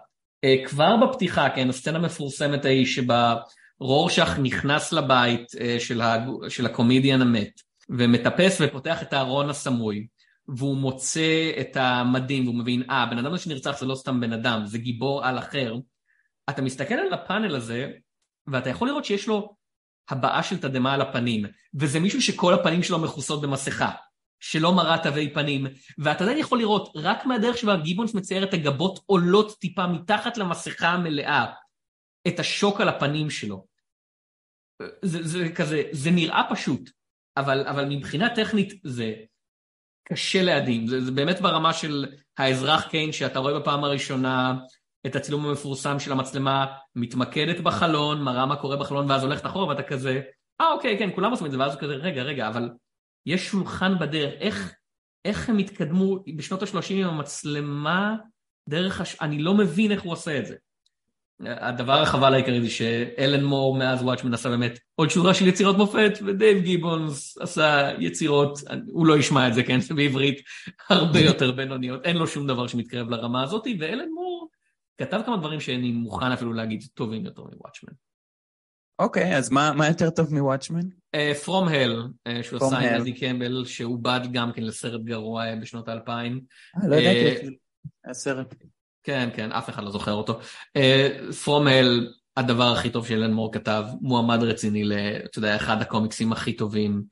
אה, 0.45 0.57
כבר 0.67 0.97
בפתיחה, 0.97 1.49
כן, 1.51 1.69
הסצנה 1.69 1.99
המפורסמת 1.99 2.65
ההיא 2.65 2.87
שבה 2.87 3.37
רורשך 3.81 4.39
נכנס 4.43 4.93
לבית 4.93 5.47
אה, 5.61 5.77
של, 5.81 6.01
הג... 6.01 6.49
של 6.49 6.67
הקומדיאן 6.67 7.23
המת, 7.23 7.61
ומטפס 7.89 8.59
ופותח 8.61 9.03
את 9.03 9.13
הארון 9.13 9.51
הסמוי, 9.51 10.07
והוא 10.57 10.77
מוצא 10.77 11.53
את 11.61 11.77
המדים 11.77 12.45
והוא 12.45 12.59
מבין, 12.59 12.83
אה, 12.91 13.03
הבן 13.03 13.19
אדם 13.19 13.33
הזה 13.33 13.43
שנרצח 13.43 13.79
זה 13.79 13.87
לא 13.87 13.95
סתם 13.95 14.21
בן 14.21 14.33
אדם, 14.33 14.67
זה 14.67 14.79
גיבור 14.79 15.25
על 15.25 15.39
אחר. 15.39 15.75
אתה 16.51 16.63
מסתכל 16.63 16.95
על 16.95 17.13
הפאנל 17.13 17.57
הזה, 17.57 17.91
ואתה 18.47 18.71
יכול 18.71 18.89
לראות 18.89 19.05
שיש 19.05 19.29
לו 19.29 19.57
הבעה 20.09 20.43
של 20.43 20.59
תדהמה 20.59 20.95
על 20.95 21.01
הפנים, 21.01 21.47
וזה 21.75 22.01
מישהו 22.01 22.23
שכל 22.23 22.55
הפנים 22.55 22.83
שלו 22.83 22.99
מכוסות 22.99 23.43
במסכה, 23.43 23.91
שלא 24.41 24.75
מראה 24.75 25.03
תווי 25.03 25.35
פנים, 25.35 25.67
ואתה 25.99 26.25
עדיין 26.25 26.39
יכול 26.39 26.59
לראות, 26.59 26.93
רק 26.97 27.27
מהדרך 27.27 27.59
שבה 27.59 27.77
גיבונס 27.77 28.15
מצייר 28.15 28.45
את 28.45 28.55
הגבות 28.55 29.01
עולות 29.07 29.59
טיפה 29.61 29.87
מתחת 29.87 30.37
למסכה 30.37 30.89
המלאה, 30.89 31.47
את 32.29 32.41
השוק 32.41 32.81
על 32.81 32.89
הפנים 32.89 33.31
שלו. 33.31 33.67
זה, 35.03 35.23
זה 35.23 35.49
כזה, 35.55 35.83
זה 35.93 36.11
נראה 36.11 36.43
פשוט, 36.51 36.91
אבל, 37.37 37.67
אבל 37.67 37.85
מבחינה 37.89 38.35
טכנית 38.35 38.73
זה 38.85 39.15
קשה 40.13 40.43
להדהים, 40.43 40.87
זה, 40.87 41.05
זה 41.05 41.11
באמת 41.11 41.41
ברמה 41.41 41.73
של 41.73 42.07
האזרח 42.39 42.89
קיין 42.89 43.13
שאתה 43.13 43.39
רואה 43.39 43.61
בפעם 43.61 43.85
הראשונה 43.85 44.55
את 45.07 45.17
הצילום 45.17 45.47
המפורסם 45.47 45.99
של 45.99 46.13
המצלמה 46.13 46.67
מתמקדת 46.97 47.61
בחלון, 47.61 48.23
מראה 48.23 48.47
מה 48.47 48.57
קורה 48.57 48.77
בחלון 48.77 49.11
ואז 49.11 49.23
הולכת 49.23 49.47
אחורה 49.47 49.67
ואתה 49.67 49.83
כזה, 49.83 50.21
אה 50.61 50.73
אוקיי 50.73 50.99
כן 50.99 51.11
כולם 51.15 51.31
עושים 51.31 51.47
את 51.47 51.51
זה 51.51 51.59
ואז 51.59 51.77
כזה 51.77 51.93
רגע 51.93 52.23
רגע 52.23 52.49
אבל 52.49 52.71
יש 53.27 53.47
שולחן 53.47 53.99
בדרך, 53.99 54.35
איך, 54.41 54.75
איך 55.25 55.49
הם 55.49 55.59
התקדמו 55.59 56.25
בשנות 56.37 56.63
ה-30 56.63 56.93
עם 56.93 57.09
המצלמה 57.09 58.17
דרך, 58.69 59.01
הש... 59.01 59.17
אני 59.21 59.43
לא 59.43 59.55
מבין 59.55 59.93
איך 59.93 60.03
הוא 60.03 60.13
עושה 60.13 60.39
את 60.39 60.47
זה. 60.47 60.57
הדבר 61.47 62.03
החבל 62.03 62.35
העיקרי 62.35 62.63
זה 62.63 62.71
שאלן 62.71 63.45
מור 63.45 63.79
מאז 63.79 64.03
וואטשמן 64.03 64.35
עשה 64.35 64.49
באמת 64.49 64.79
עוד 64.95 65.11
שורה 65.11 65.35
של 65.35 65.49
יצירות 65.49 65.77
מופת 65.77 66.13
ודייב 66.27 66.63
גיבונס 66.63 67.39
עשה 67.39 67.91
יצירות, 67.99 68.59
הוא 68.87 69.07
לא 69.07 69.17
ישמע 69.17 69.49
את 69.49 69.55
זה 69.55 69.63
כן, 69.63 69.81
זה 69.81 69.95
בעברית 69.95 70.41
הרבה 70.91 71.21
יותר 71.21 71.53
בינוניות, 71.53 72.05
אין 72.05 72.17
לו 72.17 72.27
שום 72.27 72.47
דבר 72.47 72.67
שמתקרב 72.67 73.09
לרמה 73.09 73.43
הזאת 73.43 73.67
ואלן 73.81 74.09
מור 74.15 74.49
כתב 74.99 75.21
כמה 75.27 75.37
דברים 75.37 75.61
שאני 75.61 75.93
מוכן 75.93 76.33
אפילו 76.33 76.53
להגיד 76.53 76.85
טובים 76.95 77.25
יותר 77.25 77.43
מוואטשמן. 77.43 77.93
אוקיי, 78.99 79.37
אז 79.37 79.51
מה, 79.51 79.73
מה 79.77 79.89
יותר 79.89 80.11
טוב 80.11 80.35
מוואטשמן? 80.35 80.81
uh, 81.17 81.51
הל, 81.71 82.09
uh, 82.29 82.43
שהוא 82.43 82.57
עשה 82.57 82.79
עם 82.79 83.01
אדי 83.01 83.13
קמבל, 83.13 83.65
שהוא 83.65 83.99
בד 84.03 84.21
גם 84.33 84.53
כן 84.53 84.63
לסרט 84.63 85.01
גרוע 85.01 85.53
uh, 85.53 85.57
בשנות 85.63 85.89
האלפיים. 85.89 86.41
אה, 86.77 86.89
לא 86.89 86.97
ידעתי, 86.97 87.57
הסרט. 88.05 88.55
כן, 89.03 89.29
כן, 89.35 89.53
אף 89.53 89.71
אחד 89.71 89.85
לא 89.85 89.91
זוכר 89.91 90.13
אותו. 90.13 90.41
פרום 91.45 91.67
uh, 91.67 91.71
הל, 91.71 92.09
הדבר 92.37 92.73
הכי 92.73 92.91
טוב 92.91 93.07
שאלן 93.07 93.33
מור 93.33 93.53
כתב, 93.53 93.85
מועמד 94.01 94.43
רציני 94.43 94.85
ל, 94.85 94.93
אתה 95.25 95.39
יודע, 95.39 95.57
אחד 95.57 95.83
הקומיקסים 95.83 96.33
הכי 96.33 96.53
טובים 96.53 97.03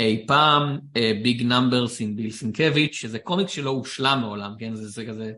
אי 0.00 0.24
פעם, 0.26 0.78
Big 1.22 1.42
Numbers 1.42 2.00
עם 2.00 2.16
ביל 2.16 2.30
סינקביץ', 2.30 2.94
שזה 2.94 3.18
קומיקס 3.18 3.52
שלא 3.52 3.70
הושלם 3.70 4.18
מעולם, 4.20 4.54
כן, 4.58 4.74
זה, 4.74 4.88
זה 4.88 5.06
כזה 5.06 5.32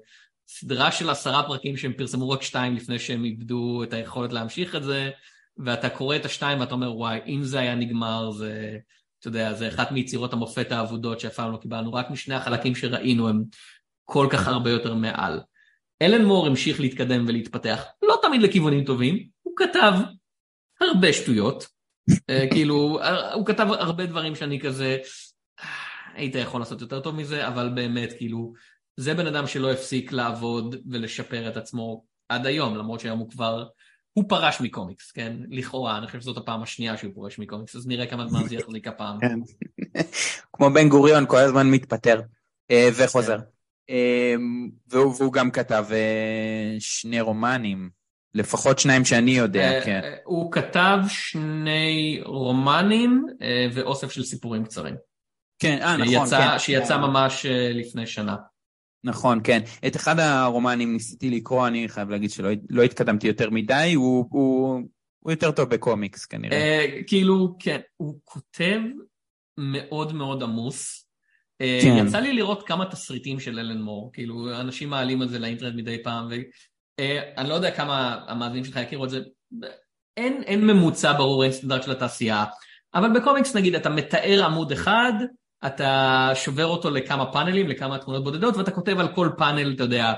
סדרה 0.48 0.92
של 0.92 1.10
עשרה 1.10 1.42
פרקים 1.42 1.76
שהם 1.76 1.92
פרסמו 1.92 2.30
רק 2.30 2.42
שתיים 2.42 2.76
לפני 2.76 2.98
שהם 2.98 3.24
איבדו 3.24 3.82
את 3.82 3.92
היכולת 3.92 4.32
להמשיך 4.32 4.76
את 4.76 4.84
זה, 4.84 5.10
ואתה 5.58 5.88
קורא 5.88 6.16
את 6.16 6.24
השתיים 6.24 6.60
ואתה 6.60 6.74
אומר, 6.74 6.96
וואי, 6.96 7.20
אם 7.26 7.44
זה 7.44 7.58
היה 7.58 7.74
נגמר, 7.74 8.30
זה, 8.30 8.76
אתה 9.20 9.28
יודע, 9.28 9.54
זה 9.54 9.68
אחת 9.68 9.92
מיצירות 9.92 10.32
המופת 10.32 10.72
האבודות 10.72 11.20
שאף 11.20 11.34
פעם 11.34 11.52
לא 11.52 11.56
קיבלנו, 11.56 11.92
רק 11.92 12.10
משני 12.10 12.34
החלקים 12.34 12.74
שראינו 12.74 13.28
הם 13.28 13.42
כל 14.04 14.26
כך 14.30 14.48
הרבה 14.48 14.70
יותר 14.70 14.94
מעל. 14.94 15.40
אלן 16.02 16.24
מור 16.24 16.46
המשיך 16.46 16.80
להתקדם 16.80 17.24
ולהתפתח, 17.28 17.84
לא 18.02 18.18
תמיד 18.22 18.42
לכיוונים 18.42 18.84
טובים, 18.84 19.28
הוא 19.42 19.54
כתב 19.56 19.92
הרבה 20.80 21.12
שטויות, 21.12 21.66
אה, 22.30 22.46
כאילו, 22.50 22.98
הוא 23.34 23.46
כתב 23.46 23.66
הרבה 23.70 24.06
דברים 24.06 24.34
שאני 24.34 24.60
כזה, 24.60 24.98
אה, 25.60 25.64
היית 26.14 26.34
יכול 26.34 26.60
לעשות 26.60 26.80
יותר 26.80 27.00
טוב 27.00 27.14
מזה, 27.14 27.48
אבל 27.48 27.70
באמת, 27.74 28.12
כאילו, 28.16 28.52
זה 28.96 29.14
בן 29.14 29.26
אדם 29.26 29.46
שלא 29.46 29.72
הפסיק 29.72 30.12
לעבוד 30.12 30.76
ולשפר 30.90 31.48
את 31.48 31.56
עצמו 31.56 32.04
עד 32.28 32.46
היום, 32.46 32.76
למרות 32.76 33.00
שהיום 33.00 33.18
הוא 33.18 33.30
כבר, 33.30 33.64
הוא 34.12 34.24
פרש 34.28 34.60
מקומיקס, 34.60 35.10
כן? 35.10 35.36
לכאורה, 35.50 35.98
אני 35.98 36.06
חושב 36.06 36.20
שזאת 36.20 36.36
הפעם 36.36 36.62
השנייה 36.62 36.96
שהוא 36.96 37.14
פורש 37.14 37.38
מקומיקס, 37.38 37.76
אז 37.76 37.86
נראה 37.86 38.06
כמה 38.06 38.28
זמן 38.28 38.48
זה 38.48 38.54
יחזיק 38.54 38.88
הפעם. 38.88 39.18
כן. 39.20 39.38
כמו 40.52 40.70
בן 40.70 40.88
גוריון, 40.88 41.26
כל 41.26 41.38
הזמן 41.38 41.70
מתפטר 41.70 42.20
אה, 42.70 42.88
וחוזר. 42.96 43.36
כן. 43.86 43.94
אה, 43.94 44.34
והוא 44.88 45.32
גם 45.32 45.50
כתב 45.50 45.84
אה, 45.90 46.76
שני 46.78 47.20
רומנים, 47.20 47.90
לפחות 48.34 48.78
שניים 48.78 49.04
שאני 49.04 49.30
יודע, 49.30 49.84
כן. 49.84 50.00
הוא 50.24 50.52
כתב 50.52 50.98
שני 51.08 52.20
רומנים 52.24 53.26
ואוסף 53.74 54.10
של 54.10 54.22
סיפורים 54.22 54.64
קצרים. 54.64 54.94
כן, 55.58 55.78
אה, 55.82 55.96
נכון, 55.96 56.28
כן. 56.30 56.58
שיצא 56.58 56.98
ממש 56.98 57.46
לפני 57.74 58.06
שנה. 58.06 58.36
נכון, 59.04 59.40
כן. 59.44 59.60
את 59.86 59.96
אחד 59.96 60.18
הרומנים 60.18 60.92
ניסיתי 60.92 61.30
לקרוא, 61.30 61.66
אני 61.66 61.88
חייב 61.88 62.10
להגיד 62.10 62.30
שלא 62.30 62.48
לא 62.70 62.82
התקדמתי 62.82 63.26
יותר 63.26 63.50
מדי, 63.50 63.92
הוא, 63.94 64.26
הוא, 64.30 64.80
הוא 65.20 65.32
יותר 65.32 65.50
טוב 65.50 65.68
בקומיקס 65.68 66.26
כנראה. 66.26 66.86
Uh, 66.86 67.04
כאילו, 67.06 67.56
כן, 67.58 67.80
הוא 67.96 68.18
כותב 68.24 68.80
מאוד 69.58 70.12
מאוד 70.12 70.42
עמוס. 70.42 71.01
כן. 71.82 72.06
יצא 72.06 72.18
לי 72.18 72.32
לראות 72.32 72.66
כמה 72.66 72.86
תסריטים 72.86 73.40
של 73.40 73.58
אלן 73.58 73.82
מור, 73.82 74.10
כאילו, 74.12 74.60
אנשים 74.60 74.90
מעלים 74.90 75.22
את 75.22 75.28
זה 75.28 75.38
לאינטרנט 75.38 75.74
מדי 75.74 76.02
פעם, 76.02 76.28
ואני 76.30 77.18
אה, 77.38 77.44
לא 77.44 77.54
יודע 77.54 77.70
כמה 77.70 78.20
המאזינים 78.28 78.64
שלך 78.64 78.76
יכירו 78.76 79.04
את 79.04 79.10
זה, 79.10 79.20
אין, 80.16 80.42
אין 80.42 80.66
ממוצע 80.66 81.12
ברור, 81.12 81.44
אין 81.44 81.52
סטנדרט 81.52 81.82
של 81.82 81.90
התעשייה, 81.90 82.44
אבל 82.94 83.20
בקומיקס 83.20 83.56
נגיד 83.56 83.74
אתה 83.74 83.90
מתאר 83.90 84.44
עמוד 84.44 84.72
אחד, 84.72 85.12
אתה 85.66 86.30
שובר 86.34 86.66
אותו 86.66 86.90
לכמה 86.90 87.32
פאנלים, 87.32 87.68
לכמה 87.68 87.98
תמונות 87.98 88.24
בודדות, 88.24 88.56
ואתה 88.56 88.70
כותב 88.70 88.98
על 88.98 89.14
כל 89.14 89.28
פאנל, 89.38 89.72
אתה 89.74 89.82
יודע, 89.82 90.12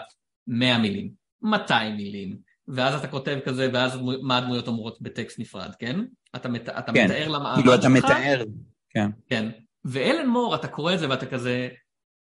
100 0.47 0.79
מילים, 0.79 1.11
200 1.43 1.97
מילים, 1.97 2.37
ואז 2.69 2.95
אתה 2.95 3.09
כותב 3.09 3.39
כזה, 3.45 3.69
ואז 3.73 3.99
מה 4.23 4.39
הדמויות 4.39 4.69
אומרות 4.69 5.03
בטקסט 5.03 5.39
נפרד, 5.39 5.71
כן? 5.79 6.01
אתה, 6.37 6.49
מת, 6.49 6.69
אתה 6.69 6.93
כן. 6.93 7.05
מתאר 7.05 7.29
למאמר 7.29 7.55
כאילו 7.55 7.75
אתה 7.75 7.89
מתאר, 7.89 8.43
כן. 8.91 9.11
כן. 9.29 9.51
ואלן 9.85 10.27
מור, 10.27 10.55
אתה 10.55 10.68
קורא 10.68 10.94
את 10.94 10.99
זה 10.99 11.11
ואתה 11.11 11.27
כזה, 11.27 11.68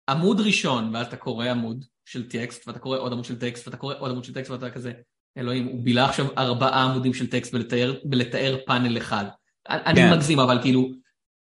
עמוד 0.10 0.42
ראשון, 0.42 0.96
ואז 0.96 1.08
אתה 1.08 1.18
קורא 1.18 1.46
עמוד 1.46 1.86
של 2.06 2.30
טקסט, 2.30 2.68
ואתה 2.68 2.80
קורא 2.80 2.98
עוד 2.98 3.12
עמוד 3.12 3.26
של 3.26 3.40
טקסט, 3.40 3.68
ואתה 3.68 3.78
קורא 3.78 3.96
עוד 4.00 4.12
עמוד 4.12 4.24
של 4.24 4.34
טקסט, 4.34 4.52
ואתה 4.52 4.70
כזה, 4.70 4.92
אלוהים, 5.38 5.66
הוא 5.68 5.84
בילה 5.84 6.06
עכשיו 6.06 6.26
ארבעה 6.38 6.84
עמודים 6.84 7.14
של 7.14 7.28
טקסט 7.28 7.54
בלתאר, 7.54 7.96
בלתאר 8.04 8.58
פאנל 8.66 8.98
אחד. 8.98 9.26
כן. 9.68 9.78
אני 9.86 10.12
מגזים, 10.12 10.40
אבל 10.40 10.62
כאילו, 10.62 10.92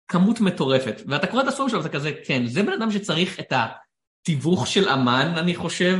כמות 0.08 0.40
מטורפת, 0.40 1.02
ואתה 1.06 1.26
קורא 1.26 1.42
את 1.42 1.48
הספרים 1.48 1.68
שלו 1.68 1.78
ואתה 1.78 1.88
כזה, 1.88 2.12
כן, 2.24 2.46
זה 2.46 2.62
בן 2.62 2.72
אדם 2.72 2.90
שצריך 2.90 3.40
את 3.40 3.52
התיווך 3.52 4.66
של 4.66 4.88
אמן, 4.88 5.34
אני 5.36 5.54
חושב, 5.54 5.98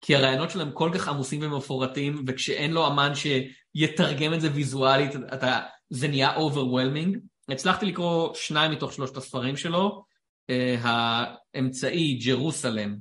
כי 0.00 0.16
הרעיונות 0.16 0.50
שלהם 0.50 0.70
כל 0.72 0.90
כך 0.94 1.08
עמוסים 1.08 1.42
ומפורטים, 1.42 2.24
וכשאין 2.26 2.72
לו 2.72 2.86
אמן 2.86 3.12
שיתרגם 3.14 4.34
את 4.34 4.40
זה 4.40 4.48
ויזואלית, 4.54 5.10
אתה, 5.32 5.60
זה 5.90 6.08
נהיה 6.08 6.36
overwhelming. 6.36 7.18
הצלחתי 7.52 7.86
לקרוא 7.86 8.34
שניים 8.34 8.72
מתוך 8.72 8.92
שלושת 8.92 9.16
הספרים 9.16 9.56
שלו, 9.56 10.04
uh, 10.50 10.54
האמצעי 10.82 12.20
ג'רוסלם, 12.24 12.96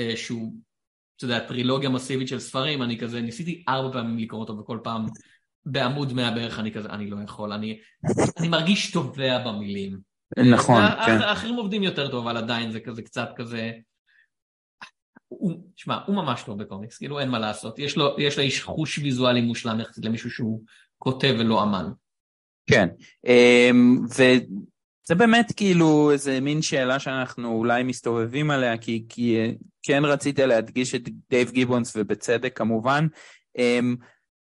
uh, 0.00 0.16
שהוא, 0.16 0.54
אתה 1.16 1.24
יודע, 1.24 1.40
טרילוגיה 1.48 1.88
מסיבית 1.88 2.28
של 2.28 2.38
ספרים, 2.38 2.82
אני 2.82 2.98
כזה, 2.98 3.20
ניסיתי 3.20 3.64
ארבע 3.68 3.92
פעמים 3.92 4.18
לקרוא 4.18 4.40
אותו, 4.40 4.58
וכל 4.58 4.78
פעם 4.82 5.06
בעמוד 5.66 6.12
100 6.12 6.30
בערך 6.30 6.58
אני 6.58 6.72
כזה, 6.72 6.88
אני 6.88 7.10
לא 7.10 7.16
יכול, 7.24 7.52
אני, 7.52 7.80
אני 8.38 8.48
מרגיש 8.48 8.92
טובע 8.92 9.38
במילים. 9.38 9.98
נכון, 10.36 10.82
כן. 11.06 11.20
האחרים 11.20 11.54
עובדים 11.54 11.82
יותר 11.82 12.10
טוב, 12.10 12.26
אבל 12.26 12.36
עדיין 12.36 12.72
זה 12.72 12.80
כזה 12.80 13.02
קצת 13.02 13.28
כזה... 13.36 13.72
שמע, 15.76 15.98
הוא 16.06 16.16
ממש 16.16 16.42
טוב 16.42 16.62
בקומיקס, 16.62 16.98
כאילו 16.98 17.20
אין 17.20 17.28
מה 17.28 17.38
לעשות. 17.38 17.78
יש 17.78 17.96
לו, 17.96 18.16
יש 18.18 18.38
לאיש 18.38 18.62
חוש 18.62 18.98
ויזואלי 18.98 19.40
מושלם 19.40 19.80
יחסית 19.80 20.04
למישהו 20.04 20.30
שהוא 20.30 20.62
כותב 20.98 21.36
ולא 21.38 21.62
אמן. 21.62 21.90
כן, 22.70 22.88
אמ, 23.26 23.98
וזה 24.08 25.14
באמת 25.14 25.52
כאילו 25.56 26.10
איזה 26.10 26.40
מין 26.40 26.62
שאלה 26.62 26.98
שאנחנו 26.98 27.52
אולי 27.52 27.82
מסתובבים 27.82 28.50
עליה, 28.50 28.78
כי, 28.78 29.04
כי 29.08 29.36
כן 29.82 30.04
רצית 30.04 30.38
להדגיש 30.38 30.94
את 30.94 31.08
דייב 31.30 31.50
גיבונס, 31.50 31.92
ובצדק 31.96 32.56
כמובן. 32.56 33.06
אמ, 33.58 33.96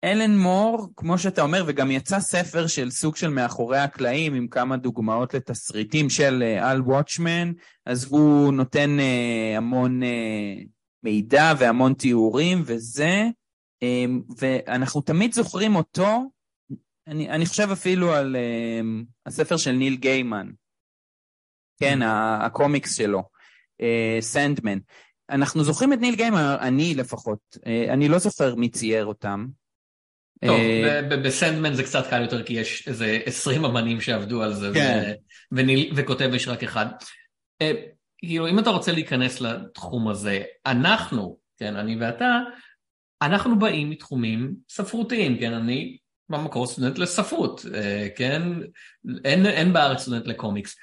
אלן 0.04 0.38
מור, 0.38 0.88
כמו 0.96 1.18
שאתה 1.18 1.42
אומר, 1.42 1.64
וגם 1.66 1.90
יצא 1.90 2.20
ספר 2.20 2.66
של 2.66 2.90
סוג 2.90 3.16
של 3.16 3.28
מאחורי 3.28 3.78
הקלעים 3.78 4.34
עם 4.34 4.48
כמה 4.48 4.76
דוגמאות 4.76 5.34
לתסריטים 5.34 6.10
של 6.10 6.42
אה, 6.42 6.70
על 6.70 6.80
Watchmen, 6.80 7.52
אז 7.86 8.04
הוא 8.04 8.52
נותן 8.52 8.96
uh, 8.98 9.56
המון 9.56 10.02
uh, 10.02 10.06
מידע 11.02 11.52
והמון 11.58 11.94
תיאורים 11.94 12.62
וזה, 12.64 13.24
um, 13.84 14.34
ואנחנו 14.38 15.00
תמיד 15.00 15.32
זוכרים 15.32 15.76
אותו, 15.76 16.22
אני, 17.08 17.30
אני 17.30 17.46
חושב 17.46 17.68
אפילו 17.72 18.14
על 18.14 18.36
um, 18.36 19.04
הספר 19.26 19.56
של 19.56 19.72
ניל 19.72 19.96
גיימן, 19.96 20.50
כן, 21.80 22.02
mm-hmm. 22.02 22.44
הקומיקס 22.46 22.96
שלו, 22.96 23.22
סנדמן. 24.20 24.78
Uh, 24.78 24.80
אנחנו 25.30 25.64
זוכרים 25.64 25.92
את 25.92 25.98
ניל 25.98 26.14
גיימן, 26.14 26.56
אני 26.60 26.94
לפחות, 26.94 27.38
uh, 27.56 27.92
אני 27.92 28.08
לא 28.08 28.18
זוכר 28.18 28.54
מי 28.54 28.68
צייר 28.68 29.06
אותם, 29.06 29.46
טוב, 30.46 30.60
אה, 30.60 31.16
בסנדמן 31.24 31.74
זה 31.74 31.82
קצת 31.82 32.10
קל 32.10 32.22
יותר 32.22 32.42
כי 32.42 32.54
יש 32.54 32.88
איזה 32.88 33.20
20 33.26 33.64
אמנים 33.64 34.00
שעבדו 34.00 34.42
על 34.42 34.52
זה, 34.54 34.70
כן. 34.74 35.12
וכותב 35.96 36.30
יש 36.34 36.48
רק 36.48 36.62
אחד. 36.62 36.86
אה, 37.62 37.72
כאילו, 38.18 38.48
אם 38.48 38.58
אתה 38.58 38.70
רוצה 38.70 38.92
להיכנס 38.92 39.40
לתחום 39.40 40.08
הזה, 40.08 40.42
אנחנו, 40.66 41.38
כן, 41.56 41.76
אני 41.76 41.96
ואתה, 42.00 42.38
אנחנו 43.22 43.58
באים 43.58 43.90
מתחומים 43.90 44.54
ספרותיים, 44.68 45.38
כן, 45.38 45.52
אני 45.52 45.96
במקור 46.30 46.66
סטודנט 46.66 46.98
לספרות, 46.98 47.64
אה, 47.74 48.08
כן, 48.16 48.42
אין, 49.24 49.46
אין 49.46 49.72
בארץ 49.72 50.00
סטודנט 50.00 50.26
לקומיקס. 50.26 50.76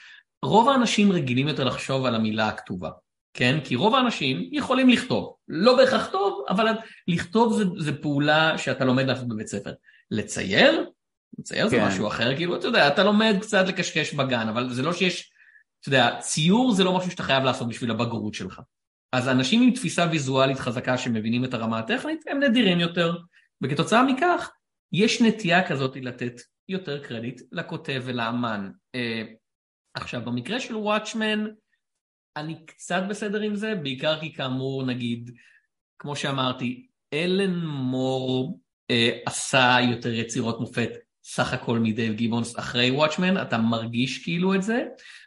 רוב 0.44 0.70
האנשים 0.70 1.12
רגילים 1.12 1.48
יותר 1.48 1.64
לחשוב 1.64 2.06
על 2.06 2.16
המילה 2.16 2.48
הכתובה, 2.48 2.90
כן? 3.34 3.60
כי 3.64 3.76
רוב 3.76 3.96
האנשים 3.96 4.50
יכולים 4.52 4.90
לכתוב. 4.90 5.36
לא 5.48 5.78
בהכרח 5.78 6.08
טוב, 6.12 6.46
אבל 6.50 6.68
לכתוב 7.08 7.54
זה, 7.54 7.64
זה 7.78 8.02
פעולה 8.02 8.58
שאתה 8.58 8.86
לומד 8.86 9.06
לעשות 9.06 9.28
בבית 9.28 9.48
ספר. 9.48 9.72
לצייר? 10.12 10.90
לצייר 11.40 11.70
כן. 11.70 11.78
זה 11.78 11.86
משהו 11.86 12.08
אחר, 12.08 12.36
כאילו, 12.36 12.56
אתה 12.56 12.68
יודע, 12.68 12.88
אתה 12.88 13.04
לומד 13.04 13.36
קצת 13.42 13.68
לקשקש 13.68 14.14
בגן, 14.14 14.48
אבל 14.48 14.74
זה 14.74 14.82
לא 14.82 14.94
שיש, 14.94 15.32
אתה 15.80 15.90
יודע, 15.90 16.18
ציור 16.20 16.74
זה 16.74 16.84
לא 16.84 16.98
משהו 16.98 17.12
שאתה 17.12 17.24
חייב 17.24 17.44
לעשות 17.44 17.68
בשביל 17.68 17.92
הבגרות 17.92 18.34
שלך. 18.34 18.62
אז 19.12 19.30
אנשים 19.30 19.62
עם 19.62 19.72
תפיסה 19.72 20.08
ויזואלית 20.12 20.60
חזקה 20.60 20.98
שמבינים 20.98 21.46
את 21.46 21.54
הרמה 21.54 21.80
הטכנית, 21.80 22.24
הם 22.28 22.40
נדירים 22.40 22.80
יותר, 22.80 23.18
וכתוצאה 23.64 24.04
מכך, 24.04 24.52
יש 24.98 25.22
נטייה 25.22 25.68
כזאת 25.68 25.96
לתת 25.96 26.42
יותר 26.70 27.04
קרדיט 27.04 27.42
לכותב 27.52 28.02
ולאמן. 28.06 28.72
אה, 28.96 29.24
עכשיו, 29.94 30.22
במקרה 30.26 30.60
של 30.60 30.76
וואטשמן, 30.76 31.46
אני 32.38 32.66
קצת 32.66 33.04
בסדר 33.10 33.42
עם 33.42 33.56
זה, 33.56 33.76
בעיקר 33.76 34.20
כי 34.20 34.34
כאמור, 34.34 34.86
נגיד, 34.86 35.32
כמו 36.00 36.16
שאמרתי, 36.16 36.88
אלן 37.14 37.66
מור 37.66 38.60
אה, 38.92 39.20
עשה 39.26 39.78
יותר 39.92 40.14
יצירות 40.14 40.60
מופת 40.60 40.90
סך 41.24 41.54
הכל 41.54 41.80
מדייב 41.80 42.14
גיבונס 42.14 42.60
אחרי 42.60 42.92
וואטשמן, 42.92 43.42
אתה 43.42 43.58
מרגיש 43.58 44.24
כאילו 44.24 44.56
את 44.56 44.64
זה, 44.64 44.84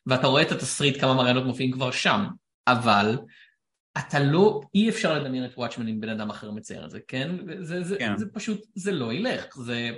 ואתה 0.07 0.27
רואה 0.27 0.43
את 0.43 0.53
התסריט 0.53 1.01
כמה 1.01 1.15
מראות 1.15 1.45
מופיעים 1.45 1.73
כבר 1.73 1.91
שם, 1.91 2.27
אבל 2.67 3.19
אתה 3.99 4.21
לא, 4.21 4.61
אי 4.75 4.89
אפשר 4.89 5.19
לדמיין 5.19 5.45
את 5.45 5.51
וואטשמן 5.57 5.89
עם 5.89 6.01
בן 6.01 6.09
אדם 6.09 6.31
אחר 6.31 6.51
מצייר 6.51 6.85
את 6.85 6.91
זה, 6.91 7.01
כן? 7.09 7.31
זה, 7.61 7.83
זה, 7.83 7.97
כן. 7.99 8.17
זה 8.17 8.27
פשוט, 8.33 8.61
זה 8.75 8.93
לא 8.93 9.13
ילך, 9.13 9.57
זה, 9.57 9.91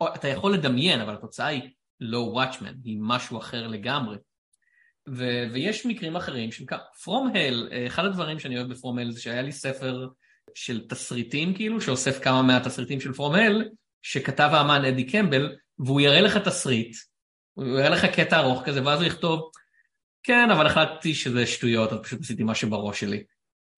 או, 0.00 0.14
אתה 0.14 0.28
יכול 0.28 0.54
לדמיין, 0.54 1.00
אבל 1.00 1.14
התוצאה 1.14 1.46
היא 1.46 1.62
לא 2.00 2.18
וואטשמן, 2.18 2.74
היא 2.84 2.98
משהו 3.00 3.38
אחר 3.38 3.66
לגמרי. 3.66 4.16
ו, 5.08 5.24
ויש 5.52 5.86
מקרים 5.86 6.16
אחרים, 6.16 6.50
פרום 7.04 7.32
הל, 7.34 7.68
אחד 7.86 8.04
הדברים 8.04 8.38
שאני 8.38 8.58
אוהב 8.58 8.68
בפרום 8.72 8.98
הל 8.98 9.10
זה 9.10 9.20
שהיה 9.20 9.42
לי 9.42 9.52
ספר 9.52 10.08
של 10.54 10.88
תסריטים 10.88 11.54
כאילו, 11.54 11.80
שאוסף 11.80 12.18
כמה 12.22 12.42
מהתסריטים 12.42 13.00
של 13.00 13.12
פרום 13.12 13.34
הל, 13.34 13.68
שכתב 14.02 14.50
האמן 14.52 14.84
אדי 14.84 15.04
קמבל, 15.04 15.56
והוא 15.78 16.00
יראה 16.00 16.20
לך 16.20 16.36
תסריט, 16.36 16.96
הוא 17.54 17.66
יראה 17.66 17.88
לך 17.88 18.04
קטע 18.04 18.38
ארוך 18.38 18.62
כזה, 18.64 18.84
ואז 18.84 19.00
הוא 19.00 19.06
יכתוב, 19.06 19.50
כן, 20.22 20.50
אבל 20.50 20.66
החלטתי 20.66 21.14
שזה 21.14 21.46
שטויות, 21.46 21.92
אז 21.92 21.98
פשוט 22.02 22.20
עשיתי 22.20 22.42
מה 22.42 22.54
שבראש 22.54 23.00
שלי. 23.00 23.24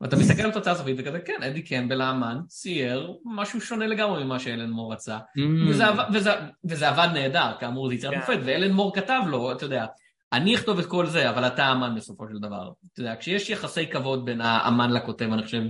ואתה 0.00 0.16
מסתכל 0.16 0.42
על 0.42 0.52
תוצאה 0.52 0.74
סופית 0.74 0.96
וכזה, 0.98 1.20
כן, 1.20 1.42
אדי 1.42 1.62
קמבל 1.62 2.00
האמן 2.00 2.38
צייר 2.46 3.14
משהו 3.24 3.60
שונה 3.60 3.86
לגמרי 3.86 4.24
ממה 4.24 4.38
שאלן 4.38 4.70
מור 4.70 4.92
רצה. 4.92 5.18
Mm. 5.18 5.70
וזה, 5.70 5.84
וזה, 6.12 6.30
וזה 6.64 6.88
עבד 6.88 7.08
נהדר, 7.12 7.52
כאמור 7.60 7.88
זה 7.88 7.94
יצירת 7.94 8.14
yeah. 8.14 8.16
מופת, 8.16 8.38
ואלן 8.44 8.72
מור 8.72 8.94
כתב 8.94 9.20
לו, 9.26 9.52
אתה 9.52 9.64
יודע, 9.64 9.86
אני 10.32 10.54
אכתוב 10.54 10.78
את 10.78 10.86
כל 10.86 11.06
זה, 11.06 11.30
אבל 11.30 11.46
אתה 11.46 11.64
האמן 11.64 11.94
בסופו 11.94 12.28
של 12.28 12.38
דבר. 12.38 12.70
אתה 12.92 13.00
יודע, 13.00 13.16
כשיש 13.16 13.50
יחסי 13.50 13.86
כבוד 13.86 14.24
בין 14.24 14.40
האמן 14.40 14.92
לכותב, 14.92 15.32
אני 15.32 15.42
חושב, 15.42 15.62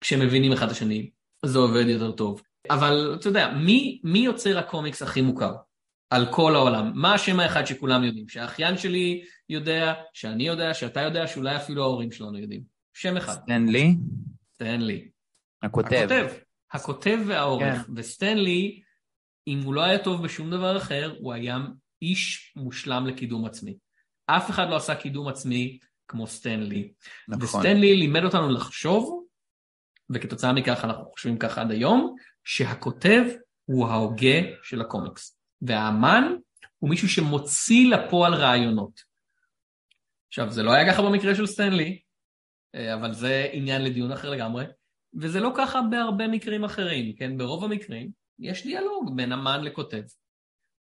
כשמבינים 0.00 0.52
אחד 0.52 0.66
את 0.66 0.72
השני, 0.72 1.10
זה 1.44 1.58
עובד 1.58 1.84
יותר 1.88 2.12
טוב. 2.12 2.42
אבל 2.70 3.16
אתה 3.20 3.28
יודע, 3.28 3.52
מי, 3.56 4.00
מי 4.04 4.18
יוצר 4.18 4.58
הקומיקס 4.58 5.02
הכי 5.02 5.22
מוכר? 5.22 5.52
על 6.10 6.26
כל 6.30 6.54
העולם. 6.54 6.92
מה 6.94 7.14
השם 7.14 7.40
האחד 7.40 7.66
שכולם 7.66 8.04
יודעים? 8.04 8.28
שהאחיין 8.28 8.78
שלי 8.78 9.24
יודע, 9.48 9.94
שאני 10.12 10.46
יודע, 10.46 10.74
שאתה 10.74 11.00
יודע, 11.00 11.26
שאולי 11.26 11.56
אפילו 11.56 11.82
ההורים 11.82 12.12
שלנו 12.12 12.38
יודעים. 12.38 12.73
שם 12.94 13.16
אחד. 13.16 13.32
סטנלי? 13.32 13.96
סטנלי. 14.54 15.08
הכותב. 15.62 15.92
הכותב. 15.92 16.32
הכותב 16.72 17.18
והעורך. 17.26 17.86
כן. 17.86 17.92
וסטנלי, 17.96 18.82
אם 19.46 19.60
הוא 19.64 19.74
לא 19.74 19.82
היה 19.84 20.04
טוב 20.04 20.22
בשום 20.22 20.50
דבר 20.50 20.76
אחר, 20.76 21.16
הוא 21.20 21.32
היה 21.32 21.58
איש 22.02 22.52
מושלם 22.56 23.06
לקידום 23.06 23.44
עצמי. 23.44 23.76
אף 24.26 24.50
אחד 24.50 24.70
לא 24.70 24.76
עשה 24.76 24.94
קידום 24.94 25.28
עצמי 25.28 25.78
כמו 26.08 26.26
סטנלי. 26.26 26.92
נכון. 27.28 27.44
וסטנלי 27.44 27.96
לימד 27.96 28.24
אותנו 28.24 28.50
לחשוב, 28.50 29.24
וכתוצאה 30.10 30.52
מכך 30.52 30.84
אנחנו 30.84 31.04
חושבים 31.04 31.38
ככה 31.38 31.60
עד 31.60 31.70
היום, 31.70 32.14
שהכותב 32.44 33.22
הוא 33.64 33.88
ההוגה 33.88 34.40
של 34.62 34.80
הקומיקס, 34.80 35.38
והאמן 35.62 36.34
הוא 36.78 36.90
מישהו 36.90 37.08
שמוציא 37.08 37.90
לפועל 37.90 38.34
רעיונות. 38.34 39.00
עכשיו, 40.28 40.50
זה 40.50 40.62
לא 40.62 40.72
היה 40.72 40.92
ככה 40.92 41.02
במקרה 41.02 41.34
של 41.34 41.46
סטנלי, 41.46 42.00
אבל 42.94 43.12
זה 43.12 43.48
עניין 43.52 43.84
לדיון 43.84 44.12
אחר 44.12 44.30
לגמרי, 44.30 44.64
וזה 45.14 45.40
לא 45.40 45.52
ככה 45.56 45.80
בהרבה 45.90 46.28
מקרים 46.28 46.64
אחרים, 46.64 47.12
כן? 47.18 47.38
ברוב 47.38 47.64
המקרים 47.64 48.10
יש 48.38 48.66
דיאלוג 48.66 49.16
בין 49.16 49.32
אמן 49.32 49.64
לכותב. 49.64 50.02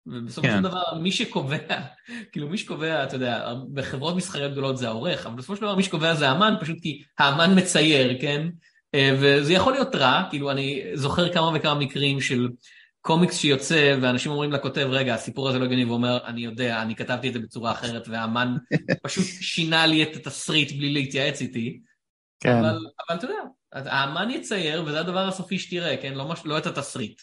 ובסופו 0.05 0.47
כן. 0.47 0.57
של 0.57 0.63
דבר 0.63 0.83
מי 1.01 1.11
שקובע, 1.11 1.81
כאילו 2.31 2.49
מי 2.49 2.57
שקובע, 2.57 3.03
אתה 3.03 3.15
יודע, 3.15 3.53
בחברות 3.73 4.15
מסחריות 4.15 4.51
גדולות 4.51 4.77
זה 4.77 4.87
העורך, 4.87 5.25
אבל 5.25 5.35
בסופו 5.35 5.55
של 5.55 5.61
דבר 5.61 5.75
מי 5.75 5.83
שקובע 5.83 6.15
זה 6.15 6.29
האמן, 6.29 6.53
פשוט 6.61 6.77
כי 6.81 7.03
האמן 7.19 7.59
מצייר, 7.59 8.21
כן? 8.21 8.47
אה, 8.95 9.17
וזה 9.21 9.53
יכול 9.53 9.73
להיות 9.73 9.95
רע, 9.95 10.23
כאילו 10.29 10.51
אני 10.51 10.83
זוכר 10.93 11.33
כמה 11.33 11.51
וכמה 11.55 11.79
מקרים 11.79 12.21
של 12.21 12.49
קומיקס 13.06 13.38
שיוצא 13.38 13.97
ואנשים 14.01 14.32
אומרים 14.32 14.51
לכותב, 14.51 14.88
רגע, 14.89 15.14
הסיפור 15.14 15.49
הזה 15.49 15.60
לא 15.60 15.66
הגיוני, 15.66 15.86
והוא 15.86 15.95
אומר, 15.95 16.26
אני 16.26 16.41
יודע, 16.41 16.82
אני 16.82 16.95
כתבתי 16.95 17.28
את 17.28 17.34
זה 17.34 17.39
בצורה 17.39 17.72
אחרת, 17.72 18.08
והאמן 18.08 18.56
פשוט 19.04 19.26
שינה 19.26 19.86
לי 19.86 20.04
את 20.04 20.16
התסריט 20.16 20.72
בלי 20.72 20.93
להתייעץ 20.93 21.41
איתי. 21.41 21.80
כן. 22.39 22.58
אבל, 22.58 22.78
אבל 23.08 23.18
אתה 23.18 23.26
יודע, 23.26 23.39
האמן 23.74 24.30
יצייר, 24.30 24.84
וזה 24.84 24.99
הדבר 24.99 25.28
הסופי 25.28 25.60
שתראה, 25.60 25.97
כן? 26.01 26.14
לא, 26.14 26.32
מש... 26.32 26.39
לא 26.45 26.58
את 26.58 26.66
התסריט. 26.66 27.22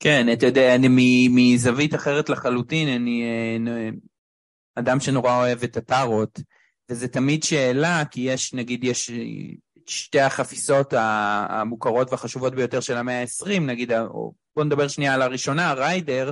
כן, 0.00 0.32
אתה 0.32 0.46
יודע, 0.46 0.74
אני 0.74 1.28
מזווית 1.30 1.94
אחרת 1.94 2.28
לחלוטין, 2.28 2.88
אני 2.88 3.22
אה, 3.68 3.88
אדם 4.74 5.00
שנורא 5.00 5.36
אוהב 5.36 5.62
את 5.62 5.76
הטארות, 5.76 6.40
וזה 6.90 7.08
תמיד 7.08 7.42
שאלה, 7.42 8.02
כי 8.10 8.20
יש, 8.20 8.54
נגיד, 8.54 8.84
יש 8.84 9.10
שתי 9.88 10.20
החפיסות 10.20 10.94
המוכרות 11.48 12.10
והחשובות 12.10 12.54
ביותר 12.54 12.80
של 12.80 12.96
המאה 12.96 13.20
ה-20, 13.20 13.60
נגיד, 13.60 13.92
בוא 14.56 14.64
נדבר 14.64 14.88
שנייה 14.88 15.14
על 15.14 15.22
הראשונה, 15.22 15.72
ריידר, 15.72 16.30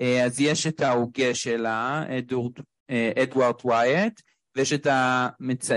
אה, 0.00 0.24
אז 0.24 0.40
יש 0.40 0.66
את 0.66 0.80
ההוגה 0.80 1.34
שלה, 1.34 2.04
אה, 2.90 3.12
אדוארד 3.22 3.54
ווייט, 3.64 4.20
ויש 4.56 4.72
את 4.72 4.86
המצ... 4.90 5.68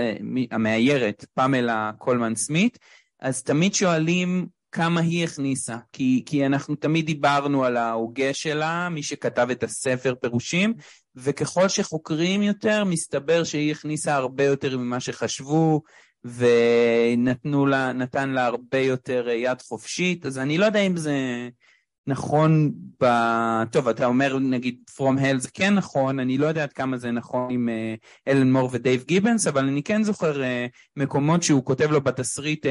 המאיירת, 0.50 1.24
פמלה 1.34 1.90
קולמן 1.98 2.34
סמית, 2.34 2.78
אז 3.20 3.42
תמיד 3.42 3.74
שואלים 3.74 4.46
כמה 4.72 5.00
היא 5.00 5.24
הכניסה, 5.24 5.76
כי, 5.92 6.22
כי 6.26 6.46
אנחנו 6.46 6.74
תמיד 6.74 7.06
דיברנו 7.06 7.64
על 7.64 7.76
ההוגה 7.76 8.34
שלה, 8.34 8.88
מי 8.88 9.02
שכתב 9.02 9.48
את 9.50 9.62
הספר 9.62 10.14
פירושים, 10.20 10.74
וככל 11.16 11.68
שחוקרים 11.68 12.42
יותר, 12.42 12.84
מסתבר 12.84 13.44
שהיא 13.44 13.72
הכניסה 13.72 14.14
הרבה 14.14 14.44
יותר 14.44 14.78
ממה 14.78 15.00
שחשבו, 15.00 15.82
ונתנו 16.24 17.66
לה, 17.66 17.92
נתן 17.92 18.28
לה 18.28 18.46
הרבה 18.46 18.78
יותר 18.78 19.28
יד 19.28 19.62
חופשית, 19.62 20.26
אז 20.26 20.38
אני 20.38 20.58
לא 20.58 20.66
יודע 20.66 20.80
אם 20.80 20.96
זה 20.96 21.48
נכון 22.06 22.72
ב... 23.02 23.06
טוב, 23.72 23.88
אתה 23.88 24.06
אומר 24.06 24.38
נגיד 24.38 24.78
From 24.90 25.20
Hell 25.20 25.38
זה 25.38 25.48
כן 25.54 25.74
נכון, 25.74 26.18
אני 26.20 26.38
לא 26.38 26.46
יודע 26.46 26.62
עד 26.62 26.72
כמה 26.72 26.96
זה 26.96 27.10
נכון 27.10 27.50
עם 27.50 27.68
אלן 28.28 28.52
מור 28.52 28.68
ודייב 28.72 29.04
גיבנס, 29.06 29.46
אבל 29.46 29.68
אני 29.68 29.82
כן 29.82 30.02
זוכר 30.02 30.42
uh, 30.42 30.46
מקומות 30.96 31.42
שהוא 31.42 31.64
כותב 31.64 31.90
לו 31.90 32.00
בתסריט, 32.00 32.66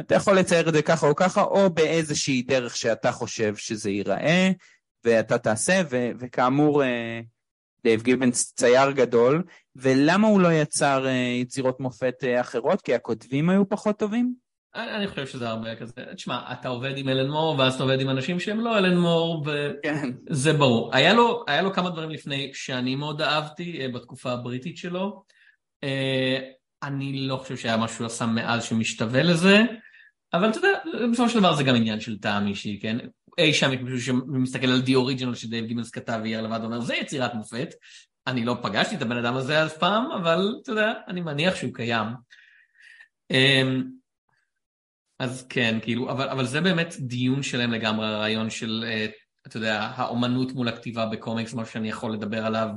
אתה 0.00 0.14
יכול 0.14 0.38
לצייר 0.38 0.68
את 0.68 0.74
זה 0.74 0.82
ככה 0.82 1.06
או 1.06 1.14
ככה, 1.14 1.42
או 1.42 1.70
באיזושהי 1.70 2.42
דרך 2.42 2.76
שאתה 2.76 3.12
חושב 3.12 3.56
שזה 3.56 3.90
ייראה, 3.90 4.50
ואתה 5.04 5.38
תעשה, 5.38 5.82
ו- 5.90 6.10
וכאמור, 6.18 6.82
דייב 7.84 8.02
גיבנס 8.02 8.54
צייר 8.54 8.90
גדול, 8.90 9.42
ולמה 9.76 10.28
הוא 10.28 10.40
לא 10.40 10.52
יצר 10.52 11.04
uh, 11.04 11.08
יצירות 11.42 11.80
מופת 11.80 12.14
uh, 12.22 12.40
אחרות? 12.40 12.82
כי 12.82 12.94
הכותבים 12.94 13.50
היו 13.50 13.68
פחות 13.68 13.98
טובים? 13.98 14.34
אני 14.74 15.06
חושב 15.06 15.26
שזה 15.26 15.48
הרבה 15.48 15.76
כזה, 15.76 15.92
תשמע, 16.14 16.52
אתה 16.52 16.68
עובד 16.68 16.92
עם 16.96 17.08
אלן 17.08 17.30
מור 17.30 17.58
ואז 17.58 17.74
אתה 17.74 17.82
עובד 17.82 18.00
עם 18.00 18.10
אנשים 18.10 18.40
שהם 18.40 18.60
לא 18.60 18.78
אלן 18.78 18.98
מור 18.98 19.44
וזה 19.46 20.52
כן. 20.52 20.58
ברור. 20.58 20.94
היה 20.94 21.14
לו, 21.14 21.44
היה 21.46 21.62
לו 21.62 21.72
כמה 21.72 21.90
דברים 21.90 22.10
לפני 22.10 22.50
שאני 22.54 22.96
מאוד 22.96 23.22
אהבתי 23.22 23.86
uh, 23.86 23.94
בתקופה 23.94 24.32
הבריטית 24.32 24.76
שלו. 24.76 25.24
אני 26.82 27.26
לא 27.26 27.36
חושב 27.36 27.56
שהיה 27.56 27.76
משהו 27.76 28.06
עשה 28.06 28.26
מאז 28.26 28.64
שמשתווה 28.64 29.22
לזה, 29.22 29.62
אבל 30.32 30.50
אתה 30.50 30.58
יודע, 30.58 30.78
בסופו 31.12 31.28
של 31.28 31.38
דבר 31.38 31.54
זה 31.54 31.62
גם 31.62 31.74
עניין 31.74 32.00
של 32.00 32.18
טעם 32.18 32.46
אישי, 32.46 32.78
כן? 32.82 32.98
אי 33.38 33.54
שם 33.54 33.72
יש 33.72 33.80
מישהו 33.80 34.00
שמסתכל 34.00 34.66
על 34.66 34.80
די 34.82 34.94
אוריג'ינל 34.94 35.34
שדייב 35.34 35.64
גימלס 35.64 35.90
כתב 35.90 36.20
ויהיה 36.22 36.42
לבד 36.42 36.58
ואומר 36.62 36.80
זה 36.80 36.94
יצירת 36.94 37.34
מופת. 37.34 37.68
אני 38.26 38.44
לא 38.44 38.56
פגשתי 38.62 38.96
את 38.96 39.02
הבן 39.02 39.16
אדם 39.16 39.36
הזה 39.36 39.66
אף 39.66 39.78
פעם, 39.78 40.10
אבל 40.10 40.56
אתה 40.62 40.72
יודע, 40.72 40.92
אני 41.08 41.20
מניח 41.20 41.56
שהוא 41.56 41.74
קיים. 41.74 42.06
אמ, 43.30 43.84
אז 45.18 45.46
כן, 45.48 45.78
כאילו, 45.82 46.10
אבל, 46.10 46.28
אבל 46.28 46.46
זה 46.46 46.60
באמת 46.60 46.94
דיון 46.98 47.42
שלם 47.42 47.72
לגמרי, 47.72 48.06
הרעיון 48.06 48.50
של, 48.50 48.84
אה, 48.86 49.06
אתה 49.46 49.56
יודע, 49.56 49.80
האומנות 49.80 50.52
מול 50.52 50.68
הכתיבה 50.68 51.06
בקומיקס, 51.06 51.54
משהו 51.54 51.72
שאני 51.72 51.88
יכול 51.88 52.12
לדבר 52.12 52.46
עליו 52.46 52.68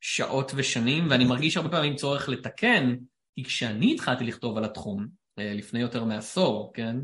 שעות 0.00 0.52
ושנים, 0.54 1.10
ואני 1.10 1.24
מרגיש 1.24 1.56
הרבה 1.56 1.68
פעמים 1.68 1.96
צורך 1.96 2.28
לתקן, 2.28 2.96
כי 3.36 3.44
כשאני 3.44 3.94
התחלתי 3.94 4.24
לכתוב 4.24 4.56
על 4.56 4.64
התחום, 4.64 5.06
אה, 5.38 5.54
לפני 5.54 5.80
יותר 5.80 6.04
מעשור, 6.04 6.72
כן? 6.74 6.96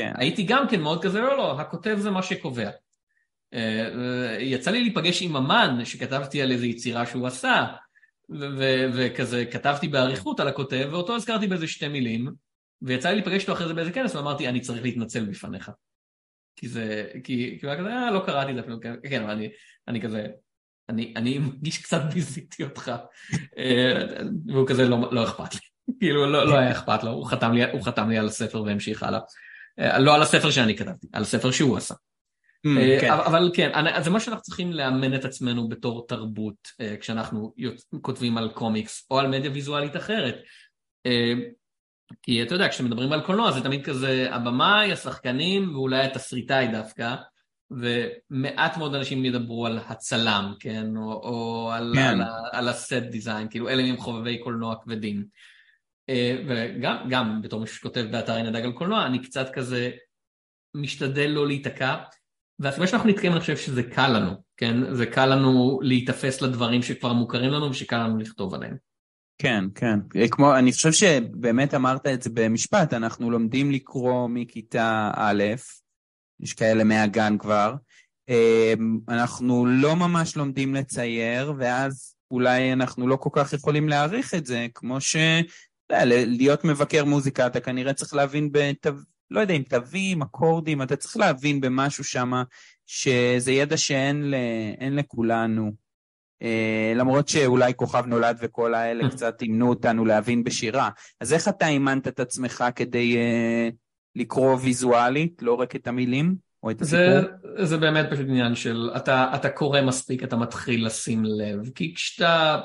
כן. 0.00 0.12
הייתי 0.16 0.42
גם 0.42 0.68
כן 0.68 0.80
מאוד 0.80 1.02
כזה, 1.02 1.20
לא, 1.20 1.36
לא, 1.36 1.60
הכותב 1.60 1.96
זה 1.98 2.10
מה 2.10 2.22
שקובע. 2.22 2.70
אה, 3.54 4.36
יצא 4.40 4.70
לי 4.70 4.80
להיפגש 4.80 5.22
עם 5.22 5.36
אמן 5.36 5.84
שכתבתי 5.84 6.42
על 6.42 6.52
איזו 6.52 6.64
יצירה 6.64 7.06
שהוא 7.06 7.26
עשה, 7.26 7.66
וכזה 8.94 9.44
כתבתי 9.44 9.88
באריכות 9.88 10.40
על 10.40 10.48
הכותב, 10.48 10.88
ואותו 10.90 11.16
הזכרתי 11.16 11.46
באיזה 11.46 11.66
שתי 11.66 11.88
מילים, 11.88 12.30
ויצא 12.82 13.08
לי 13.08 13.14
להיפגש 13.14 13.42
איתו 13.42 13.52
אחרי 13.52 13.68
זה 13.68 13.74
באיזה 13.74 13.92
כנס, 13.92 14.14
ואמרתי, 14.14 14.48
אני 14.48 14.60
צריך 14.60 14.82
להתנצל 14.82 15.24
בפניך. 15.24 15.70
כי 16.56 16.68
זה, 16.68 17.06
כי, 17.24 17.56
כי 17.60 17.66
הוא 17.66 17.72
היה 17.72 17.80
כזה, 17.80 17.88
אה, 17.88 18.10
לא 18.10 18.22
קראתי 18.26 18.50
את 18.50 18.54
זה 18.54 18.60
אפילו, 18.60 18.76
כן, 19.10 19.22
אבל 19.22 19.30
אני, 19.30 19.48
אני 19.88 20.00
כזה, 20.00 20.26
אני, 20.88 21.14
אני 21.16 21.38
מרגיש 21.38 21.82
קצת 21.82 22.00
ביזיתי 22.14 22.64
אותך. 22.64 22.92
אה, 23.58 24.06
והוא 24.46 24.68
כזה, 24.68 24.88
לא, 24.88 25.12
לא 25.12 25.24
אכפת 25.24 25.54
לי. 25.54 25.60
כאילו, 26.00 26.26
לא, 26.26 26.46
לא 26.46 26.58
היה 26.58 26.70
אכפת 26.70 27.04
לו, 27.04 27.10
הוא 27.10 27.26
חתם, 27.26 27.52
לי, 27.52 27.70
הוא 27.72 27.82
חתם 27.82 28.08
לי 28.08 28.18
על 28.18 28.26
הספר 28.26 28.62
והמשיך 28.62 29.02
הלאה. 29.02 29.20
אה, 29.78 29.98
לא 29.98 30.14
על 30.14 30.22
הספר 30.22 30.50
שאני 30.50 30.76
כתבתי, 30.76 31.06
על 31.12 31.22
הספר 31.22 31.50
שהוא 31.50 31.76
עשה. 31.76 31.94
Mm, 32.66 32.78
אה, 32.78 32.98
כן. 33.00 33.10
אבל 33.10 33.50
כן, 33.54 33.70
זה 34.02 34.10
מה 34.10 34.20
שאנחנו 34.20 34.42
צריכים 34.42 34.72
לאמן 34.72 35.14
את 35.14 35.24
עצמנו 35.24 35.68
בתור 35.68 36.06
תרבות 36.08 36.68
כשאנחנו 37.00 37.54
כותבים 38.00 38.38
על 38.38 38.48
קומיקס 38.48 39.06
או 39.10 39.18
על 39.18 39.26
מדיה 39.26 39.50
ויזואלית 39.50 39.96
אחרת. 39.96 40.34
כי 42.22 42.42
אתה 42.42 42.54
יודע, 42.54 42.68
כשמדברים 42.68 43.12
על 43.12 43.20
קולנוע 43.20 43.52
זה 43.52 43.60
תמיד 43.60 43.84
כזה 43.84 44.28
הבמאי, 44.30 44.92
השחקנים 44.92 45.74
ואולי 45.74 46.06
התסריטאי 46.06 46.68
דווקא, 46.68 47.14
ומעט 47.70 48.76
מאוד 48.76 48.94
אנשים 48.94 49.24
ידברו 49.24 49.66
על 49.66 49.78
הצלם, 49.86 50.54
כן? 50.60 50.96
או, 50.96 51.12
או 51.12 51.70
על, 51.72 51.92
כן. 51.94 52.20
על, 52.20 52.22
על 52.52 52.68
הסט 52.68 52.92
דיזיין, 52.92 53.48
כאילו 53.50 53.68
אלה 53.68 53.82
הם 53.82 53.96
חובבי 53.96 54.38
קולנוע 54.38 54.74
כבדים. 54.82 55.24
אה, 56.08 56.42
וגם 56.48 56.96
גם 57.10 57.42
בתור 57.42 57.60
מישהו 57.60 57.76
שכותב 57.76 58.06
באתר 58.10 58.32
עין 58.32 58.46
הדג 58.46 58.64
על 58.64 58.72
קולנוע, 58.72 59.06
אני 59.06 59.22
קצת 59.22 59.50
כזה 59.52 59.90
משתדל 60.74 61.26
לא 61.26 61.46
להיתקע, 61.46 61.96
והסיבה 62.58 62.86
שאנחנו 62.86 63.08
נתקעים 63.08 63.32
אני 63.32 63.40
חושב 63.40 63.56
שזה 63.56 63.82
קל 63.82 64.08
לנו, 64.08 64.30
כן? 64.56 64.94
זה 64.94 65.06
קל 65.06 65.26
לנו 65.26 65.80
להיתפס 65.82 66.42
לדברים 66.42 66.82
שכבר 66.82 67.12
מוכרים 67.12 67.50
לנו 67.50 67.70
ושקל 67.70 67.98
לנו 67.98 68.18
לכתוב 68.18 68.54
עליהם. 68.54 68.76
כן, 69.38 69.64
כן. 69.74 69.98
אה, 70.16 70.28
כמו, 70.28 70.56
אני 70.56 70.72
חושב 70.72 70.92
שבאמת 70.92 71.74
אמרת 71.74 72.06
את 72.06 72.22
זה 72.22 72.30
במשפט, 72.34 72.94
אנחנו 72.94 73.30
לומדים 73.30 73.70
לקרוא 73.70 74.28
מכיתה 74.28 75.10
א', 75.14 75.44
יש 76.40 76.54
כאלה 76.54 76.84
מהגן 76.84 77.38
כבר, 77.38 77.74
אה, 78.28 78.74
אנחנו 79.08 79.66
לא 79.66 79.96
ממש 79.96 80.36
לומדים 80.36 80.74
לצייר, 80.74 81.52
ואז 81.58 82.14
אולי 82.30 82.72
אנחנו 82.72 83.08
לא 83.08 83.16
כל 83.16 83.30
כך 83.32 83.52
יכולים 83.52 83.88
להעריך 83.88 84.34
את 84.34 84.46
זה, 84.46 84.66
כמו 84.74 85.00
ש... 85.00 85.16
להיות 86.26 86.64
מבקר 86.64 87.04
מוזיקה, 87.04 87.46
אתה 87.46 87.60
כנראה 87.60 87.92
צריך 87.92 88.14
להבין 88.14 88.48
בתו... 88.52 88.90
לא 89.30 89.40
יודע 89.40 89.54
אם 89.54 89.62
תווים, 89.62 90.22
אקורדים, 90.22 90.82
אתה 90.82 90.96
צריך 90.96 91.16
להבין 91.16 91.60
במשהו 91.60 92.04
שם, 92.04 92.32
שזה 92.86 93.52
ידע 93.52 93.76
שאין 93.76 94.30
ל... 94.30 94.34
לכולנו. 94.90 95.72
אה, 96.42 96.92
למרות 96.96 97.28
שאולי 97.28 97.72
כוכב 97.76 98.06
נולד 98.06 98.36
וכל 98.40 98.74
האלה. 98.74 99.08
קצת 99.10 99.42
אימנו 99.42 99.68
אותנו 99.68 100.04
להבין 100.04 100.44
בשירה. 100.44 100.90
אז 101.20 101.32
איך 101.32 101.48
אתה 101.48 101.66
אימנת 101.66 102.08
את 102.08 102.20
עצמך 102.20 102.64
כדי 102.76 103.16
uh, 103.16 103.74
לקרוא 104.16 104.56
ויזואלית, 104.62 105.42
לא 105.42 105.54
רק 105.54 105.76
את 105.76 105.86
המילים 105.86 106.34
או 106.62 106.70
את 106.70 106.82
הסיפור? 106.82 107.20
זה, 107.56 107.64
זה 107.64 107.76
באמת 107.76 108.06
פשוט 108.10 108.26
עניין 108.28 108.54
של, 108.54 108.90
אתה, 108.96 109.32
אתה 109.34 109.48
קורא 109.48 109.80
מספיק, 109.80 110.22
אתה 110.22 110.36
מתחיל 110.36 110.86
לשים 110.86 111.24
לב, 111.24 111.70
כי 111.74 111.94
כשאתה... 111.94 112.60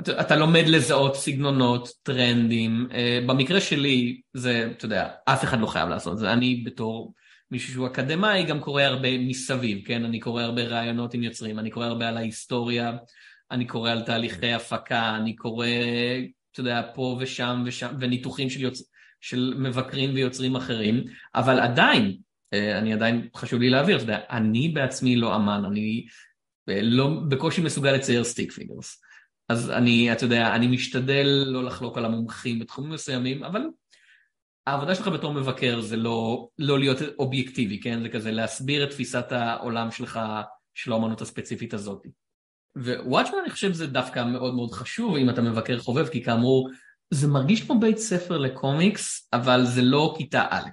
אתה, 0.00 0.20
אתה 0.20 0.36
לומד 0.36 0.64
לזהות 0.66 1.14
סגנונות, 1.14 1.88
טרנדים. 2.02 2.86
Uh, 2.90 2.94
במקרה 3.26 3.60
שלי, 3.60 4.20
זה, 4.34 4.68
אתה 4.76 4.84
יודע, 4.84 5.08
אף 5.24 5.44
אחד 5.44 5.60
לא 5.60 5.66
חייב 5.66 5.88
לעשות 5.88 6.12
את 6.12 6.18
זה. 6.18 6.32
אני 6.32 6.62
בתור 6.66 7.14
מישהו 7.50 7.72
שהוא 7.72 7.86
אקדמאי 7.86 8.44
גם 8.44 8.60
קורא 8.60 8.82
הרבה 8.82 9.18
מסביב, 9.18 9.86
כן? 9.86 10.04
אני 10.04 10.20
קורא 10.20 10.42
הרבה 10.42 10.62
רעיונות 10.62 11.14
עם 11.14 11.22
יוצרים, 11.22 11.58
אני 11.58 11.70
קורא 11.70 11.86
הרבה 11.86 12.08
על 12.08 12.16
ההיסטוריה, 12.16 12.92
אני 13.50 13.66
קורא 13.66 13.90
על 13.90 14.02
תהליכי 14.02 14.52
הפקה, 14.52 15.16
אני 15.16 15.36
קורא, 15.36 15.66
אתה 16.52 16.60
יודע, 16.60 16.82
פה 16.94 17.18
ושם 17.20 17.62
ושם, 17.66 17.94
וניתוחים 18.00 18.50
של, 18.50 18.60
יוצ... 18.60 18.90
של 19.20 19.54
מבקרים 19.58 20.14
ויוצרים 20.14 20.56
אחרים, 20.56 21.04
אבל 21.34 21.60
עדיין, 21.60 22.16
אה, 22.52 22.78
אני 22.78 22.92
עדיין, 22.92 23.28
חשוב 23.36 23.60
לי 23.60 23.70
להעביר, 23.70 23.96
אתה 23.96 24.04
יודע, 24.04 24.18
אני 24.30 24.68
בעצמי 24.68 25.16
לא 25.16 25.36
אמן, 25.36 25.62
אני 25.64 26.06
אה, 26.68 26.82
לא, 26.82 27.10
בקושי 27.28 27.60
מסוגל 27.60 27.92
לצייר 27.92 28.24
stick 28.24 28.52
figures. 28.52 29.02
אז 29.48 29.70
אני, 29.70 30.12
אתה 30.12 30.24
יודע, 30.24 30.54
אני 30.54 30.66
משתדל 30.66 31.44
לא 31.46 31.64
לחלוק 31.64 31.98
על 31.98 32.04
המומחים 32.04 32.58
בתחומים 32.58 32.90
מסוימים, 32.92 33.44
אבל 33.44 33.62
העבודה 34.66 34.94
שלך 34.94 35.08
בתור 35.08 35.34
מבקר 35.34 35.80
זה 35.80 35.96
לא, 35.96 36.48
לא 36.58 36.78
להיות 36.78 36.98
אובייקטיבי, 37.18 37.80
כן? 37.80 38.02
זה 38.02 38.08
כזה 38.08 38.30
להסביר 38.30 38.84
את 38.84 38.90
תפיסת 38.90 39.32
העולם 39.32 39.90
שלך 39.90 40.20
של 40.74 40.92
האמנות 40.92 41.20
הספציפית 41.20 41.74
הזאת. 41.74 42.06
ווואטשמן 42.76 43.38
אני 43.42 43.50
חושב 43.50 43.72
זה 43.72 43.86
דווקא 43.86 44.24
מאוד 44.24 44.54
מאוד 44.54 44.72
חשוב 44.72 45.16
אם 45.16 45.30
אתה 45.30 45.42
מבקר 45.42 45.78
חובב, 45.78 46.08
כי 46.08 46.22
כאמור, 46.22 46.70
זה 47.10 47.28
מרגיש 47.28 47.62
כמו 47.62 47.80
בית 47.80 47.98
ספר 47.98 48.38
לקומיקס, 48.38 49.28
אבל 49.32 49.64
זה 49.64 49.82
לא 49.82 50.14
כיתה 50.18 50.46
א'. 50.50 50.68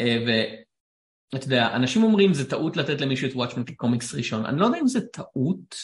אה, 0.00 0.24
ואתה 0.26 1.46
יודע, 1.46 1.76
אנשים 1.76 2.02
אומרים 2.02 2.34
זה 2.34 2.50
טעות 2.50 2.76
לתת 2.76 3.00
למישהו 3.00 3.28
את 3.28 3.34
וואטשמן 3.34 3.64
כקומיקס 3.64 4.14
ראשון, 4.14 4.46
אני 4.46 4.60
לא 4.60 4.66
יודע 4.66 4.78
אם 4.78 4.86
זה 4.86 5.00
טעות, 5.00 5.74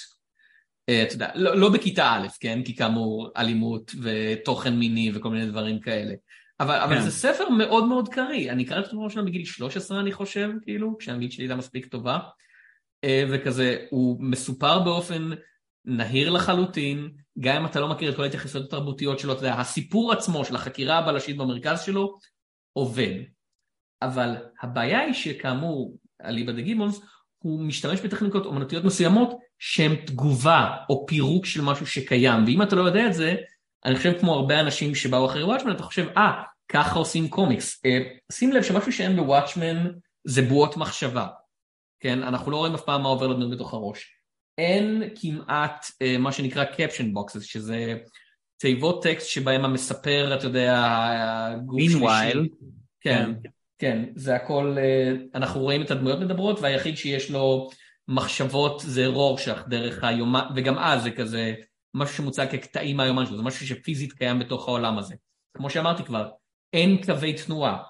אתה 0.90 1.14
יודע, 1.14 1.28
לא, 1.34 1.56
לא 1.56 1.68
בכיתה 1.68 2.12
א', 2.12 2.26
כן? 2.40 2.62
כי 2.64 2.76
כאמור 2.76 3.30
אלימות 3.36 3.92
ותוכן 4.02 4.74
מיני 4.74 5.12
וכל 5.14 5.30
מיני 5.30 5.46
דברים 5.46 5.80
כאלה. 5.80 6.14
אבל, 6.60 6.78
אבל 6.78 6.94
כן. 6.94 7.02
זה 7.02 7.10
ספר 7.10 7.48
מאוד 7.48 7.84
מאוד 7.84 8.08
קריא, 8.08 8.52
אני 8.52 8.64
קראתי 8.64 8.86
אותו 8.86 9.02
ראשונה 9.02 9.26
בגיל 9.26 9.44
13 9.44 10.00
אני 10.00 10.12
חושב, 10.12 10.50
כאילו, 10.62 10.98
כשהאנגלית 10.98 11.32
שלי 11.32 11.44
הייתה 11.44 11.56
מספיק 11.56 11.86
טובה, 11.86 12.18
אה, 13.04 13.24
וכזה, 13.30 13.86
הוא 13.90 14.16
מסופר 14.20 14.78
באופן 14.78 15.30
נהיר 15.84 16.30
לחלוטין, 16.30 17.10
גם 17.38 17.56
אם 17.56 17.66
אתה 17.66 17.80
לא 17.80 17.88
מכיר 17.88 18.10
את 18.10 18.16
כל 18.16 18.22
ההתייחסות 18.22 18.64
התרבותיות 18.64 19.18
שלו, 19.18 19.32
אתה 19.32 19.40
יודע, 19.40 19.54
הסיפור 19.54 20.12
עצמו 20.12 20.44
של 20.44 20.56
החקירה 20.56 20.98
הבלשית 20.98 21.36
במרכז 21.36 21.82
שלו 21.82 22.18
עובד. 22.72 23.14
אבל 24.02 24.36
הבעיה 24.62 25.00
היא 25.00 25.14
שכאמור, 25.14 25.98
אליבא 26.24 26.52
דה 26.52 26.60
גימונס, 26.60 27.00
הוא 27.38 27.60
משתמש 27.60 28.00
בטכניקות 28.00 28.46
אומנותיות 28.46 28.84
מסוימות 28.84 29.45
שהן 29.58 29.94
תגובה 29.94 30.76
או 30.88 31.06
פירוק 31.06 31.46
של 31.46 31.60
משהו 31.60 31.86
שקיים, 31.86 32.44
ואם 32.44 32.62
אתה 32.62 32.76
לא 32.76 32.82
יודע 32.82 33.06
את 33.06 33.14
זה, 33.14 33.34
אני 33.84 33.96
חושב 33.96 34.18
כמו 34.20 34.34
הרבה 34.34 34.60
אנשים 34.60 34.94
שבאו 34.94 35.26
אחרי 35.26 35.42
וואטשמן, 35.42 35.72
אתה 35.72 35.82
חושב, 35.82 36.06
אה, 36.16 36.42
ah, 36.42 36.46
ככה 36.68 36.98
עושים 36.98 37.28
קומיקס. 37.28 37.80
Uh, 37.86 38.32
שים 38.32 38.52
לב 38.52 38.62
שמשהו 38.62 38.92
שאין 38.92 39.16
בוואטשמן 39.16 39.86
זה 40.24 40.42
בועות 40.42 40.76
מחשבה. 40.76 41.26
כן, 42.00 42.22
אנחנו 42.22 42.50
לא 42.50 42.56
רואים 42.56 42.74
אף 42.74 42.84
פעם 42.84 43.02
מה 43.02 43.08
עובר 43.08 43.26
לנו 43.26 43.50
בתוך 43.50 43.74
הראש. 43.74 44.12
אין 44.58 45.02
כמעט 45.20 45.86
uh, 45.86 46.18
מה 46.18 46.32
שנקרא 46.32 46.64
caption 46.64 47.16
boxes, 47.16 47.40
שזה 47.40 47.94
תיבות 48.56 49.02
טקסט 49.02 49.28
שבהם 49.28 49.64
המספר, 49.64 50.34
אתה 50.38 50.46
יודע, 50.46 50.84
גוף 51.66 51.80
שלישי. 51.80 51.98
כן, 52.00 52.38
כן, 53.00 53.30
כן, 53.78 54.04
זה 54.14 54.34
הכל, 54.34 54.76
uh, 54.76 55.36
אנחנו 55.38 55.60
רואים 55.60 55.82
את 55.82 55.90
הדמויות 55.90 56.20
מדברות, 56.20 56.60
והיחיד 56.60 56.96
שיש 56.96 57.30
לו 57.30 57.70
מחשבות 58.08 58.82
זה 58.86 59.06
רורשך 59.06 59.62
דרך 59.68 60.04
היומן, 60.04 60.44
וגם 60.56 60.78
אז 60.78 61.02
זה 61.02 61.10
כזה 61.10 61.54
משהו 61.94 62.16
שמוצג 62.16 62.46
כקטעים 62.50 62.96
מהיומן 62.96 63.26
שלו, 63.26 63.36
זה 63.36 63.42
משהו 63.42 63.66
שפיזית 63.66 64.12
קיים 64.12 64.38
בתוך 64.38 64.68
העולם 64.68 64.98
הזה. 64.98 65.14
כמו 65.56 65.70
שאמרתי 65.70 66.04
כבר, 66.04 66.28
אין 66.72 67.02
קווי 67.04 67.32
תנועה. 67.32 67.82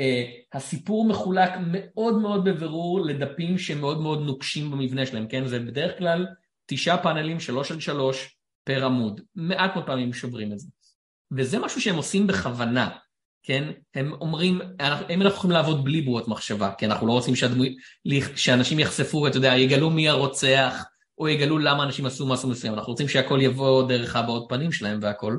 Uh, 0.00 0.56
הסיפור 0.56 1.08
מחולק 1.08 1.50
מאוד 1.66 2.14
מאוד 2.14 2.44
בבירור 2.44 3.00
לדפים 3.00 3.58
שמאוד 3.58 4.00
מאוד 4.00 4.22
נוקשים 4.22 4.70
במבנה 4.70 5.06
שלהם, 5.06 5.28
כן? 5.28 5.46
זה 5.46 5.60
בדרך 5.60 5.98
כלל 5.98 6.26
תשעה 6.66 7.02
פאנלים, 7.02 7.40
שלוש 7.40 7.70
על 7.70 7.80
שלוש, 7.80 8.36
פר 8.64 8.84
עמוד. 8.84 9.20
מעט 9.34 9.74
מאוד 9.74 9.86
פעמים 9.86 10.12
שוברים 10.12 10.52
את 10.52 10.58
זה. 10.58 10.68
וזה 11.36 11.58
משהו 11.58 11.80
שהם 11.80 11.96
עושים 11.96 12.26
בכוונה, 12.26 12.90
כן? 13.44 13.70
הם 13.94 14.12
אומרים, 14.12 14.60
אם 15.10 15.22
אנחנו 15.22 15.38
יכולים 15.38 15.56
לעבוד 15.56 15.84
בלי 15.84 16.02
בועות 16.02 16.28
מחשבה, 16.28 16.72
כי 16.78 16.86
אנחנו 16.86 17.06
לא 17.06 17.12
רוצים 17.12 17.36
שהדמוי, 17.36 17.76
שאנשים 18.36 18.78
יחשפו, 18.78 19.26
אתה 19.26 19.36
יודע, 19.36 19.56
יגלו 19.56 19.90
מי 19.90 20.08
הרוצח, 20.08 20.84
או 21.18 21.28
יגלו 21.28 21.58
למה 21.58 21.82
אנשים 21.82 22.06
עשו 22.06 22.26
משהו 22.26 22.50
מסוים, 22.50 22.74
אנחנו 22.74 22.92
רוצים 22.92 23.08
שהכל 23.08 23.38
יבוא 23.42 23.88
דרך 23.88 24.16
הבעות 24.16 24.46
פנים 24.48 24.72
שלהם 24.72 24.98
והכל. 25.02 25.38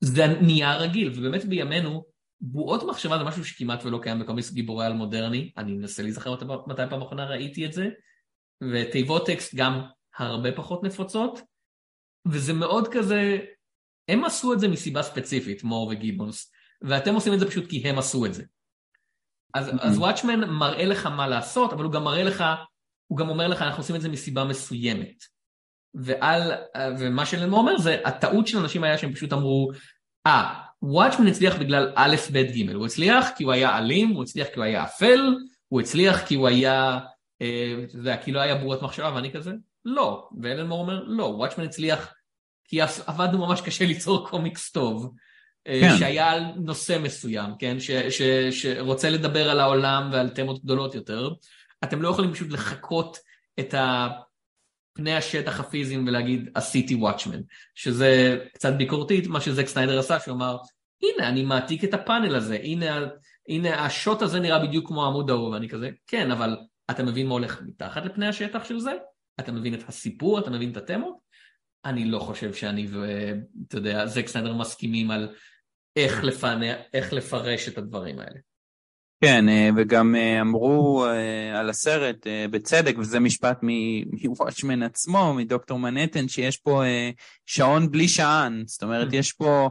זה 0.00 0.26
נהיה 0.26 0.76
רגיל, 0.76 1.12
ובאמת 1.16 1.44
בימינו, 1.44 2.04
בועות 2.40 2.82
מחשבה 2.82 3.18
זה 3.18 3.24
משהו 3.24 3.44
שכמעט 3.44 3.84
ולא 3.84 3.98
קיים 4.02 4.18
בקומיקס 4.18 4.52
גיבורי 4.52 4.86
על 4.86 4.92
מודרני, 4.92 5.52
אני 5.56 5.72
מנסה 5.72 6.02
להיזכר 6.02 6.34
מתי 6.66 6.82
פעם 6.90 7.02
אחרונה 7.02 7.26
ראיתי 7.26 7.66
את 7.66 7.72
זה, 7.72 7.88
ותיבות 8.72 9.26
טקסט 9.26 9.54
גם 9.54 9.80
הרבה 10.18 10.52
פחות 10.52 10.82
נפוצות, 10.82 11.40
וזה 12.28 12.52
מאוד 12.52 12.88
כזה, 12.88 13.38
הם 14.08 14.24
עשו 14.24 14.52
את 14.52 14.60
זה 14.60 14.68
מסיבה 14.68 15.02
ספציפית, 15.02 15.64
מור 15.64 15.88
וגיבונס, 15.88 16.52
ואתם 16.82 17.14
עושים 17.14 17.34
את 17.34 17.40
זה 17.40 17.48
פשוט 17.48 17.70
כי 17.70 17.88
הם 17.88 17.98
עשו 17.98 18.26
את 18.26 18.34
זה. 18.34 18.44
אז, 19.54 19.68
mm-hmm. 19.68 19.82
אז 19.82 19.98
וואטשמן 19.98 20.50
מראה 20.50 20.84
לך 20.84 21.06
מה 21.06 21.26
לעשות, 21.26 21.72
אבל 21.72 21.84
הוא 21.84 21.92
גם 21.92 22.04
מראה 22.04 22.22
לך 22.22 22.44
הוא 23.06 23.18
גם 23.18 23.28
אומר 23.28 23.48
לך, 23.48 23.62
אנחנו 23.62 23.82
עושים 23.82 23.96
את 23.96 24.00
זה 24.00 24.08
מסיבה 24.08 24.44
מסוימת. 24.44 25.24
ועל, 25.94 26.52
ומה 26.98 27.26
שלנמו 27.26 27.56
אומר 27.56 27.78
זה, 27.78 27.96
הטעות 28.04 28.46
של 28.46 28.58
אנשים 28.58 28.84
היה 28.84 28.98
שהם 28.98 29.12
פשוט 29.12 29.32
אמרו, 29.32 29.70
אה, 30.26 30.60
וואטשמן 30.82 31.26
הצליח 31.26 31.56
בגלל 31.56 31.92
א', 31.94 32.16
ב', 32.32 32.38
ג', 32.38 32.70
הוא 32.70 32.86
הצליח 32.86 33.26
כי 33.36 33.44
הוא 33.44 33.52
היה 33.52 33.78
אלים, 33.78 34.08
הוא 34.08 34.22
הצליח 34.22 34.46
כי 34.48 34.54
הוא 34.56 34.64
היה 34.64 34.84
אפל, 34.84 35.34
הוא 35.68 35.80
הצליח 35.80 36.26
כי 36.26 36.34
הוא 36.34 36.48
היה, 36.48 36.98
אה, 37.42 37.74
אתה 37.84 37.96
יודע, 37.96 38.16
כי 38.16 38.32
לא 38.32 38.40
היה 38.40 38.54
בורת 38.54 38.82
מחשבה, 38.82 39.12
ואני 39.14 39.32
כזה, 39.32 39.52
לא. 39.84 40.28
ואלן 40.42 40.66
מור 40.66 40.80
אומר, 40.80 41.04
לא, 41.04 41.24
וואטשמן 41.24 41.64
הצליח 41.64 42.14
כי 42.68 42.80
עבדנו 42.80 43.46
ממש 43.46 43.60
קשה 43.60 43.84
ליצור 43.84 44.28
קומיקס 44.28 44.72
טוב. 44.72 45.14
אה, 45.66 45.80
כן. 45.80 45.98
שהיה 45.98 46.30
על 46.30 46.42
נושא 46.56 46.98
מסוים, 47.02 47.50
כן? 47.58 47.80
ש, 47.80 47.90
ש, 47.90 48.22
שרוצה 48.50 49.10
לדבר 49.10 49.50
על 49.50 49.60
העולם 49.60 50.10
ועל 50.12 50.28
תמות 50.28 50.64
גדולות 50.64 50.94
יותר. 50.94 51.30
אתם 51.84 52.02
לא 52.02 52.08
יכולים 52.08 52.32
פשוט 52.32 52.50
לחכות 52.50 53.18
את 53.60 53.74
פני 54.92 55.14
השטח 55.14 55.60
הפיזיים 55.60 56.06
ולהגיד 56.06 56.50
עשיתי 56.54 56.94
וואטשמן, 56.94 57.40
שזה 57.74 58.38
קצת 58.54 58.72
ביקורתית 58.72 59.26
מה 59.26 59.40
שזק 59.40 59.66
סניידר 59.66 59.98
עשה, 59.98 60.20
שהוא 60.20 60.34
אמר 60.34 60.56
הנה 61.02 61.28
אני 61.28 61.42
מעתיק 61.42 61.84
את 61.84 61.94
הפאנל 61.94 62.34
הזה, 62.34 62.58
הנה, 62.62 63.06
הנה 63.48 63.84
השוט 63.84 64.22
הזה 64.22 64.40
נראה 64.40 64.66
בדיוק 64.66 64.88
כמו 64.88 65.04
העמוד 65.04 65.30
ההוא, 65.30 65.50
ואני 65.50 65.68
כזה 65.68 65.90
כן 66.06 66.30
אבל 66.30 66.56
אתה 66.90 67.02
מבין 67.02 67.26
מה 67.26 67.32
הולך 67.32 67.62
מתחת 67.66 68.04
לפני 68.04 68.28
השטח 68.28 68.64
של 68.64 68.78
זה? 68.78 68.92
אתה 69.40 69.52
מבין 69.52 69.74
את 69.74 69.88
הסיפור? 69.88 70.38
אתה 70.38 70.50
מבין 70.50 70.70
את 70.72 70.76
התמות? 70.76 71.16
אני 71.84 72.04
לא 72.04 72.18
חושב 72.18 72.54
שאני 72.54 72.86
ואתה 72.86 73.76
יודע, 73.76 74.06
זק 74.06 74.26
סניידר 74.26 74.54
מסכימים 74.54 75.10
על 75.10 75.34
איך, 75.96 76.24
לפנה, 76.24 76.74
איך 76.94 77.12
לפרש 77.12 77.68
את 77.68 77.78
הדברים 77.78 78.18
האלה. 78.18 78.38
כן, 79.20 79.48
אה, 79.48 79.68
וגם 79.76 80.14
אה, 80.16 80.40
אמרו 80.40 81.06
אה, 81.06 81.60
על 81.60 81.70
הסרט, 81.70 82.26
בצדק, 82.50 82.94
וזה 82.98 83.20
משפט 83.20 83.58
מוואטשמן 84.22 84.82
עצמו, 84.82 85.34
מדוקטור 85.34 85.78
מנהטן, 85.78 86.28
שיש 86.28 86.56
פה 86.56 86.82
שעון 87.46 87.90
בלי 87.90 88.08
שען. 88.08 88.62
זאת 88.66 88.82
אומרת, 88.82 89.08
יש 89.12 89.32
פה 89.32 89.68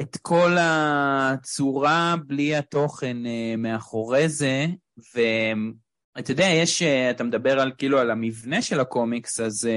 את 0.00 0.16
כל 0.22 0.56
הצורה 0.60 2.14
בלי 2.26 2.56
התוכן 2.56 3.16
מאחורי 3.58 4.28
זה, 4.28 4.66
ואתה 5.14 6.30
יודע, 6.32 6.46
יש, 6.46 6.82
אתה 6.82 7.24
מדבר 7.24 7.60
על 7.60 7.72
כאילו 7.78 7.98
על 7.98 8.10
המבנה 8.10 8.62
של 8.62 8.80
הקומיקס, 8.80 9.40
אז, 9.40 9.68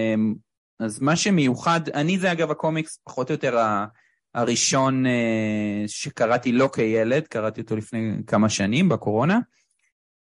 אז 0.80 1.02
מה 1.02 1.16
שמיוחד, 1.16 1.90
אני 1.90 2.20
זה 2.20 2.32
אגב 2.32 2.52
הקומיקס, 2.52 3.00
פחות 3.04 3.30
או 3.30 3.34
יותר 3.34 3.58
הראשון 4.34 5.06
אה, 5.06 5.84
שקראתי 5.88 6.52
לא 6.52 6.70
כילד, 6.74 7.28
קראתי 7.28 7.62
אותו 7.62 7.76
לפני 7.76 8.12
כמה 8.28 8.50
שנים 8.50 8.90
בקורונה, 8.90 9.40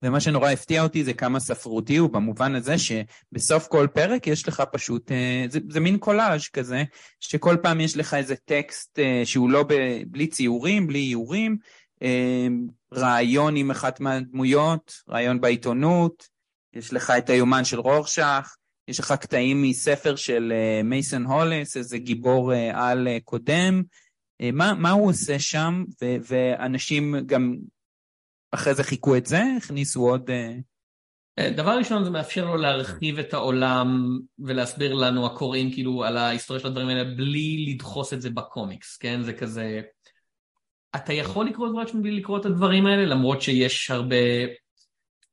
ומה 0.02 0.20
שנורא 0.20 0.50
הפתיע 0.50 0.82
אותי 0.82 1.04
זה 1.04 1.14
כמה 1.14 1.40
ספרותי 1.40 1.96
הוא 1.96 2.10
במובן 2.10 2.54
הזה 2.54 2.74
שבסוף 2.78 3.66
כל 3.66 3.86
פרק 3.94 4.26
יש 4.26 4.48
לך 4.48 4.62
פשוט, 4.72 5.12
אה, 5.12 5.44
זה, 5.48 5.58
זה 5.68 5.80
מין 5.80 5.98
קולאז' 5.98 6.48
כזה, 6.48 6.84
שכל 7.20 7.56
פעם 7.62 7.80
יש 7.80 7.96
לך 7.96 8.14
איזה 8.14 8.34
טקסט 8.36 8.98
אה, 8.98 9.22
שהוא 9.24 9.50
לא 9.50 9.62
ב, 9.62 9.74
בלי 10.06 10.26
ציורים, 10.26 10.86
בלי 10.86 10.98
איורים, 10.98 11.56
רעיון 12.94 13.56
עם 13.56 13.70
אחת 13.70 14.00
מהדמויות, 14.00 14.94
רעיון 15.08 15.40
בעיתונות, 15.40 16.28
יש 16.72 16.92
לך 16.92 17.10
את 17.10 17.30
היומן 17.30 17.64
של 17.64 17.80
רורשך, 17.80 18.56
יש 18.92 19.00
לך 19.00 19.12
קטעים 19.12 19.62
מספר 19.62 20.16
של 20.16 20.52
מייסון 20.84 21.26
uh, 21.26 21.28
הולס, 21.28 21.76
איזה 21.76 21.98
גיבור 21.98 22.52
uh, 22.52 22.56
על 22.74 23.08
uh, 23.08 23.24
קודם, 23.24 23.82
מה, 24.52 24.74
מה 24.74 24.90
הוא 24.90 25.10
עושה 25.10 25.38
שם, 25.38 25.84
ו- 26.02 26.16
ואנשים 26.28 27.14
גם 27.26 27.56
אחרי 28.52 28.74
זה 28.74 28.84
חיכו 28.84 29.16
את 29.16 29.26
זה, 29.26 29.42
הכניסו 29.56 30.00
עוד... 30.10 30.30
דבר 31.56 31.78
ראשון 31.78 32.04
זה 32.04 32.10
מאפשר 32.10 32.44
לו 32.44 32.56
להרחיב 32.56 33.18
את 33.18 33.34
העולם 33.34 34.18
ולהסביר 34.38 34.94
לנו 34.94 35.26
הקוראים 35.26 35.72
כאילו 35.72 36.04
על 36.04 36.16
ההיסטוריה 36.16 36.60
של 36.60 36.68
הדברים 36.68 36.88
האלה 36.88 37.04
בלי 37.04 37.66
לדחוס 37.68 38.12
את 38.12 38.22
זה 38.22 38.30
בקומיקס, 38.30 38.96
כן? 38.96 39.22
זה 39.22 39.32
כזה... 39.32 39.80
אתה 40.96 41.12
יכול 41.12 41.46
לקרוא 41.46 41.68
את 41.68 41.72
וואטשמן 41.72 42.02
בלי 42.02 42.10
לקרוא 42.10 42.38
את 42.38 42.46
הדברים 42.46 42.86
האלה 42.86 43.04
למרות 43.06 43.42
שיש 43.42 43.90
הרבה 43.90 44.16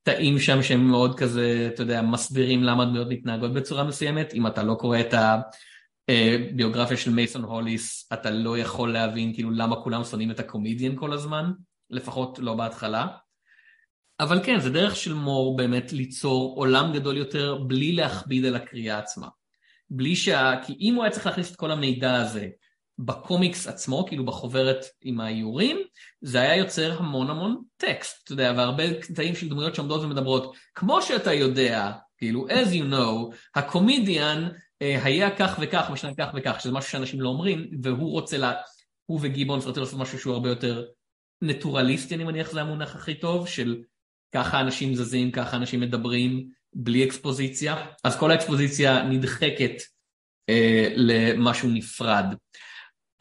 קטעים 0.02 0.40
שם 0.40 0.64
שהם 0.64 0.88
מאוד 0.88 1.20
כזה, 1.20 1.70
אתה 1.74 1.84
יודע, 1.84 2.02
מסבירים 2.02 2.64
למה 2.64 2.86
דמויות 2.86 3.08
מתנהגות 3.10 3.54
בצורה 3.54 3.84
מסוימת. 3.84 4.34
אם 4.34 4.48
אתה 4.48 4.64
לא 4.64 4.76
קורא 4.76 5.00
את 5.00 5.14
הביוגרפיה 6.10 6.98
של 6.98 7.12
מייסון 7.12 7.44
הוליס, 7.44 8.10
אתה 8.14 8.32
לא 8.32 8.58
יכול 8.58 8.94
להבין 8.94 9.34
כאילו 9.34 9.52
למה 9.52 9.76
כולם 9.76 10.04
שונאים 10.04 10.32
את 10.32 10.40
הקומדיאן 10.40 10.96
כל 10.96 11.14
הזמן, 11.14 11.52
לפחות 11.90 12.40
לא 12.40 12.54
בהתחלה. 12.54 13.08
אבל 14.20 14.44
כן, 14.44 14.60
זה 14.60 14.70
דרך 14.70 14.96
של 14.96 15.14
מור 15.14 15.58
באמת 15.58 15.94
ליצור 15.94 16.56
עולם 16.56 16.94
גדול 16.94 17.18
יותר 17.18 17.58
בלי 17.68 17.92
להכביד 17.92 18.46
על 18.46 18.56
הקריאה 18.56 18.98
עצמה. 18.98 19.28
בלי 19.90 20.16
שה... 20.16 20.54
כי 20.66 20.78
אם 20.80 20.96
הוא 20.96 21.04
היה 21.04 21.12
צריך 21.12 21.26
להכניס 21.26 21.52
את 21.52 21.56
כל 21.56 21.72
המידע 21.72 22.16
הזה 22.16 22.48
בקומיקס 23.06 23.68
עצמו, 23.68 24.06
כאילו 24.08 24.26
בחוברת 24.26 24.86
עם 25.02 25.20
האיורים, 25.20 25.78
זה 26.22 26.42
היה 26.42 26.56
יוצר 26.56 26.98
המון 26.98 27.30
המון 27.30 27.62
טקסט, 27.78 28.24
אתה 28.24 28.34
יודע, 28.34 28.54
והרבה 28.58 29.02
קטעים 29.02 29.36
של 29.36 29.50
דמויות 29.50 29.76
שעומדות 29.76 30.04
ומדברות, 30.04 30.56
כמו 30.76 31.02
שאתה 31.02 31.34
יודע, 31.34 31.92
כאילו, 32.18 32.48
as 32.50 32.74
you 32.74 32.94
know, 32.94 33.36
הקומדיאן 33.56 34.50
אה, 34.82 35.04
היה 35.04 35.36
כך 35.36 35.60
וכך 35.62 35.90
בשנה 35.94 36.12
כך 36.18 36.28
וכך, 36.36 36.62
שזה 36.62 36.72
משהו 36.72 36.92
שאנשים 36.92 37.22
לא 37.22 37.30
אומרים, 37.30 37.70
והוא 37.84 38.12
רוצה, 38.12 38.38
לה, 38.38 38.54
הוא 39.06 39.20
וגיבונס 39.22 39.66
רוצה 39.66 39.80
לעשות 39.80 40.00
משהו 40.00 40.20
שהוא 40.20 40.34
הרבה 40.34 40.50
יותר 40.50 40.86
נטורליסטי, 41.42 42.16
אני 42.16 42.24
מניח 42.24 42.50
שזה 42.50 42.62
המונח 42.62 42.96
הכי 42.96 43.16
טוב, 43.16 43.48
של 43.48 43.84
ככה 44.36 44.60
אנשים 44.60 44.96
זזים, 44.96 45.32
ככה 45.32 45.58
אנשים 45.58 45.80
מדברים, 45.80 46.50
בלי 46.74 47.04
אקספוזיציה, 47.04 47.86
אז 48.04 48.20
כל 48.20 48.32
האקספוזיציה 48.32 49.04
נדחקת 49.04 49.74
אה, 50.50 50.88
למשהו 50.96 51.70
נפרד. 51.70 52.26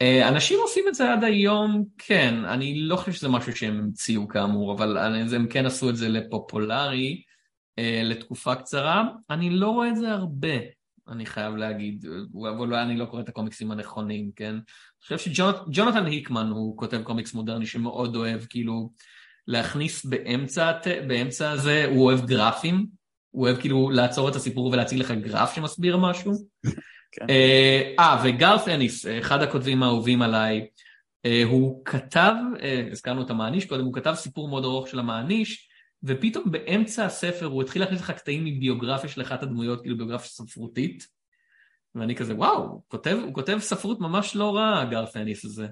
אה, 0.01 0.27
אנשים 0.27 0.59
עושים 0.61 0.85
את 0.87 0.95
זה 0.95 1.13
עד 1.13 1.23
היום, 1.23 1.83
כן, 1.97 2.35
אני 2.45 2.79
לא 2.79 2.95
חושב 2.95 3.11
שזה 3.11 3.29
משהו 3.29 3.55
שהם 3.55 3.77
המציאו 3.77 4.27
כאמור, 4.27 4.73
אבל 4.73 4.97
הם 5.35 5.47
כן 5.47 5.65
עשו 5.65 5.89
את 5.89 5.95
זה 5.95 6.09
לפופולרי 6.09 7.21
אה, 7.79 8.01
לתקופה 8.03 8.55
קצרה. 8.55 9.03
אני 9.29 9.49
לא 9.49 9.69
רואה 9.69 9.89
את 9.89 9.95
זה 9.95 10.11
הרבה, 10.11 10.57
אני 11.07 11.25
חייב 11.25 11.55
להגיד, 11.55 12.05
אבל 12.57 12.73
אני 12.73 12.97
לא 12.97 13.05
קורא 13.05 13.21
את 13.21 13.29
הקומיקסים 13.29 13.71
הנכונים, 13.71 14.31
כן? 14.35 14.53
אני 14.53 15.17
חושב 15.17 15.33
שג'ונתן 15.33 16.05
היקמן 16.05 16.47
הוא 16.47 16.77
כותב 16.77 17.01
קומיקס 17.03 17.33
מודרני 17.33 17.65
שמאוד 17.65 18.15
אוהב, 18.15 18.41
כאילו, 18.49 18.91
להכניס 19.47 20.05
באמצע, 20.05 20.71
באמצע 21.07 21.51
הזה, 21.51 21.85
הוא 21.85 22.05
אוהב 22.05 22.25
גרפים, 22.25 22.85
הוא 23.31 23.47
אוהב 23.47 23.59
כאילו 23.59 23.89
לעצור 23.89 24.29
את 24.29 24.35
הסיפור 24.35 24.65
ולהציג 24.65 24.99
לך 24.99 25.11
גרף 25.11 25.55
שמסביר 25.55 25.97
משהו. 25.97 26.33
כן. 27.11 27.25
אה, 27.29 27.93
אה, 27.99 28.21
וגרף 28.23 28.67
אניס, 28.67 29.05
אחד 29.19 29.41
הכותבים 29.41 29.83
האהובים 29.83 30.21
עליי, 30.21 30.67
אה, 31.25 31.43
הוא 31.45 31.85
כתב, 31.85 32.33
אה, 32.61 32.87
הזכרנו 32.91 33.21
את 33.21 33.29
המעניש 33.29 33.65
קודם, 33.65 33.85
הוא 33.85 33.93
כתב 33.93 34.13
סיפור 34.15 34.49
מאוד 34.49 34.63
ארוך 34.63 34.87
של 34.87 34.99
המעניש, 34.99 35.69
ופתאום 36.03 36.51
באמצע 36.51 37.05
הספר 37.05 37.45
הוא 37.45 37.61
התחיל 37.61 37.81
להכניס 37.81 38.01
לך 38.01 38.11
קטעים 38.11 38.45
מביוגרפיה 38.45 39.09
של 39.09 39.21
אחת 39.21 39.43
הדמויות, 39.43 39.81
כאילו 39.81 39.97
ביוגרפיה 39.97 40.27
ספרותית, 40.27 41.07
ואני 41.95 42.15
כזה, 42.15 42.35
וואו, 42.35 42.63
הוא 42.63 42.81
כותב, 42.87 43.17
הוא 43.23 43.33
כותב 43.33 43.57
ספרות 43.59 43.99
ממש 43.99 44.35
לא 44.35 44.55
רע, 44.55 44.85
גרף 44.85 45.17
אניס 45.17 45.45
הזה. 45.45 45.67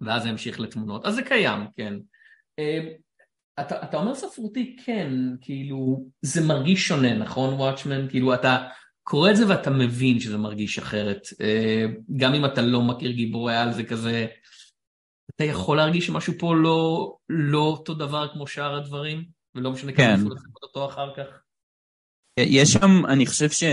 ואז 0.00 0.22
זה 0.22 0.28
המשיך 0.28 0.60
לתמונות. 0.60 1.06
אז 1.06 1.14
זה 1.14 1.22
קיים, 1.22 1.60
כן. 1.76 1.94
אתה, 3.60 3.82
אתה 3.82 3.96
אומר 3.96 4.14
ספרותי, 4.14 4.76
כן, 4.84 5.10
כאילו, 5.40 6.06
זה 6.22 6.46
מרגיש 6.46 6.88
שונה, 6.88 7.14
נכון, 7.14 7.54
וואטשמן? 7.54 8.08
כאילו, 8.08 8.34
אתה... 8.34 8.68
קורא 9.04 9.30
את 9.30 9.36
זה 9.36 9.48
ואתה 9.48 9.70
מבין 9.70 10.20
שזה 10.20 10.38
מרגיש 10.38 10.78
אחרת. 10.78 11.28
אה, 11.40 11.86
גם 12.16 12.34
אם 12.34 12.44
אתה 12.44 12.62
לא 12.62 12.82
מכיר 12.82 13.10
גיבורי 13.10 13.56
על 13.56 13.72
זה 13.72 13.84
כזה, 13.84 14.26
אתה 15.34 15.44
יכול 15.44 15.76
להרגיש 15.76 16.06
שמשהו 16.06 16.32
פה 16.38 16.54
לא, 16.54 17.16
לא 17.28 17.58
אותו 17.58 17.94
דבר 17.94 18.28
כמו 18.32 18.46
שאר 18.46 18.76
הדברים, 18.76 19.24
ולא 19.54 19.72
משנה 19.72 19.92
כמה 19.92 20.06
כן. 20.06 20.14
אפילו 20.14 20.34
לחכות 20.34 20.62
אותו 20.62 20.86
אחר 20.86 21.14
כך. 21.16 21.24
יש 22.40 22.72
שם, 22.72 23.06
אני 23.08 23.26
חושב 23.26 23.50
ש, 23.50 23.64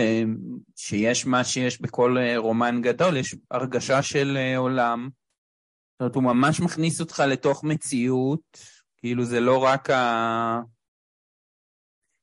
שיש 0.76 1.26
מה 1.26 1.44
שיש 1.44 1.82
בכל 1.82 2.18
אה, 2.18 2.38
רומן 2.38 2.82
גדול, 2.82 3.18
יש 3.18 3.36
הרגשה 3.52 4.02
של 4.02 4.38
אה, 4.38 4.58
עולם. 4.58 5.10
זאת 5.94 6.02
אומרת, 6.02 6.16
הוא 6.16 6.24
ממש 6.24 6.60
מכניס 6.60 7.02
אותך 7.02 7.24
לתוך 7.28 7.64
מציאות, 7.64 8.58
כאילו 8.98 9.26
זה 9.26 9.40
לא 9.40 9.58
רק 9.58 9.90
ה... 9.90 10.60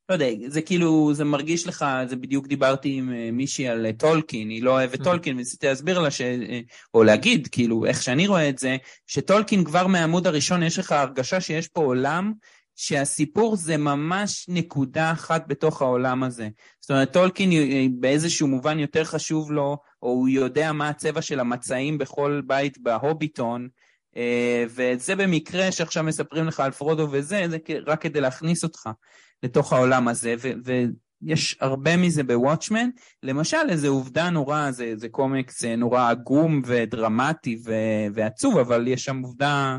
לא 0.08 0.14
יודע, 0.14 0.26
זה 0.46 0.62
כאילו, 0.62 1.14
זה 1.14 1.24
מרגיש 1.24 1.66
לך, 1.66 1.84
זה 2.08 2.16
בדיוק 2.16 2.46
דיברתי 2.46 2.94
עם 2.94 3.12
אה, 3.12 3.30
מישהי 3.32 3.68
על 3.68 3.86
אה, 3.86 3.92
טולקין, 3.92 4.48
היא 4.48 4.62
לא 4.62 4.70
אוהבת 4.70 5.00
mm. 5.00 5.04
טולקין, 5.04 5.36
וניסיתי 5.36 5.66
להסביר 5.66 5.98
לה, 5.98 6.10
ש... 6.10 6.20
אה, 6.20 6.60
או 6.94 7.04
להגיד, 7.04 7.48
כאילו, 7.52 7.86
איך 7.86 8.02
שאני 8.02 8.26
רואה 8.26 8.48
את 8.48 8.58
זה, 8.58 8.76
שטולקין 9.06 9.64
כבר 9.64 9.86
מהעמוד 9.86 10.26
הראשון 10.26 10.62
יש 10.62 10.78
לך 10.78 10.92
הרגשה 10.92 11.40
שיש 11.40 11.68
פה 11.68 11.80
עולם 11.80 12.32
שהסיפור 12.76 13.56
זה 13.56 13.76
ממש 13.76 14.46
נקודה 14.48 15.12
אחת 15.12 15.44
בתוך 15.48 15.82
העולם 15.82 16.22
הזה. 16.22 16.48
זאת 16.80 16.90
אומרת, 16.90 17.12
טולקין 17.12 17.50
באיזשהו 18.00 18.48
מובן 18.48 18.78
יותר 18.78 19.04
חשוב 19.04 19.52
לו, 19.52 19.76
או 20.02 20.08
הוא 20.08 20.28
יודע 20.28 20.72
מה 20.72 20.88
הצבע 20.88 21.22
של 21.22 21.40
המצעים 21.40 21.98
בכל 21.98 22.42
בית 22.46 22.78
בהוביטון, 22.78 23.68
וזה 24.68 25.16
במקרה 25.16 25.72
שעכשיו 25.72 26.04
מספרים 26.04 26.46
לך 26.46 26.60
על 26.60 26.70
פרודו 26.70 27.08
וזה, 27.10 27.44
זה 27.48 27.58
רק 27.86 28.02
כדי 28.02 28.20
להכניס 28.20 28.64
אותך. 28.64 28.88
לתוך 29.42 29.72
העולם 29.72 30.08
הזה, 30.08 30.34
יש 31.22 31.56
הרבה 31.60 31.96
מזה 31.96 32.22
בוואטשמן. 32.22 32.88
למשל, 33.22 33.56
איזו 33.68 33.88
עובדה 33.88 34.30
נורא, 34.30 34.70
זה, 34.70 34.92
זה 34.96 35.08
קומיקס 35.08 35.64
נורא 35.64 36.10
עגום 36.10 36.62
ודרמטי 36.66 37.58
ו, 37.64 37.72
ועצוב, 38.14 38.58
אבל 38.58 38.88
יש 38.88 39.04
שם 39.04 39.22
עובדה 39.22 39.78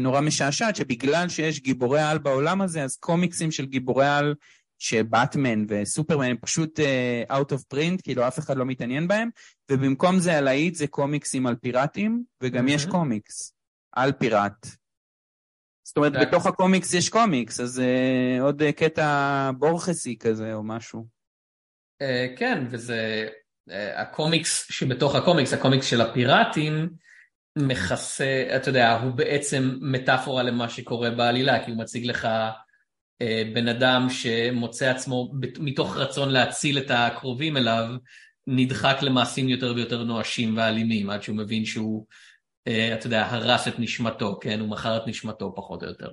נורא 0.00 0.20
משעשעת, 0.20 0.76
שבגלל 0.76 1.28
שיש 1.28 1.60
גיבורי 1.60 2.00
על 2.00 2.18
בעולם 2.18 2.62
הזה, 2.62 2.84
אז 2.84 2.96
קומיקסים 2.96 3.50
של 3.50 3.66
גיבורי 3.66 4.08
על 4.08 4.34
שבטמן 4.78 5.64
וסופרמן 5.68 6.30
הם 6.30 6.36
פשוט 6.40 6.80
uh, 6.80 7.32
out 7.32 7.52
of 7.52 7.74
print, 7.74 8.02
כאילו 8.02 8.28
אף 8.28 8.38
אחד 8.38 8.56
לא 8.56 8.64
מתעניין 8.64 9.08
בהם, 9.08 9.28
ובמקום 9.70 10.18
זה 10.18 10.38
הלהיט 10.38 10.74
זה 10.74 10.86
קומיקסים 10.86 11.46
על 11.46 11.54
פיראטים, 11.54 12.22
וגם 12.42 12.68
mm-hmm. 12.68 12.70
יש 12.70 12.86
קומיקס 12.86 13.54
על 13.92 14.12
פיראט. 14.12 14.66
זאת 15.90 15.96
אומרת, 15.96 16.14
yeah. 16.14 16.20
בתוך 16.20 16.46
הקומיקס 16.46 16.94
יש 16.94 17.08
קומיקס, 17.08 17.60
אז 17.60 17.78
uh, 17.78 18.42
עוד 18.42 18.62
uh, 18.62 18.72
קטע 18.72 19.50
בורכסי 19.58 20.16
כזה 20.18 20.54
או 20.54 20.62
משהו. 20.62 21.06
Uh, 22.02 22.38
כן, 22.38 22.64
וזה 22.70 23.28
uh, 23.68 23.72
הקומיקס 23.96 24.66
שבתוך 24.70 25.14
הקומיקס, 25.14 25.52
הקומיקס 25.52 25.86
של 25.86 26.00
הפיראטים, 26.00 26.88
מכסה, 27.58 28.48
אתה 28.56 28.68
יודע, 28.68 28.92
הוא 28.92 29.12
בעצם 29.12 29.78
מטאפורה 29.80 30.42
למה 30.42 30.68
שקורה 30.68 31.10
בעלילה, 31.10 31.64
כי 31.64 31.70
הוא 31.70 31.78
מציג 31.78 32.06
לך 32.06 32.28
אה, 33.22 33.42
בן 33.54 33.68
אדם 33.68 34.06
שמוצא 34.10 34.90
עצמו 34.90 35.32
מתוך 35.58 35.96
רצון 35.96 36.28
להציל 36.28 36.78
את 36.78 36.90
הקרובים 36.90 37.56
אליו, 37.56 37.86
נדחק 38.46 38.98
למעשים 39.02 39.48
יותר 39.48 39.72
ויותר 39.76 40.04
נואשים 40.04 40.56
ואלימים, 40.56 41.10
עד 41.10 41.22
שהוא 41.22 41.36
מבין 41.36 41.64
שהוא, 41.64 42.06
אה, 42.08 42.14
אתה 42.68 43.06
יודע, 43.06 43.26
הרס 43.26 43.68
את 43.68 43.74
נשמתו, 43.78 44.38
כן? 44.40 44.60
הוא 44.60 44.68
מכר 44.68 44.96
את 44.96 45.02
נשמתו 45.06 45.54
פחות 45.54 45.82
או 45.82 45.88
יותר. 45.88 46.10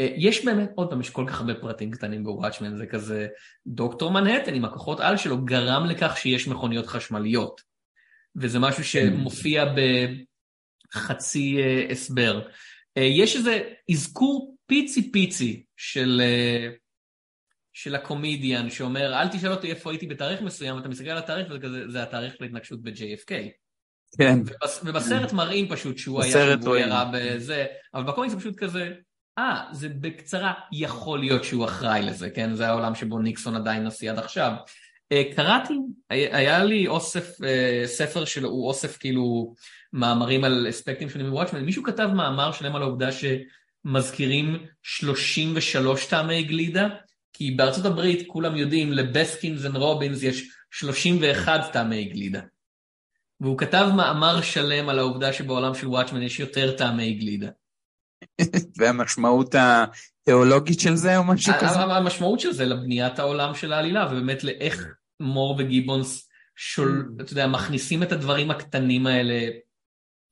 אה, 0.00 0.08
יש 0.16 0.44
באמת, 0.44 0.70
עוד 0.74 0.90
פעם, 0.90 1.00
יש 1.00 1.10
כל 1.10 1.24
כך 1.28 1.40
הרבה 1.40 1.54
פרטים 1.54 1.90
קטנים 1.90 2.24
בוואטשמן, 2.24 2.76
זה 2.76 2.86
כזה, 2.86 3.28
דוקטור 3.66 4.10
מנהטן 4.10 4.54
עם 4.54 4.64
הכוחות 4.64 5.00
על 5.00 5.16
שלו 5.16 5.44
גרם 5.44 5.86
לכך 5.86 6.16
שיש 6.16 6.48
מכוניות 6.48 6.86
חשמליות. 6.86 7.60
וזה 8.36 8.58
משהו 8.58 8.84
שמופיע 8.84 9.64
בחצי 10.94 11.58
הסבר. 11.90 12.48
יש 12.96 13.36
איזה 13.36 13.72
אזכור 13.90 14.56
פיצי 14.66 15.12
פיצי 15.12 15.64
של, 15.76 16.20
אה, 16.24 16.68
של 17.72 17.94
הקומדיאן 17.94 18.70
שאומר, 18.70 19.20
אל 19.20 19.28
תשאל 19.28 19.50
אותי 19.50 19.70
איפה 19.70 19.90
הייתי 19.90 20.06
בתאריך 20.06 20.42
מסוים, 20.42 20.78
אתה 20.78 20.88
מסתכל 20.88 21.10
על 21.10 21.18
התאריך 21.18 21.48
וזה 21.50 22.02
התאריך 22.02 22.34
להתנגשות 22.40 22.82
ב-JFK. 22.82 23.61
כן. 24.18 24.40
ובס, 24.40 24.80
ובסרט 24.84 25.32
מראים 25.32 25.68
פשוט 25.68 25.98
שהוא 25.98 26.22
היה, 26.22 26.56
שהוא 26.62 26.76
ירה 26.76 27.10
בזה, 27.12 27.66
אבל 27.94 28.02
בקומיקס 28.02 28.34
פשוט 28.34 28.56
כזה, 28.56 28.88
אה, 29.38 29.62
זה 29.72 29.88
בקצרה, 29.88 30.52
יכול 30.72 31.18
להיות 31.18 31.44
שהוא 31.44 31.64
אחראי 31.64 32.02
לזה, 32.02 32.30
כן? 32.30 32.54
זה 32.54 32.68
העולם 32.68 32.94
שבו 32.94 33.18
ניקסון 33.18 33.56
עדיין 33.56 33.84
נשיא 33.84 34.10
עד 34.10 34.18
עכשיו. 34.18 34.52
אה, 35.12 35.22
קראתי, 35.36 35.74
היה 36.10 36.64
לי 36.64 36.88
אוסף, 36.88 37.42
אה, 37.44 37.82
ספר 37.86 38.24
שהוא 38.24 38.68
אוסף 38.68 38.96
כאילו 38.96 39.54
מאמרים 39.92 40.44
על 40.44 40.66
אספקטים 40.70 41.10
שונים 41.10 41.30
בוואטשמן, 41.30 41.64
מישהו 41.64 41.82
כתב 41.82 42.08
מאמר 42.14 42.52
שלם 42.52 42.76
על 42.76 42.82
העובדה 42.82 43.12
ש... 43.12 43.24
מזכירים 43.84 44.66
33 44.82 46.06
טעמי 46.06 46.42
גלידה, 46.42 46.88
כי 47.32 47.50
בארצות 47.50 47.84
הברית 47.84 48.28
כולם 48.28 48.56
יודעים 48.56 48.92
לבסקינס 48.92 49.60
ורובינס 49.72 50.22
יש 50.22 50.48
31 50.70 51.72
טעמי 51.72 52.04
גלידה. 52.04 52.40
והוא 53.42 53.58
כתב 53.58 53.88
מאמר 53.96 54.40
שלם 54.42 54.88
על 54.88 54.98
העובדה 54.98 55.32
שבעולם 55.32 55.74
של 55.74 55.88
וואטשמן 55.88 56.22
יש 56.22 56.40
יותר 56.40 56.76
טעמי 56.76 57.14
גלידה. 57.14 57.48
והמשמעות 58.78 59.54
התיאולוגית 59.54 60.80
של 60.80 60.94
זה 60.94 61.16
או 61.16 61.24
משהו 61.24 61.52
כזה? 61.60 61.80
המשמעות 61.80 62.40
של 62.40 62.52
זה 62.52 62.64
לבניית 62.64 63.18
העולם 63.18 63.54
של 63.54 63.72
העלילה, 63.72 64.06
ובאמת 64.06 64.44
לאיך 64.44 64.86
מור 65.20 65.56
וגיבונס 65.58 66.28
שול, 66.56 67.12
אתה 67.20 67.32
יודע, 67.32 67.46
מכניסים 67.46 68.02
את 68.02 68.12
הדברים 68.12 68.50
הקטנים 68.50 69.06
האלה 69.06 69.48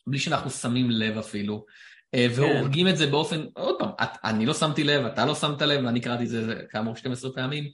בלי 0.06 0.18
שאנחנו 0.18 0.50
שמים 0.50 0.90
לב 0.90 1.18
אפילו. 1.18 1.64
אה, 2.14 2.26
כן. 2.28 2.40
והורגים 2.40 2.88
את 2.88 2.96
זה 2.96 3.06
באופן, 3.06 3.44
עוד 3.54 3.76
פעם, 3.78 3.90
את, 4.02 4.08
אני 4.24 4.46
לא 4.46 4.54
שמתי 4.54 4.84
לב, 4.84 5.04
אתה 5.04 5.26
לא 5.26 5.34
שמת 5.34 5.62
לב, 5.62 5.84
ואני 5.84 6.00
קראתי 6.00 6.22
את 6.22 6.28
זה 6.28 6.54
כאמור 6.70 6.96
12 6.96 7.32
פעמים, 7.32 7.64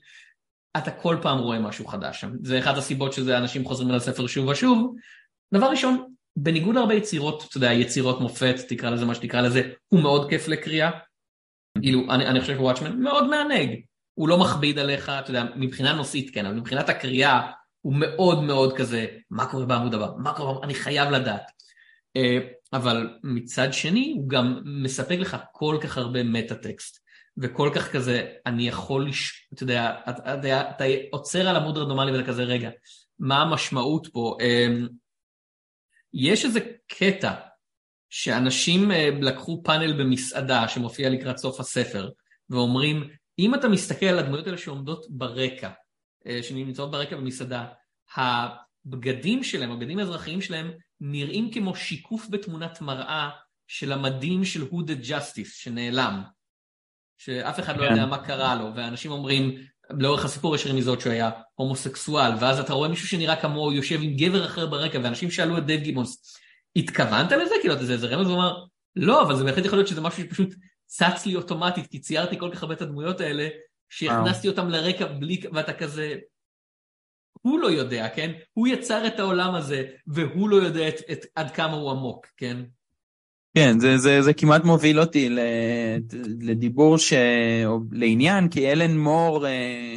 אתה 0.77 0.91
כל 0.91 1.17
פעם 1.21 1.37
רואה 1.37 1.59
משהו 1.59 1.87
חדש 1.87 2.21
שם. 2.21 2.31
זה 2.43 2.59
אחת 2.59 2.77
הסיבות 2.77 3.13
שזה 3.13 3.37
אנשים 3.37 3.65
חוזרים 3.65 3.89
על 3.89 3.95
הספר 3.95 4.27
שוב 4.27 4.47
ושוב. 4.47 4.95
דבר 5.53 5.69
ראשון, 5.69 6.13
בניגוד 6.35 6.75
להרבה 6.75 6.93
יצירות, 6.93 7.45
אתה 7.49 7.57
יודע, 7.57 7.73
יצירות 7.73 8.21
מופת, 8.21 8.55
תקרא 8.67 8.89
לזה 8.89 9.05
מה 9.05 9.15
שתקרא 9.15 9.41
לזה, 9.41 9.71
הוא 9.87 10.01
מאוד 10.01 10.29
כיף 10.29 10.47
לקריאה. 10.47 10.91
כאילו, 11.81 12.01
אני, 12.09 12.27
אני 12.27 12.41
חושב 12.41 12.55
שוואטשמן 12.55 12.99
מאוד 12.99 13.27
מענג. 13.27 13.79
הוא 14.13 14.29
לא 14.29 14.37
מכביד 14.37 14.79
עליך, 14.79 15.09
אתה 15.09 15.29
יודע, 15.29 15.43
מבחינה 15.55 15.93
נושאית 15.93 16.33
כן, 16.33 16.45
אבל 16.45 16.55
מבחינת 16.55 16.89
הקריאה 16.89 17.51
הוא 17.81 17.93
מאוד 17.95 18.43
מאוד 18.43 18.77
כזה, 18.77 19.05
מה 19.31 19.45
קורה 19.45 19.65
בעמוד 19.65 19.93
הבא? 19.93 20.07
מה 20.17 20.33
קורה? 20.33 20.63
אני 20.63 20.73
חייב 20.73 21.09
לדעת. 21.11 21.51
אה, 22.15 22.37
אבל 22.73 23.09
מצד 23.23 23.73
שני 23.73 24.13
הוא 24.17 24.29
גם 24.29 24.61
מספק 24.65 25.17
לך 25.19 25.37
כל 25.51 25.77
כך 25.81 25.97
הרבה 25.97 26.23
מטה 26.23 26.55
טקסט 26.55 26.99
וכל 27.37 27.69
כך 27.75 27.91
כזה 27.91 28.27
אני 28.45 28.67
יכול, 28.67 29.07
לש... 29.07 29.47
אתה 29.53 29.63
יודע, 29.63 29.95
אתה, 30.09 30.33
אתה, 30.33 30.69
אתה 30.69 30.83
עוצר 31.11 31.47
על 31.47 31.55
עמוד 31.55 31.77
רנדומלי 31.77 32.11
ואתה 32.11 32.27
כזה 32.27 32.43
רגע, 32.43 32.69
מה 33.19 33.41
המשמעות 33.41 34.07
פה? 34.11 34.37
יש 36.13 36.45
איזה 36.45 36.59
קטע 36.87 37.33
שאנשים 38.09 38.91
אה, 38.91 39.09
לקחו 39.21 39.61
פאנל 39.63 40.03
במסעדה 40.03 40.67
שמופיע 40.67 41.09
לקראת 41.09 41.37
סוף 41.37 41.59
הספר 41.59 42.09
ואומרים 42.49 43.09
אם 43.39 43.55
אתה 43.55 43.67
מסתכל 43.67 44.05
על 44.05 44.19
הדמויות 44.19 44.47
האלה 44.47 44.57
שעומדות 44.57 45.05
ברקע, 45.09 45.69
אה, 46.27 46.43
שנמצאות 46.43 46.91
ברקע 46.91 47.15
במסעדה, 47.15 47.65
הבגדים 48.15 49.43
שלהם, 49.43 49.71
הבגדים 49.71 49.99
האזרחיים 49.99 50.41
שלהם 50.41 50.71
נראים 51.01 51.51
כמו 51.51 51.75
שיקוף 51.75 52.27
בתמונת 52.29 52.81
מראה 52.81 53.29
של 53.67 53.91
המדים 53.91 54.45
של 54.45 54.61
Who 54.61 54.75
the 54.75 55.09
Justice 55.09 55.53
שנעלם. 55.53 56.23
שאף 57.17 57.59
אחד 57.59 57.77
לא 57.77 57.83
יודע 57.83 58.03
כן. 58.03 58.09
מה 58.09 58.25
קרה 58.25 58.55
לו, 58.55 58.75
ואנשים 58.75 59.11
אומרים, 59.11 59.55
לאורך 59.89 60.25
הסיפור 60.25 60.55
יש 60.55 60.67
רמיזות 60.67 61.01
שהוא 61.01 61.13
היה 61.13 61.31
הומוסקסואל, 61.55 62.31
ואז 62.39 62.59
אתה 62.59 62.73
רואה 62.73 62.89
מישהו 62.89 63.07
שנראה 63.07 63.41
כמוהו 63.41 63.71
יושב 63.71 63.99
עם 64.01 64.15
גבר 64.15 64.45
אחר 64.45 64.65
ברקע, 64.65 64.99
ואנשים 65.03 65.31
שאלו 65.31 65.57
את 65.57 65.65
דייב 65.65 65.81
גיבונס, 65.81 66.37
התכוונת 66.75 67.31
לזה? 67.31 67.55
כאילו, 67.61 67.83
זה 67.83 67.93
איזה 67.93 68.07
רמז, 68.07 68.27
הוא 68.27 68.35
אמר, 68.35 68.63
לא, 68.95 69.21
אבל 69.21 69.35
זה 69.35 69.43
בהחלט 69.43 69.65
יכול 69.65 69.77
להיות 69.77 69.87
שזה 69.87 70.01
משהו 70.01 70.23
שפשוט 70.23 70.49
צץ 70.85 71.25
לי 71.25 71.35
אוטומטית, 71.35 71.87
כי 71.87 71.99
ציירתי 71.99 72.39
כל 72.39 72.49
כך 72.53 72.61
הרבה 72.61 72.73
את 72.73 72.81
הדמויות 72.81 73.21
האלה, 73.21 73.47
שהכנסתי 73.89 74.47
אותם 74.47 74.69
לרקע 74.69 75.05
בלי, 75.05 75.41
ואתה 75.53 75.73
כזה, 75.73 76.15
הוא 77.41 77.59
לא 77.59 77.67
יודע, 77.67 78.09
כן? 78.15 78.31
הוא 78.53 78.67
יצר 78.67 79.07
את 79.07 79.19
העולם 79.19 79.55
הזה, 79.55 79.83
והוא 80.07 80.49
לא 80.49 80.55
יודע 80.55 80.87
את, 80.87 80.95
את, 81.11 81.25
עד 81.35 81.51
כמה 81.51 81.73
הוא 81.73 81.91
עמוק, 81.91 82.25
כן? 82.37 82.63
כן, 83.57 83.79
זה, 83.79 83.97
זה, 83.97 84.21
זה 84.21 84.33
כמעט 84.33 84.63
מוביל 84.63 84.99
אותי 84.99 85.29
לדיבור 86.41 86.97
ש... 86.97 87.13
או 87.65 87.79
לעניין, 87.91 88.49
כי 88.49 88.71
אלן 88.71 88.97
מור 88.97 89.47
אה, 89.47 89.95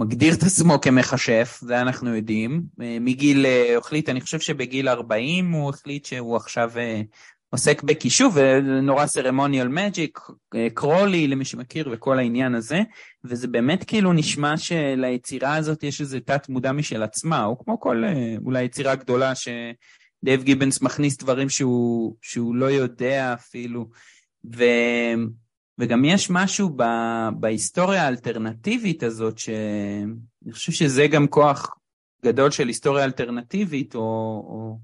מגדיר 0.00 0.34
את 0.34 0.42
עצמו 0.42 0.80
כמכשף, 0.80 1.58
זה 1.60 1.80
אנחנו 1.80 2.16
יודעים. 2.16 2.62
אה, 2.80 2.96
מגיל, 3.00 3.46
אה, 3.46 3.78
החליט, 3.78 4.08
אני 4.08 4.20
חושב 4.20 4.40
שבגיל 4.40 4.88
40 4.88 5.52
הוא 5.52 5.70
החליט 5.70 6.04
שהוא 6.04 6.36
עכשיו 6.36 6.70
אה, 6.76 7.00
עוסק 7.50 7.82
בכישוף, 7.82 8.34
ונורא 8.36 9.06
סרמוניאל 9.06 9.68
מג'יק, 9.68 10.18
קרולי 10.74 11.28
למי 11.28 11.44
שמכיר 11.44 11.88
וכל 11.92 12.18
העניין 12.18 12.54
הזה, 12.54 12.80
וזה 13.24 13.48
באמת 13.48 13.84
כאילו 13.84 14.12
נשמע 14.12 14.56
שליצירה 14.56 15.56
הזאת 15.56 15.82
יש 15.82 16.00
איזה 16.00 16.20
תת 16.20 16.48
מודע 16.48 16.72
משל 16.72 17.02
עצמה, 17.02 17.44
או 17.44 17.58
כמו 17.58 17.80
כל 17.80 18.02
אולי 18.44 18.62
יצירה 18.62 18.94
גדולה 18.94 19.32
שדייב 20.22 20.42
גיבנס 20.42 20.82
מכניס 20.82 21.16
דברים 21.16 21.48
שהוא, 21.48 22.16
שהוא 22.22 22.54
לא 22.54 22.66
יודע 22.66 23.34
אפילו, 23.34 23.88
ו, 24.56 24.64
וגם 25.78 26.04
יש 26.04 26.30
משהו 26.30 26.70
ב, 26.76 26.82
בהיסטוריה 27.40 28.04
האלטרנטיבית 28.04 29.02
הזאת, 29.02 29.38
שאני 29.38 30.52
חושב 30.52 30.72
שזה 30.72 31.06
גם 31.06 31.26
כוח 31.26 31.70
גדול 32.24 32.50
של 32.50 32.66
היסטוריה 32.68 33.04
אלטרנטיבית, 33.04 33.94
או, 33.94 34.00
או 34.00 34.78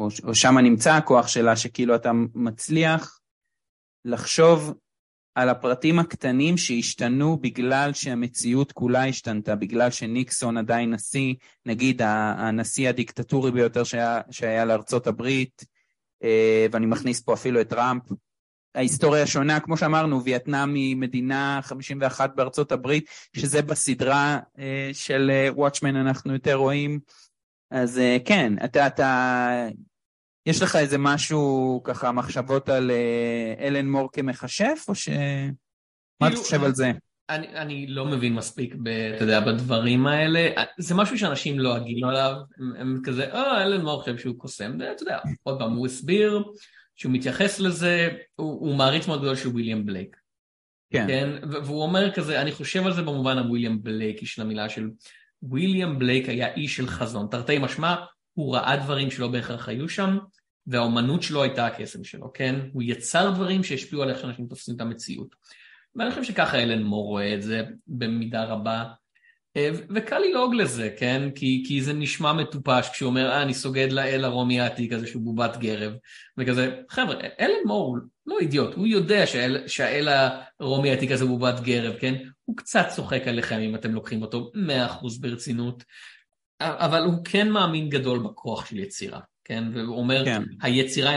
או, 0.00 0.08
או 0.24 0.34
שם 0.34 0.58
נמצא 0.58 0.92
הכוח 0.92 1.28
שלה, 1.28 1.56
שכאילו 1.56 1.94
אתה 1.94 2.10
מצליח 2.34 3.20
לחשוב 4.04 4.74
על 5.34 5.48
הפרטים 5.48 5.98
הקטנים 5.98 6.56
שהשתנו 6.56 7.36
בגלל 7.36 7.92
שהמציאות 7.92 8.72
כולה 8.72 9.06
השתנתה, 9.06 9.56
בגלל 9.56 9.90
שניקסון 9.90 10.56
עדיין 10.56 10.94
נשיא, 10.94 11.34
נגיד 11.66 12.02
הנשיא 12.04 12.88
הדיקטטורי 12.88 13.50
ביותר 13.50 13.84
שהיה, 13.84 14.20
שהיה 14.30 14.64
לארצות 14.64 15.06
הברית, 15.06 15.64
אה, 16.22 16.66
ואני 16.72 16.86
מכניס 16.86 17.20
פה 17.20 17.34
אפילו 17.34 17.60
את 17.60 17.68
טראמפ. 17.68 18.02
ההיסטוריה 18.74 19.26
שונה, 19.26 19.60
כמו 19.60 19.76
שאמרנו, 19.76 20.24
וייטנאם 20.24 20.74
היא 20.74 20.96
מדינה 20.96 21.60
51 21.62 22.34
בארצות 22.34 22.72
הברית, 22.72 23.08
שזה 23.36 23.62
בסדרה 23.62 24.38
אה, 24.58 24.90
של 24.92 25.30
וואטשמן 25.48 25.96
אה, 25.96 26.00
אנחנו 26.00 26.32
יותר 26.32 26.54
רואים. 26.54 27.00
אז 27.70 28.00
כן, 28.24 28.52
אתה, 28.64 28.86
אתה 28.86 29.68
יש 30.50 30.62
לך 30.62 30.76
איזה 30.76 30.98
משהו, 30.98 31.80
ככה, 31.84 32.12
מחשבות 32.12 32.68
על 32.68 32.90
אה, 32.90 33.66
אלן 33.66 33.88
מור 33.88 34.08
כמכשף, 34.12 34.84
או 34.88 34.94
ש... 34.94 35.08
מה 35.08 36.26
אתה 36.26 36.28
כאילו, 36.28 36.42
חושב 36.42 36.64
על 36.64 36.74
זה? 36.74 36.92
אני, 37.30 37.48
אני 37.48 37.86
לא 37.86 38.04
מבין 38.04 38.34
מספיק, 38.34 38.74
ב, 38.82 38.88
אתה 38.88 39.24
יודע, 39.24 39.40
בדברים 39.40 40.06
האלה. 40.06 40.50
זה 40.78 40.94
משהו 40.94 41.18
שאנשים 41.18 41.58
לא 41.58 41.76
אגינו 41.76 42.08
עליו, 42.08 42.34
הם, 42.58 42.72
הם 42.78 43.00
כזה, 43.04 43.32
אה, 43.32 43.64
אלן 43.64 43.82
מור 43.84 44.00
חושב 44.00 44.18
שהוא 44.18 44.38
קוסם, 44.38 44.76
ואתה 44.80 45.02
יודע, 45.02 45.18
עוד 45.42 45.58
פעם, 45.58 45.72
הוא 45.72 45.86
הסביר 45.86 46.44
שהוא 46.96 47.12
מתייחס 47.12 47.60
לזה, 47.60 48.08
הוא, 48.36 48.68
הוא 48.68 48.76
מעריץ 48.76 49.06
מאוד 49.06 49.20
גדול 49.20 49.36
של 49.36 49.48
וויליאם 49.48 49.86
בלייק. 49.86 50.16
כן. 50.92 51.06
כן. 51.08 51.48
והוא 51.50 51.82
אומר 51.82 52.12
כזה, 52.12 52.42
אני 52.42 52.52
חושב 52.52 52.86
על 52.86 52.92
זה 52.92 53.02
במובן 53.02 53.38
הוויליאם 53.38 53.82
בלייק, 53.82 54.24
של 54.24 54.42
המילה 54.42 54.68
של 54.68 54.90
וויליאם 55.42 55.98
בלייק 55.98 56.28
היה 56.28 56.54
איש 56.54 56.76
של 56.76 56.86
חזון, 56.86 57.26
תרתי 57.30 57.58
משמע, 57.58 57.94
הוא 58.32 58.54
ראה 58.54 58.76
דברים 58.76 59.10
שלא 59.10 59.28
בהכרח 59.28 59.68
היו 59.68 59.88
שם, 59.88 60.18
והאומנות 60.66 61.22
שלו 61.22 61.42
הייתה 61.42 61.66
הקסם 61.66 62.04
שלו, 62.04 62.32
כן? 62.32 62.54
הוא 62.72 62.82
יצר 62.82 63.30
דברים 63.30 63.64
שהשפיעו 63.64 64.02
על 64.02 64.10
איך 64.10 64.20
שאנשים 64.20 64.46
תופסים 64.46 64.76
את 64.76 64.80
המציאות. 64.80 65.34
ואני 65.96 66.10
חושב 66.10 66.24
שככה 66.24 66.62
אלן 66.62 66.82
מור 66.82 67.06
רואה 67.06 67.34
את 67.34 67.42
זה 67.42 67.62
במידה 67.86 68.44
רבה. 68.44 68.84
אה, 69.56 69.70
וקל 69.94 70.18
ללעוג 70.18 70.54
לזה, 70.54 70.94
כן? 70.98 71.30
כי, 71.34 71.64
כי 71.68 71.82
זה 71.82 71.92
נשמע 71.92 72.32
מטופש 72.32 72.88
כשהוא 72.88 73.08
אומר, 73.08 73.30
אה, 73.30 73.42
אני 73.42 73.54
סוגד 73.54 73.92
לאל 73.92 74.24
הרומי 74.24 74.60
העתיק 74.60 74.92
הזה 74.92 75.06
שהוא 75.06 75.22
בובת 75.22 75.56
גרב. 75.56 75.92
וכזה, 76.38 76.76
חבר'ה, 76.88 77.14
אלן 77.40 77.66
מור 77.66 77.86
הוא 77.86 77.98
לא 78.26 78.38
אידיוט, 78.40 78.74
הוא 78.74 78.86
יודע 78.86 79.26
שהאל, 79.26 79.68
שהאל 79.68 80.08
הרומי 80.60 80.90
העתיק 80.90 81.10
הזה 81.10 81.24
בובת 81.24 81.60
גרב, 81.60 81.94
כן? 81.98 82.14
הוא 82.44 82.56
קצת 82.56 82.86
צוחק 82.96 83.22
עליכם 83.26 83.58
אם 83.58 83.74
אתם 83.74 83.94
לוקחים 83.94 84.22
אותו 84.22 84.50
100% 84.54 85.20
ברצינות. 85.20 85.84
אבל 86.60 87.02
הוא 87.02 87.24
כן 87.24 87.50
מאמין 87.50 87.88
גדול 87.88 88.18
בכוח 88.18 88.66
של 88.66 88.78
יצירה, 88.78 89.20
כן? 89.50 89.64
והוא 89.74 89.98
אומר, 89.98 90.24
כן. 90.24 90.42
היצירה 90.62 91.10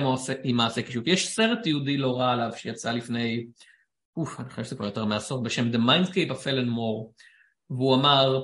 היא 0.43 0.55
מעשה 0.55 0.81
קישוט. 0.81 1.07
יש 1.07 1.27
סרט 1.27 1.65
יהודי 1.65 1.97
לא 1.97 2.19
רע 2.19 2.31
עליו 2.31 2.49
שיצא 2.55 2.91
לפני, 2.91 3.45
אוף, 4.17 4.39
אני 4.39 4.49
חושב 4.49 4.63
שזה 4.63 4.75
כבר 4.75 4.85
יותר 4.85 5.05
מעשור, 5.05 5.43
בשם 5.43 5.71
The 5.71 5.77
Mindscape 5.77 6.31
of 6.31 6.43
Ellen 6.43 6.69
Moore, 6.69 7.23
והוא 7.69 7.95
אמר, 7.95 8.43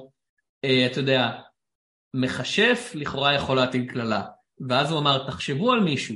אה, 0.64 0.86
אתה 0.86 1.00
יודע, 1.00 1.32
מכשף 2.14 2.92
לכאורה 2.96 3.34
יכול 3.34 3.56
להטיל 3.56 3.86
קללה. 3.86 4.24
ואז 4.70 4.92
הוא 4.92 5.00
אמר, 5.00 5.28
תחשבו 5.28 5.72
על 5.72 5.80
מישהו 5.80 6.16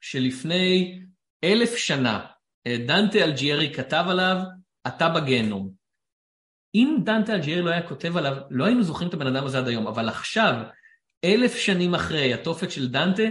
שלפני 0.00 1.02
אלף 1.44 1.76
שנה 1.76 2.26
אה, 2.66 2.76
דנטה 2.86 3.24
אלג'ירי 3.24 3.74
כתב 3.74 4.04
עליו, 4.08 4.36
אתה 4.86 5.08
בגיהנום. 5.08 5.72
אם 6.74 6.96
דנטה 7.04 7.34
אלג'ירי 7.34 7.62
לא 7.62 7.70
היה 7.70 7.88
כותב 7.88 8.16
עליו, 8.16 8.36
לא 8.50 8.64
היינו 8.64 8.82
זוכרים 8.82 9.08
את 9.08 9.14
הבן 9.14 9.26
אדם 9.26 9.44
הזה 9.44 9.58
עד 9.58 9.68
היום, 9.68 9.86
אבל 9.86 10.08
עכשיו, 10.08 10.54
אלף 11.24 11.56
שנים 11.56 11.94
אחרי 11.94 12.34
התופת 12.34 12.70
של 12.70 12.88
דנטה, 12.88 13.22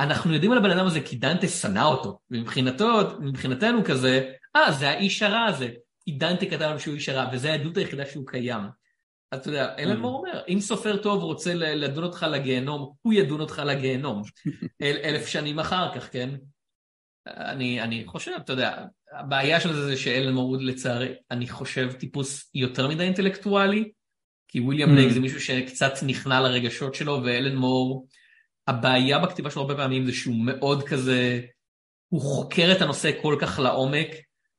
אנחנו 0.00 0.34
יודעים 0.34 0.52
על 0.52 0.58
הבן 0.58 0.70
אדם 0.70 0.86
הזה 0.86 1.00
כי 1.00 1.16
דנטה 1.16 1.48
שנא 1.48 1.84
אותו, 1.84 2.18
ומבחינתו, 2.30 3.00
מבחינתנו 3.20 3.84
כזה, 3.84 4.32
אה, 4.56 4.72
זה 4.72 4.88
האיש 4.88 5.22
הרע 5.22 5.44
הזה, 5.44 5.68
כי 6.04 6.12
דנטה 6.12 6.46
כתב 6.46 6.62
עליו 6.62 6.80
שהוא 6.80 6.94
איש 6.94 7.08
הרע, 7.08 7.30
וזו 7.32 7.48
העדות 7.48 7.76
היחידה 7.76 8.06
שהוא 8.06 8.26
קיים. 8.26 8.60
אז 9.32 9.40
אתה 9.40 9.48
יודע, 9.48 9.74
אלן 9.78 10.00
מור 10.00 10.18
אומר, 10.18 10.42
אם 10.48 10.60
סופר 10.60 10.96
טוב 10.96 11.22
רוצה 11.22 11.54
לדון 11.54 12.04
אותך 12.04 12.26
לגיהנום, 12.30 12.92
הוא 13.02 13.12
ידון 13.12 13.40
אותך 13.40 13.62
לגיהנום. 13.66 14.22
אל, 14.82 14.96
אלף 15.04 15.26
שנים 15.26 15.58
אחר 15.58 15.94
כך, 15.94 16.12
כן? 16.12 16.30
אני, 17.26 17.82
אני 17.82 18.04
חושב, 18.06 18.32
אתה 18.36 18.52
יודע, 18.52 18.84
הבעיה 19.12 19.60
של 19.60 19.72
זה 19.72 19.86
זה 19.86 19.96
שאלן 19.96 20.34
מור 20.34 20.56
לצערי, 20.60 21.14
אני 21.30 21.48
חושב 21.48 21.92
טיפוס 21.92 22.50
יותר 22.54 22.88
מדי 22.88 23.04
אינטלקטואלי, 23.04 23.92
כי 24.52 24.60
וויליאם 24.60 24.88
בלייק 24.88 25.10
mm. 25.10 25.12
זה 25.14 25.20
מישהו 25.20 25.40
שקצת 25.40 25.92
נכנע 26.02 26.40
לרגשות 26.40 26.94
שלו, 26.94 27.20
ואלן 27.24 27.56
מור, 27.56 28.08
הבעיה 28.66 29.18
בכתיבה 29.18 29.50
שלו 29.50 29.62
הרבה 29.62 29.74
פעמים 29.74 30.06
זה 30.06 30.12
שהוא 30.12 30.34
מאוד 30.44 30.82
כזה, 30.82 31.40
הוא 32.08 32.20
חוקר 32.20 32.72
את 32.76 32.82
הנושא 32.82 33.10
כל 33.22 33.36
כך 33.40 33.58
לעומק, 33.58 34.08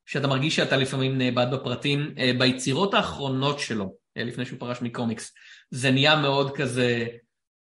שאתה 0.05 0.27
מרגיש 0.27 0.55
שאתה 0.55 0.77
לפעמים 0.77 1.17
נאבד 1.17 1.47
בפרטים. 1.53 2.13
אה, 2.17 2.31
ביצירות 2.37 2.93
האחרונות 2.93 3.59
שלו, 3.59 3.95
אה, 4.17 4.23
לפני 4.23 4.45
שהוא 4.45 4.59
פרש 4.59 4.81
מקומיקס, 4.81 5.33
זה 5.71 5.91
נהיה 5.91 6.15
מאוד 6.15 6.57
כזה, 6.57 7.07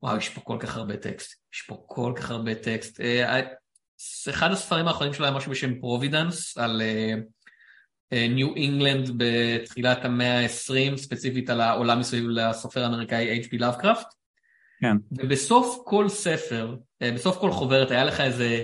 וואו, 0.02 0.16
יש 0.16 0.28
פה 0.28 0.40
כל 0.40 0.56
כך 0.60 0.76
הרבה 0.76 0.96
טקסט, 0.96 1.34
יש 1.54 1.62
פה 1.62 1.82
כל 1.86 2.12
כך 2.16 2.30
הרבה 2.30 2.54
טקסט. 2.54 3.00
אה, 3.00 3.40
אחד 4.30 4.50
הספרים 4.50 4.88
האחרונים 4.88 5.14
שלו 5.14 5.24
היה 5.24 5.34
משהו 5.34 5.50
בשם 5.50 5.80
Providence, 5.80 6.58
על 6.58 6.82
ניו 8.12 8.54
אינגלנד 8.56 9.10
בתחילת 9.16 10.04
המאה 10.04 10.40
ה-20, 10.40 10.96
ספציפית 10.96 11.50
על 11.50 11.60
העולם 11.60 12.00
מסביב 12.00 12.24
לסופר 12.28 12.84
האמריקאי 12.84 13.40
H.P. 13.42 13.56
לאבקראפט. 13.58 14.06
כן. 14.80 14.96
ובסוף 15.12 15.78
כל 15.84 16.08
ספר, 16.08 16.76
בסוף 17.14 17.38
כל 17.38 17.50
חוברת, 17.50 17.90
היה 17.90 18.04
לך 18.04 18.20
איזה 18.20 18.62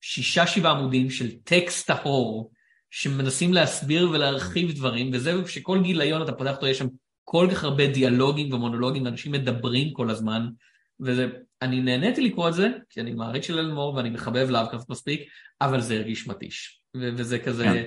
שישה 0.00 0.46
שבעה 0.46 0.72
עמודים 0.72 1.10
של 1.10 1.30
טקסט 1.44 1.86
טהור, 1.86 2.52
שמנסים 2.90 3.54
להסביר 3.54 4.10
ולהרחיב 4.10 4.72
דברים, 4.72 5.10
וזהו 5.12 5.48
שכל 5.48 5.82
גיליון 5.82 6.22
אתה 6.22 6.32
פותח 6.32 6.56
אותו, 6.56 6.66
יש 6.66 6.78
שם 6.78 6.86
כל 7.24 7.48
כך 7.50 7.64
הרבה 7.64 7.86
דיאלוגים 7.86 8.52
ומונולוגים, 8.52 9.04
ואנשים 9.04 9.32
מדברים 9.32 9.92
כל 9.92 10.10
הזמן, 10.10 10.48
ואני 11.00 11.80
נהניתי 11.80 12.20
לקרוא 12.20 12.48
את 12.48 12.54
זה, 12.54 12.68
כי 12.90 13.00
אני 13.00 13.14
מעריץ 13.14 13.46
של 13.46 13.58
אלן 13.58 13.76
מור 13.76 13.94
ואני 13.94 14.10
מחבב 14.10 14.50
לאבקראפט 14.50 14.90
מספיק, 14.90 15.28
אבל 15.60 15.80
זה 15.80 15.94
הרגיש 15.94 16.28
מתיש. 16.28 16.80
ו- 16.96 17.10
וזה 17.16 17.38
כזה, 17.38 17.64
כן. 17.64 17.84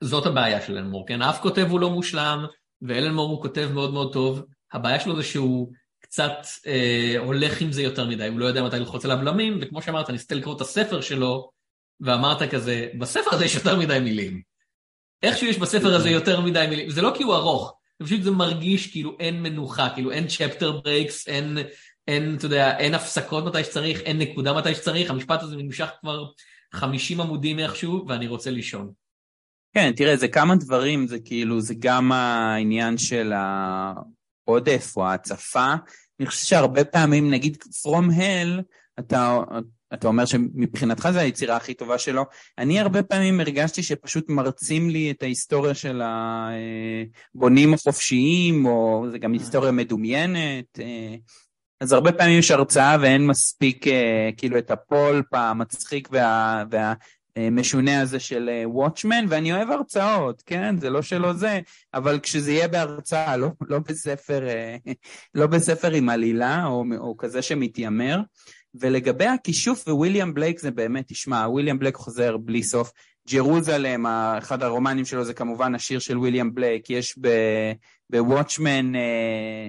זאת 0.00 0.26
הבעיה 0.26 0.60
של 0.60 0.78
אלן 0.78 0.90
מור, 0.90 1.06
כן? 1.06 1.22
אף 1.22 1.40
כותב 1.40 1.66
הוא 1.70 1.80
לא 1.80 1.90
מושלם, 1.90 2.46
ואלן 2.82 3.09
מור 3.09 3.30
הוא 3.30 3.42
כותב 3.42 3.70
מאוד 3.74 3.92
מאוד 3.92 4.12
טוב, 4.12 4.42
הבעיה 4.72 5.00
שלו 5.00 5.16
זה 5.16 5.22
שהוא 5.22 5.72
קצת 6.00 6.46
אה, 6.66 7.14
הולך 7.18 7.60
עם 7.60 7.72
זה 7.72 7.82
יותר 7.82 8.06
מדי, 8.06 8.28
הוא 8.28 8.38
לא 8.38 8.46
יודע 8.46 8.62
מתי 8.62 8.78
ללחוץ 8.78 9.04
על 9.04 9.10
הבלמים, 9.10 9.58
וכמו 9.62 9.82
שאמרת, 9.82 10.10
ניסית 10.10 10.32
לקרוא 10.32 10.56
את 10.56 10.60
הספר 10.60 11.00
שלו, 11.00 11.50
ואמרת 12.00 12.42
כזה, 12.50 12.88
בספר 12.98 13.34
הזה 13.34 13.44
יש 13.44 13.54
יותר 13.54 13.78
מדי 13.78 13.98
מילים. 13.98 14.42
איכשהו 15.22 15.46
יש 15.46 15.58
בספר 15.58 15.94
הזה 15.94 16.10
יותר 16.10 16.40
מדי 16.40 16.66
מילים, 16.68 16.90
זה 16.90 17.02
לא 17.02 17.12
כי 17.16 17.22
הוא 17.22 17.34
ארוך, 17.34 17.74
זה 17.98 18.06
פשוט 18.06 18.22
זה 18.22 18.30
מרגיש 18.30 18.90
כאילו 18.90 19.16
אין 19.20 19.42
מנוחה, 19.42 19.88
כאילו 19.94 20.12
אין 20.12 20.26
chapter 20.26 20.80
breaks, 20.80 21.28
אין, 21.28 21.58
אין, 22.08 22.34
אתה 22.36 22.46
יודע, 22.46 22.78
אין 22.78 22.94
הפסקות 22.94 23.44
מתי 23.44 23.64
שצריך, 23.64 24.00
אין 24.00 24.18
נקודה 24.18 24.52
מתי 24.52 24.74
שצריך, 24.74 25.10
המשפט 25.10 25.42
הזה 25.42 25.56
נמשך 25.56 25.88
כבר 26.00 26.24
50 26.72 27.20
עמודים 27.20 27.58
איכשהו, 27.58 28.04
ואני 28.08 28.26
רוצה 28.26 28.50
לישון. 28.50 28.92
כן, 29.78 29.92
תראה, 29.96 30.16
זה 30.16 30.28
כמה 30.28 30.56
דברים, 30.56 31.06
זה 31.06 31.18
כאילו, 31.18 31.60
זה 31.60 31.74
גם 31.78 32.12
העניין 32.12 32.98
של 32.98 33.32
העודף 33.32 34.92
או 34.96 35.06
ההצפה. 35.06 35.74
אני 36.20 36.26
חושב 36.26 36.46
שהרבה 36.46 36.84
פעמים, 36.84 37.30
נגיד, 37.30 37.56
From 37.56 38.12
Hell, 38.18 38.62
אתה, 38.98 39.38
אתה 39.94 40.08
אומר 40.08 40.24
שמבחינתך 40.24 41.08
זו 41.12 41.18
היצירה 41.18 41.56
הכי 41.56 41.74
טובה 41.74 41.98
שלו. 41.98 42.24
אני 42.58 42.80
הרבה 42.80 43.02
פעמים 43.02 43.40
הרגשתי 43.40 43.82
שפשוט 43.82 44.28
מרצים 44.28 44.90
לי 44.90 45.10
את 45.10 45.22
ההיסטוריה 45.22 45.74
של 45.74 46.02
הבונים 47.34 47.74
החופשיים, 47.74 48.66
או 48.66 49.06
זה 49.10 49.18
גם 49.18 49.32
היסטוריה 49.32 49.72
מדומיינת. 49.72 50.78
אה, 50.80 51.16
אז 51.80 51.92
הרבה 51.92 52.12
פעמים 52.12 52.38
יש 52.38 52.50
הרצאה 52.50 52.96
ואין 53.00 53.26
מספיק 53.26 53.86
אה, 53.86 54.30
כאילו 54.36 54.58
את 54.58 54.70
הפולפ 54.70 55.34
המצחיק 55.34 56.08
וה, 56.12 56.64
והמשונה 57.38 58.00
הזה 58.00 58.20
של 58.20 58.50
וואטשמן, 58.64 59.24
ואני 59.28 59.52
אוהב 59.52 59.70
הרצאות, 59.70 60.42
כן? 60.46 60.78
זה 60.78 60.90
לא 60.90 61.02
שלא 61.02 61.32
זה, 61.32 61.60
אבל 61.94 62.18
כשזה 62.22 62.52
יהיה 62.52 62.68
בהרצאה, 62.68 63.36
לא, 63.36 63.48
לא, 63.68 63.78
בספר, 63.78 64.48
אה, 64.48 64.76
לא 65.34 65.46
בספר 65.46 65.90
עם 65.90 66.08
עלילה, 66.08 66.66
או, 66.66 66.84
או 66.98 67.16
כזה 67.16 67.42
שמתיימר. 67.42 68.20
ולגבי 68.74 69.26
הכישוף 69.26 69.88
וויליאם 69.88 70.34
בלייק 70.34 70.60
זה 70.60 70.70
באמת, 70.70 71.04
תשמע, 71.08 71.46
וויליאם 71.48 71.78
בלייק 71.78 71.96
חוזר 71.96 72.36
בלי 72.36 72.62
סוף. 72.62 72.92
ג'רוזלם, 73.32 74.06
אחד 74.38 74.62
הרומנים 74.62 75.04
שלו 75.04 75.24
זה 75.24 75.34
כמובן 75.34 75.74
השיר 75.74 75.98
של 75.98 76.18
וויליאם 76.18 76.54
בלייק, 76.54 76.90
יש 76.90 77.18
בוואטשמן 78.10 78.94
אה, 78.94 79.00
אה, 79.00 79.68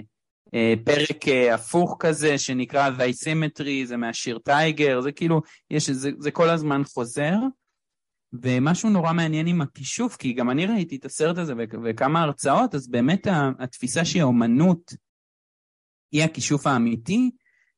פרק 0.84 1.28
אה, 1.28 1.54
הפוך 1.54 1.95
כזה 2.00 2.38
שנקרא 2.38 2.89
Symmetry, 3.24 3.86
זה 3.86 3.97
מהשיר 3.97 4.39
טייגר, 4.39 5.02
זה 5.02 5.12
כאילו, 5.12 5.41
יש, 5.72 5.89
זה, 5.89 6.12
זה 6.20 6.32
כל 6.32 6.50
הזמן 6.50 6.82
חוזר. 6.93 7.36
ומשהו 8.43 8.89
נורא 8.89 9.14
מעניין 9.14 9.47
עם 9.47 9.62
הכישוף, 9.62 10.16
כי 10.16 10.34
גם 10.34 10.50
אני 10.50 10.66
ראיתי 10.66 10.95
את 10.95 11.06
הסרט 11.06 11.38
הזה 11.38 11.54
וכמה 11.84 12.22
הרצאות, 12.22 12.76
אז 12.76 12.88
באמת 12.88 13.28
התפיסה 13.60 14.06
שהיא 14.06 14.24
אומנות 14.24 14.93
היא 16.12 16.24
הכישוף 16.24 16.68
האמיתי, 16.68 17.32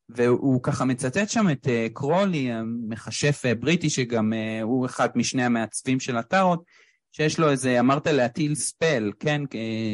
והוא 0.09 0.63
ככה 0.63 0.86
מצטט 0.86 1.30
שם 1.30 1.45
את 1.51 1.65
uh, 1.65 1.93
קרולי, 1.93 2.51
המכשף 2.51 3.43
בריטי, 3.59 3.89
שגם 3.89 4.34
הוא 4.61 4.86
אחד 4.86 5.09
משני 5.15 5.43
המעצבים 5.43 5.99
של 5.99 6.17
הטארוט, 6.17 6.63
שיש 7.11 7.39
לו 7.39 7.49
איזה, 7.49 7.80
אמרת 7.80 8.07
להטיל 8.07 8.55
spell, 8.55 9.11
כן, 9.19 9.41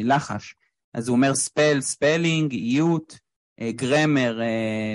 לחש. 0.04 0.54
אז 0.98 1.08
הוא 1.08 1.16
אומר 1.16 1.34
spell, 1.34 1.80
spelling, 1.80 2.52
איות, 2.52 3.18
grammar, 3.60 4.40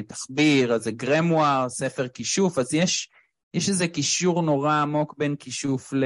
תחביר, 0.07 0.73
אז 0.73 0.83
זה 0.83 0.91
grimoire, 0.91 1.69
ספר 1.69 2.07
כישוף, 2.07 2.57
אז 2.57 2.73
יש, 2.73 3.09
יש 3.53 3.69
איזה 3.69 3.87
קישור 3.87 4.41
נורא 4.41 4.73
עמוק 4.73 5.15
בין 5.17 5.35
כישוף 5.35 5.93
ל... 5.93 6.05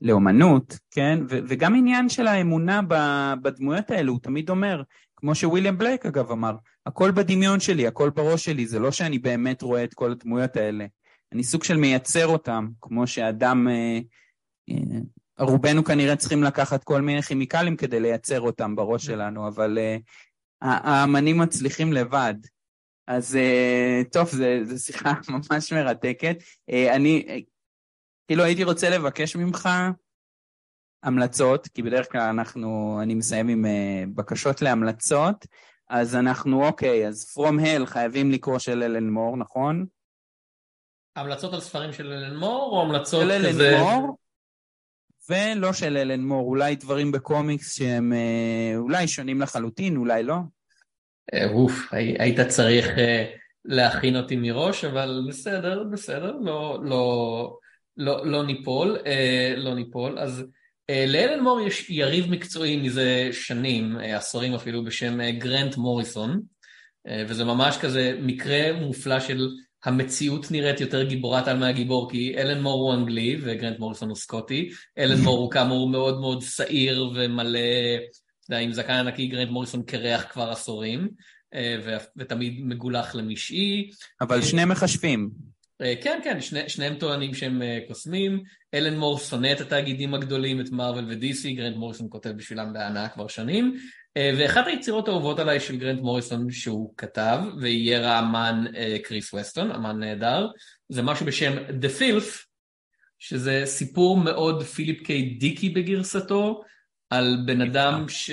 לאומנות, 0.00 0.78
כן? 0.90 1.18
ו- 1.28 1.38
וגם 1.48 1.74
עניין 1.74 2.08
של 2.08 2.26
האמונה 2.26 2.80
בדמויות 3.42 3.90
האלו, 3.90 4.12
הוא 4.12 4.20
תמיד 4.20 4.50
אומר, 4.50 4.82
כמו 5.16 5.34
שוויליאם 5.34 5.78
בלייק 5.78 6.06
אגב 6.06 6.30
אמר, 6.30 6.56
הכל 6.86 7.10
בדמיון 7.10 7.60
שלי, 7.60 7.86
הכל 7.86 8.10
בראש 8.10 8.44
שלי, 8.44 8.66
זה 8.66 8.78
לא 8.78 8.90
שאני 8.90 9.18
באמת 9.18 9.62
רואה 9.62 9.84
את 9.84 9.94
כל 9.94 10.12
הדמויות 10.12 10.56
האלה. 10.56 10.86
אני 11.32 11.44
סוג 11.44 11.64
של 11.64 11.76
מייצר 11.76 12.26
אותם, 12.26 12.68
כמו 12.80 13.06
שאדם, 13.06 13.68
אה, 13.68 13.98
אה, 14.70 14.98
רובנו 15.38 15.84
כנראה 15.84 16.16
צריכים 16.16 16.42
לקחת 16.42 16.84
כל 16.84 17.00
מיני 17.00 17.22
כימיקלים 17.22 17.76
כדי 17.76 18.00
לייצר 18.00 18.40
אותם 18.40 18.76
בראש 18.76 19.04
Mm. 19.04 19.06
שלנו, 19.06 19.48
אבל 19.48 19.78
uh, 19.78 20.02
האמנים 20.62 21.38
מצליחים 21.38 21.92
לבד. 21.92 22.34
אז 23.06 23.34
uh, 23.34 24.08
טוב, 24.12 24.28
זו 24.62 24.84
שיחה 24.84 25.12
ממש 25.28 25.72
מרתקת. 25.72 26.36
Uh, 26.70 26.94
אני 26.94 27.24
uh, 27.28 27.50
כאילו 28.28 28.44
הייתי 28.44 28.64
רוצה 28.64 28.90
לבקש 28.90 29.36
ממך 29.36 29.68
המלצות, 31.02 31.68
כי 31.68 31.82
בדרך 31.82 32.12
כלל 32.12 32.20
אנחנו, 32.20 32.98
אני 33.02 33.14
מסיים 33.14 33.48
עם 33.48 33.64
uh, 33.64 33.68
בקשות 34.14 34.62
להמלצות, 34.62 35.46
אז 35.88 36.16
אנחנו, 36.16 36.66
אוקיי, 36.66 37.08
אז 37.08 37.34
From 37.38 37.60
Hell 37.60 37.86
חייבים 37.86 38.30
לקרוא 38.30 38.58
של 38.58 38.82
אלן 38.82 39.10
מור, 39.10 39.36
נכון? 39.36 39.86
המלצות 41.16 41.52
על 41.54 41.60
ספרים 41.60 41.92
של 41.92 42.12
אלן 42.12 42.36
מור, 42.36 42.70
או 42.72 42.82
המלצות 42.82 43.22
של 43.28 43.48
כזה... 43.48 43.68
אלן 43.68 43.80
מור, 43.80 44.16
ולא 45.30 45.72
של 45.72 45.96
אלן 45.96 46.20
מור, 46.20 46.48
אולי 46.48 46.76
דברים 46.76 47.12
בקומיקס 47.12 47.76
שהם 47.76 48.12
אה, 48.12 48.76
אולי 48.76 49.08
שונים 49.08 49.40
לחלוטין, 49.40 49.96
אולי 49.96 50.22
לא. 50.22 50.36
אה, 51.34 51.50
אוף, 51.50 51.92
הי- 51.92 52.16
היית 52.18 52.40
צריך 52.40 52.88
אה, 52.98 53.24
להכין 53.64 54.16
אותי 54.16 54.36
מראש, 54.36 54.84
אבל 54.84 55.24
בסדר, 55.28 55.84
בסדר, 55.92 56.32
לא, 56.40 56.78
לא, 56.84 57.56
לא, 57.96 58.26
לא 58.26 58.46
ניפול, 58.46 58.98
לא 59.56 59.74
ניפול. 59.74 60.18
אז 60.18 60.44
לאלן 61.06 61.40
מור 61.40 61.60
יש 61.60 61.90
יריב 61.90 62.30
מקצועי 62.30 62.76
מזה 62.76 63.28
שנים, 63.32 63.96
עשורים 63.98 64.54
אפילו, 64.54 64.84
בשם 64.84 65.30
גרנט 65.30 65.76
מוריסון, 65.76 66.40
וזה 67.28 67.44
ממש 67.44 67.78
כזה 67.78 68.18
מקרה 68.22 68.72
מופלא 68.72 69.20
של 69.20 69.48
המציאות 69.84 70.50
נראית 70.50 70.80
יותר 70.80 71.02
גיבורת 71.02 71.48
על 71.48 71.58
מהגיבור, 71.58 72.10
כי 72.10 72.34
אלן 72.38 72.62
מור 72.62 72.82
הוא 72.82 72.94
אנגלי 72.94 73.36
וגרנט 73.42 73.78
מוריסון 73.78 74.08
הוא 74.08 74.16
סקוטי, 74.16 74.68
אלן 74.98 75.20
מור 75.20 75.38
הוא 75.38 75.50
כאמור 75.50 75.88
מאוד 75.88 76.20
מאוד 76.20 76.42
שעיר 76.42 77.10
ומלא, 77.14 77.58
אתה 77.98 78.54
יודע, 78.54 78.62
עם 78.62 78.72
זקן 78.72 78.92
ענקי, 78.92 79.26
גרנט 79.26 79.50
מוריסון 79.50 79.82
קרח 79.82 80.24
כבר 80.32 80.50
עשורים. 80.50 81.08
אה, 81.54 81.76
ותמיד 82.16 82.60
מגולח 82.64 83.14
למשעי. 83.14 83.90
אבל 84.20 84.42
שני 84.42 84.64
מחשבים. 84.64 85.30
אה, 85.80 85.94
כן, 86.02 86.20
כן, 86.24 86.40
שני, 86.40 86.68
שניהם 86.68 86.94
טוענים 86.94 87.34
שהם 87.34 87.62
אה, 87.62 87.78
קוסמים. 87.88 88.42
אלן 88.74 88.98
מור 88.98 89.18
שונא 89.18 89.52
את 89.52 89.60
התאגידים 89.60 90.14
הגדולים, 90.14 90.60
את 90.60 90.70
מארוול 90.70 91.06
ודיסי, 91.08 91.52
גרנט 91.52 91.76
מוריסון 91.76 92.06
כותב 92.10 92.30
בשבילם 92.30 92.72
בהנאה 92.72 93.08
כבר 93.08 93.28
שנים. 93.28 93.76
אה, 94.16 94.30
ואחת 94.38 94.66
היצירות 94.66 95.08
האהובות 95.08 95.38
עליי 95.38 95.60
של 95.60 95.76
גרנט 95.76 96.00
מוריסון 96.00 96.50
שהוא 96.50 96.94
כתב, 96.96 97.38
ואייר 97.60 98.08
האמן 98.08 98.64
אה, 98.76 98.96
קריס 99.04 99.34
וסטון, 99.34 99.70
אמן 99.70 99.98
נהדר, 99.98 100.48
זה 100.88 101.02
משהו 101.02 101.26
בשם 101.26 101.52
The 101.58 102.00
Filth, 102.00 102.44
שזה 103.18 103.62
סיפור 103.64 104.16
מאוד 104.16 104.62
פיליפ 104.62 105.02
קיי 105.02 105.22
דיקי 105.22 105.70
בגרסתו, 105.70 106.62
על 107.10 107.36
בן 107.46 107.60
אדם 107.60 108.08
ש... 108.08 108.30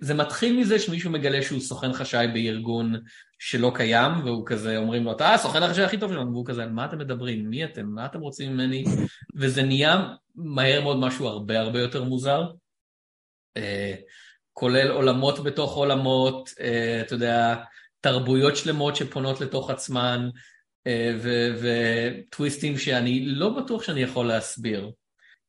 זה 0.00 0.14
מתחיל 0.14 0.56
מזה 0.56 0.78
שמישהו 0.78 1.10
מגלה 1.10 1.42
שהוא 1.42 1.60
סוכן 1.60 1.92
חשאי 1.92 2.26
בארגון 2.34 2.94
שלא 3.38 3.72
קיים, 3.74 4.12
והוא 4.24 4.46
כזה, 4.46 4.76
אומרים 4.76 5.04
לו, 5.04 5.12
אתה 5.12 5.34
הסוכן 5.34 5.62
החשאי 5.62 5.84
הכי 5.84 5.98
טוב 5.98 6.12
שלנו, 6.12 6.32
והוא 6.32 6.46
כזה, 6.46 6.62
על 6.62 6.70
מה 6.70 6.84
אתם 6.84 6.98
מדברים? 6.98 7.50
מי 7.50 7.64
אתם? 7.64 7.86
מה 7.86 8.06
אתם 8.06 8.20
רוצים 8.20 8.52
ממני? 8.52 8.84
וזה 9.36 9.62
נהיה 9.62 10.08
מהר 10.34 10.82
מאוד 10.82 10.96
משהו 10.96 11.26
הרבה 11.26 11.60
הרבה 11.60 11.80
יותר 11.80 12.04
מוזר. 12.04 12.42
אה, 14.52 14.60
כולל 14.60 14.90
עולמות 14.90 15.44
בתוך 15.44 15.76
עולמות, 15.76 16.50
אה, 16.60 17.00
אתה 17.00 17.14
יודע, 17.14 17.54
תרבויות 18.00 18.56
שלמות 18.56 18.96
שפונות 18.96 19.40
לתוך 19.40 19.70
עצמן, 19.70 20.28
אה, 20.86 21.14
וטוויסטים 21.60 22.78
שאני 22.78 23.24
לא 23.24 23.48
בטוח 23.48 23.82
שאני 23.82 24.02
יכול 24.02 24.26
להסביר. 24.26 24.90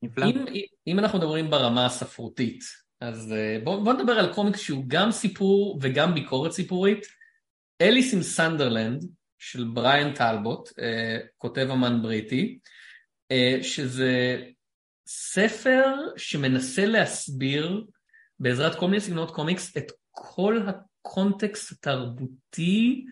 נפלא. 0.02 0.26
אם, 0.26 0.46
אם 0.88 1.00
אנחנו 1.00 1.20
מדברים 1.20 1.50
ברמה 1.50 1.86
הספרותית, 1.86 2.64
אז 3.02 3.34
בואו 3.64 3.84
בוא 3.84 3.94
נדבר 3.94 4.14
על 4.14 4.34
קומיקס 4.34 4.60
שהוא 4.60 4.84
גם 4.88 5.12
סיפור 5.12 5.80
וגם 5.82 6.14
ביקורת 6.14 6.52
סיפורית. 6.52 7.06
אליס 7.82 8.14
עם 8.14 8.22
סנדרלנד 8.22 9.06
של 9.44 9.64
בריאן 9.64 10.14
טלבוט, 10.14 10.70
אה, 10.80 11.18
כותב 11.38 11.68
אמן 11.72 12.02
בריטי, 12.02 12.60
אה, 13.32 13.58
שזה 13.62 14.42
ספר 15.08 15.96
שמנסה 16.18 16.86
להסביר 16.86 17.86
בעזרת 18.44 18.80
כל 18.80 18.86
מיני 18.86 19.02
סגנונות 19.02 19.32
קומיקס 19.32 19.78
את 19.78 19.92
כל 20.12 20.60
הקונטקסט 20.68 21.72
התרבותי 21.72 23.06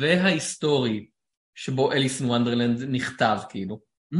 וההיסטורי 0.00 1.08
שבו 1.54 1.92
אליס 1.92 2.20
וונדרלנד 2.20 2.82
נכתב 2.82 3.38
כאילו. 3.48 3.80
Mm, 4.14 4.18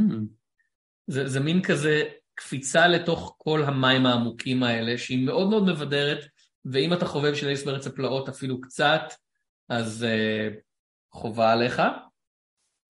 זה, 1.07 1.29
זה 1.29 1.41
מין 1.41 1.63
כזה 1.63 2.03
קפיצה 2.35 2.89
לתוך 2.89 3.35
כל 3.39 3.63
המים 3.65 4.07
העמוקים 4.07 4.63
האלה, 4.63 4.99
שהיא 4.99 5.27
מאוד 5.27 5.51
מאוד 5.51 5.63
מבדרת, 5.63 6.25
ואם 6.65 6.93
אתה 6.93 7.07
חובב 7.07 7.35
של 7.35 7.47
אליס 7.47 7.65
בארץ 7.65 7.87
הפלאות 7.87 8.29
אפילו 8.29 8.61
קצת, 8.61 9.03
אז 9.69 10.07
uh, 10.07 10.55
חובה 11.13 11.53
עליך. 11.53 11.83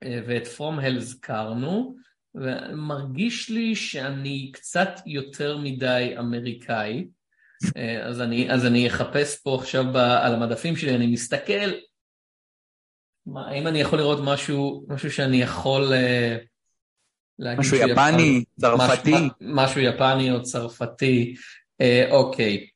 Uh, 0.04 0.08
ואת 0.26 0.46
From 0.46 0.82
Hell 0.82 0.96
הזכרנו, 0.96 1.96
ומרגיש 2.34 3.50
לי 3.50 3.76
שאני 3.76 4.50
קצת 4.52 4.90
יותר 5.06 5.58
מדי 5.58 6.14
אמריקאי, 6.18 7.06
uh, 7.64 7.78
אז, 8.04 8.20
אני, 8.20 8.52
אז 8.52 8.66
אני 8.66 8.88
אחפש 8.88 9.40
פה 9.42 9.54
עכשיו 9.60 9.84
ב, 9.92 9.96
על 9.96 10.34
המדפים 10.34 10.76
שלי, 10.76 10.96
אני 10.96 11.06
מסתכל, 11.06 11.70
מה, 13.26 13.48
האם 13.48 13.66
אני 13.66 13.80
יכול 13.80 13.98
לראות 13.98 14.18
משהו, 14.22 14.84
משהו 14.88 15.10
שאני 15.10 15.42
יכול... 15.42 15.92
Uh, 15.92 16.50
להגיד 17.40 17.60
משהו 17.60 17.76
יפני, 17.76 18.44
צרפתי. 18.60 19.10
משהו, 19.10 19.28
משהו 19.40 19.80
יפני 19.80 20.30
או 20.30 20.42
צרפתי. 20.42 21.34
אה, 21.80 22.06
אוקיי, 22.10 22.66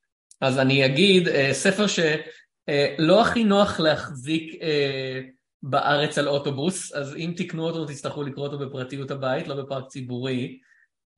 אז 0.41 0.59
אני 0.59 0.87
אגיד, 0.87 1.29
אה, 1.29 1.51
ספר 1.53 1.87
שלא 1.87 3.23
הכי 3.23 3.45
נוח 3.45 3.81
להחזיק 3.81 4.63
אה, 4.63 5.21
בארץ 5.67 6.19
על 6.19 6.29
אוטובוס, 6.29 6.93
אז 6.93 7.17
אם 7.17 7.33
תקנו 7.37 7.67
אותו 7.67 7.85
תצטרכו 7.85 8.23
לקרוא 8.23 8.47
אותו 8.47 8.59
בפרטיות 8.59 9.11
הבית, 9.11 9.49
לא 9.49 9.63
בפארק 9.63 9.89
ציבורי. 9.89 10.59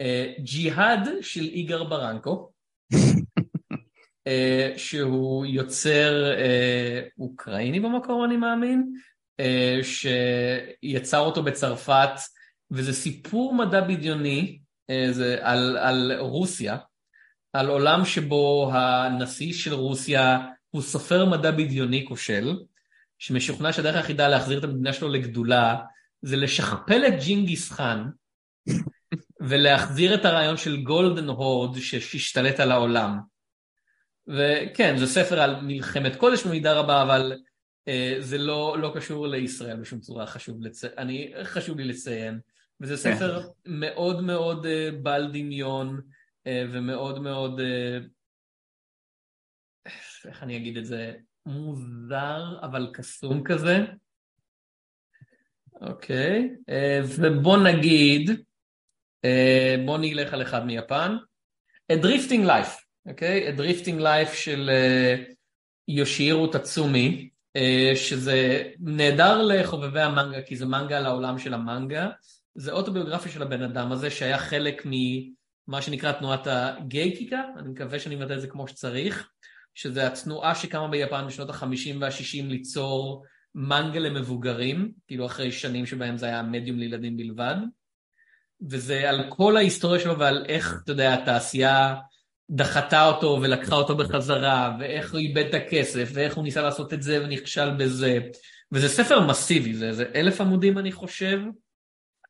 אה, 0.01 0.33
ג'יהאד 0.39 1.09
של 1.21 1.41
איגר 1.41 1.85
ברנקו, 1.85 2.53
אה, 4.27 4.73
שהוא 4.77 5.47
יוצר 5.47 6.33
אה, 6.39 7.03
אוקראיני 7.19 7.81
במקור 7.81 8.25
אני 8.25 8.37
מאמין, 8.37 8.93
שיצר 9.83 11.19
אותו 11.19 11.43
בצרפת, 11.43 12.11
וזה 12.71 12.93
סיפור 12.93 13.55
מדע 13.55 13.81
בדיוני 13.81 14.59
זה 15.11 15.39
על, 15.41 15.77
על 15.77 16.13
רוסיה, 16.19 16.77
על 17.53 17.69
עולם 17.69 18.05
שבו 18.05 18.71
הנשיא 18.73 19.53
של 19.53 19.75
רוסיה 19.75 20.39
הוא 20.71 20.83
סופר 20.83 21.25
מדע 21.25 21.51
בדיוני 21.51 22.05
כושל, 22.09 22.57
שמשוכנע 23.19 23.73
שהדרך 23.73 23.97
היחידה 23.97 24.29
להחזיר 24.29 24.59
את 24.59 24.65
המדינה 24.65 24.93
שלו 24.93 25.09
לגדולה 25.09 25.77
זה 26.23 26.37
לשכפל 26.37 27.03
את 27.09 27.23
ג'ינגיס 27.25 27.73
חאן 27.73 28.09
ולהחזיר 29.49 30.15
את 30.15 30.25
הרעיון 30.25 30.57
של 30.57 30.83
גולדן 30.83 31.29
הורד 31.29 31.79
שהשתלט 31.79 32.61
על 32.61 32.73
העולם. 32.73 33.19
וכן, 34.29 34.97
זה 34.97 35.07
ספר 35.07 35.41
על 35.41 35.61
מלחמת 35.61 36.17
קודש 36.17 36.47
במידה 36.47 36.73
רבה, 36.73 37.03
אבל 37.03 37.33
אה, 37.89 38.17
זה 38.21 38.39
לא, 38.39 38.77
לא 38.79 38.93
קשור 38.95 39.27
לישראל 39.27 39.77
בשום 39.77 40.01
צורה, 40.01 40.27
חשוב, 40.27 40.63
לצ... 40.63 40.85
אני, 40.85 41.33
חשוב 41.45 41.79
לי 41.79 41.85
לציין. 41.85 42.41
וזה 42.81 42.97
ספר 42.97 43.49
מאוד 43.67 44.23
מאוד 44.23 44.67
uh, 44.67 44.97
בעל 45.03 45.33
דמיון 45.33 46.01
uh, 46.01 46.51
ומאוד 46.73 47.23
מאוד, 47.23 47.61
uh, 47.61 48.05
איך 50.25 50.43
אני 50.43 50.57
אגיד 50.57 50.77
את 50.77 50.87
זה, 50.87 51.15
מוזר 51.47 52.59
אבל 52.63 52.91
קסום 52.93 53.45
כזה. 53.45 53.79
אוקיי, 55.81 56.51
uh, 56.61 57.05
ובוא 57.19 57.57
נגיד, 57.57 58.31
uh, 58.31 59.81
בוא 59.87 59.99
נלך 59.99 60.35
על 60.35 60.43
אחד 60.43 60.67
מיפן. 60.67 61.17
A 61.93 61.95
Drifting 61.95 62.47
Life, 62.47 62.83
אוקיי? 63.09 63.49
A 63.49 63.59
Drifting 63.59 64.01
Life 64.01 64.35
של 64.35 64.71
uh, 64.71 65.35
יושירו 65.89 66.47
תצומי, 66.47 67.31
שזה 67.95 68.63
נהדר 68.79 69.43
לחובבי 69.43 70.01
המנגה, 70.01 70.43
כי 70.43 70.57
זה 70.57 70.67
מנגה 70.67 70.99
על 70.99 71.07
העולם 71.07 71.39
של 71.39 71.55
המנגה. 71.55 72.09
זה 72.55 72.73
אוטוביוגרפיה 72.73 73.33
של 73.33 73.43
הבן 73.43 73.63
אדם 73.63 73.93
הזה 73.93 74.11
שהיה 74.11 74.39
חלק 74.39 74.83
ממה 74.85 75.83
שנקרא 75.83 76.13
תנועת 76.13 76.47
הגייקיקה, 76.47 77.43
אני 77.57 77.69
מקווה 77.69 77.99
שאני 77.99 78.17
מבטא 78.17 78.33
את 78.33 78.41
זה 78.41 78.49
כמו 78.49 78.69
שצריך, 78.69 79.31
שזה 79.77 80.07
התנועה 80.07 80.55
שקמה 80.55 80.89
ביפן 80.89 81.27
בשנות 81.27 81.51
החמישים 81.51 82.01
והשישים 82.01 82.51
ליצור 82.51 83.25
מנגה 83.55 84.01
למבוגרים, 84.01 84.93
כאילו 85.07 85.27
אחרי 85.27 85.53
שנים 85.53 85.87
שבהם 85.87 86.17
זה 86.17 86.27
היה 86.27 86.43
מדיום 86.43 86.79
לילדים 86.79 87.17
בלבד, 87.17 87.57
וזה 88.71 89.11
על 89.11 89.25
כל 89.29 89.57
ההיסטוריה 89.57 90.01
שלו 90.01 90.19
ועל 90.19 90.45
איך, 90.49 90.81
אתה 90.85 90.93
יודע, 90.93 91.15
התעשייה 91.15 91.95
דחתה 92.51 93.07
אותו 93.07 93.39
ולקחה 93.43 93.75
אותו 93.75 93.97
בחזרה, 93.97 94.77
ואיך 94.81 95.13
הוא 95.13 95.21
איבד 95.21 95.45
את 95.47 95.55
הכסף, 95.55 96.11
ואיך 96.15 96.35
הוא 96.35 96.45
ניסה 96.45 96.63
לעשות 96.63 96.93
את 96.93 97.03
זה 97.03 97.25
ונכשל 97.25 97.71
בזה, 97.71 98.19
וזה 98.73 98.89
ספר 98.89 99.27
מסיבי, 99.27 99.75
זה, 99.75 99.93
זה 99.93 100.05
אלף 100.15 100.41
עמודים 100.41 100.79
אני 100.79 100.93
חושב, 100.93 101.41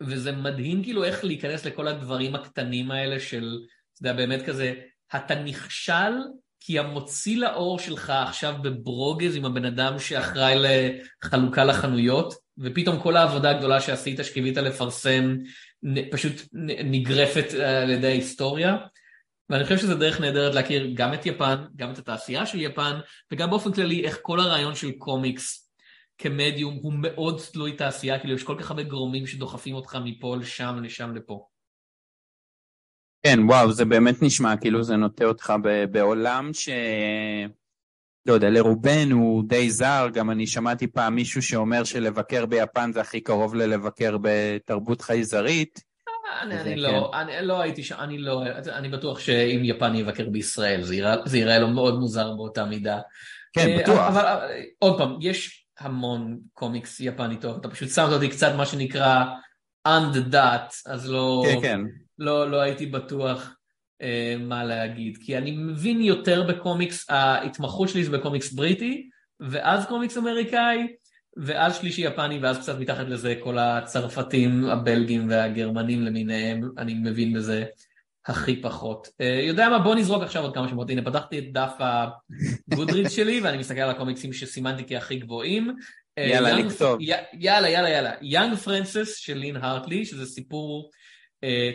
וזה 0.01 0.33
מדהים 0.33 0.83
כאילו 0.83 1.05
איך 1.05 1.25
להיכנס 1.25 1.67
לכל 1.67 1.89
הדברים 1.89 2.35
הקטנים 2.35 2.91
האלה 2.91 3.21
של, 3.21 3.59
אתה 3.93 4.09
יודע, 4.09 4.13
באמת 4.13 4.47
כזה, 4.47 4.75
אתה 5.17 5.35
נכשל 5.35 6.13
כי 6.67 6.79
המוציא 6.79 7.37
לאור 7.37 7.79
שלך 7.79 8.11
עכשיו 8.11 8.55
בברוגז 8.63 9.37
עם 9.37 9.45
הבן 9.45 9.65
אדם 9.65 9.99
שאחראי 9.99 10.55
לחלוקה 10.59 11.65
לחנויות, 11.65 12.35
ופתאום 12.59 13.01
כל 13.01 13.17
העבודה 13.17 13.51
הגדולה 13.51 13.81
שעשית, 13.81 14.19
שקיווית 14.23 14.57
לפרסם, 14.57 15.37
פשוט 16.11 16.33
נגרפת 16.85 17.55
אה, 17.55 17.83
על 17.83 17.91
ידי 17.91 18.07
ההיסטוריה. 18.07 18.77
ואני 19.51 19.65
חושב 19.65 19.79
שזו 19.79 19.95
דרך 19.95 20.21
נהדרת 20.21 20.55
להכיר 20.55 20.91
גם 20.95 21.15
את 21.15 21.27
יפן, 21.27 21.65
גם 21.77 21.93
את 21.93 21.99
התעשייה 21.99 22.47
של 22.47 22.61
יפן, 22.61 22.99
וגם 23.33 23.51
באופן 23.51 23.73
כללי 23.73 24.05
איך 24.05 24.19
כל 24.23 24.41
הרעיון 24.41 24.75
של 24.75 24.93
קומיקס 24.93 25.71
כמדיום 26.19 26.79
הוא 26.83 26.93
מאוד 26.97 27.41
תלוי 27.53 27.73
תעשייה, 27.73 28.19
כאילו 28.19 28.35
יש 28.35 28.43
כל 28.43 28.57
כך 28.61 28.71
הרבה 28.71 28.83
גורמים 28.83 29.27
שדוחפים 29.27 29.75
אותך 29.75 29.99
מפה 30.05 30.37
לשם, 30.37 30.79
לשם, 30.83 31.15
לפה. 31.15 31.47
כן, 33.27 33.39
וואו, 33.47 33.73
זה 33.73 33.85
באמת 33.85 34.23
נשמע 34.23 34.57
כאילו 34.57 34.83
זה 34.83 34.97
נוטה 34.97 35.25
אותך 35.25 35.53
בעולם 35.91 36.51
ש... 36.53 36.69
לא 38.27 38.33
יודע, 38.33 38.51
לרובנו 38.51 39.17
הוא 39.17 39.43
די 39.47 39.71
זר, 39.71 40.09
גם 40.13 40.31
אני 40.31 40.47
שמעתי 40.47 40.87
פעם 40.87 41.15
מישהו 41.15 41.43
שאומר 41.43 41.85
שלבקר 41.85 42.47
ביפן 42.47 42.93
זה 42.93 43.01
הכי 43.01 43.21
קרוב 43.21 43.55
ללבקר 43.55 44.17
בתרבות 44.23 45.01
חייזרית. 45.01 45.81
אני, 46.43 46.61
אני 46.61 46.77
לא, 46.77 47.11
כן. 47.13 47.19
אני 47.19 47.47
לא 47.47 47.61
הייתי 47.61 47.83
שם, 47.83 47.97
אני 47.99 48.19
לא, 48.19 48.43
אני 48.73 48.89
בטוח 48.89 49.19
שאם 49.19 49.61
יפני 49.65 49.99
יבקר 49.99 50.29
בישראל 50.29 50.83
זה 50.83 50.97
יראה, 50.97 51.17
זה 51.25 51.59
לו 51.59 51.69
מאוד 51.69 51.99
מוזר 51.99 52.33
באותה 52.33 52.65
מידה. 52.65 52.99
כן, 53.53 53.69
אה, 53.69 53.79
בטוח. 53.83 53.99
אבל, 53.99 54.51
עוד 54.79 54.99
פעם, 54.99 55.17
יש 55.21 55.67
המון 55.79 56.39
קומיקס 56.53 57.01
יפני 57.01 57.37
טוב, 57.37 57.57
אתה 57.57 57.69
פשוט 57.69 57.89
שמת 57.89 58.13
אותי 58.13 58.29
קצת 58.29 58.53
מה 58.57 58.67
שנקרא 58.67 59.25
on 59.89 60.17
the 60.17 60.33
dot, 60.33 60.93
אז 60.93 61.11
לא, 61.11 61.45
כן, 61.47 61.61
כן. 61.63 61.81
לא, 62.19 62.51
לא 62.51 62.61
הייתי 62.61 62.87
בטוח 62.87 63.57
אה, 64.03 64.37
מה 64.39 64.65
להגיד, 64.65 65.19
כי 65.21 65.39
אני 65.39 65.51
מבין 65.51 66.01
יותר 66.01 66.43
בקומיקס, 66.43 67.11
ההתמחות 67.11 67.89
שלי 67.89 68.05
זה 68.05 68.11
בקומיקס 68.11 68.53
בריטי, 68.53 69.09
ואז 69.41 69.87
קומיקס 69.87 70.17
אמריקאי, 70.17 70.87
ואז 71.37 71.77
שלישי 71.77 72.03
יפני, 72.03 72.39
ואז 72.39 72.59
קצת 72.59 72.79
מתחת 72.79 73.07
לזה 73.07 73.35
כל 73.41 73.59
הצרפתים, 73.59 74.65
הבלגים 74.65 75.29
והגרמנים 75.31 76.03
למיניהם, 76.03 76.71
אני 76.79 76.95
מבין 76.95 77.33
בזה 77.33 77.65
הכי 78.27 78.63
פחות. 78.63 79.09
אה, 79.21 79.41
יודע 79.43 79.69
מה, 79.69 79.79
בוא 79.79 79.95
נזרוק 79.95 80.23
עכשיו 80.23 80.43
עוד 80.43 80.55
כמה 80.55 80.69
שמות. 80.69 80.91
הנה, 80.91 81.03
פתחתי 81.03 81.39
את 81.39 81.53
דף 81.53 81.73
הגודריד 82.73 83.11
שלי, 83.11 83.41
ואני 83.43 83.59
מסתכל 83.59 83.81
על 83.81 83.91
הקומיקסים 83.91 84.33
שסימנתי 84.33 84.85
כהכי 84.89 85.17
גבוהים. 85.17 85.77
אה, 86.19 86.25
יאללה, 86.25 86.53
לכתוב. 86.53 86.99
יאללה, 87.33 87.69
יאללה, 87.69 87.91
יאללה. 87.91 88.13
יאנג 88.23 88.55
פרנסס 88.55 89.17
של 89.17 89.35
לין 89.35 89.57
הרטלי, 89.57 90.05
שזה 90.05 90.27
סיפור 90.27 90.91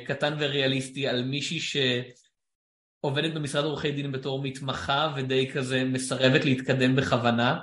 קטן 0.05 0.33
וריאליסטי 0.39 1.07
על 1.07 1.23
מישהי 1.23 1.59
שעובדת 1.59 3.33
במשרד 3.33 3.63
עורכי 3.63 3.91
דין 3.91 4.11
בתור 4.11 4.43
מתמחה 4.43 5.13
ודי 5.17 5.51
כזה 5.51 5.83
מסרבת 5.83 6.45
להתקדם 6.45 6.95
בכוונה, 6.95 7.59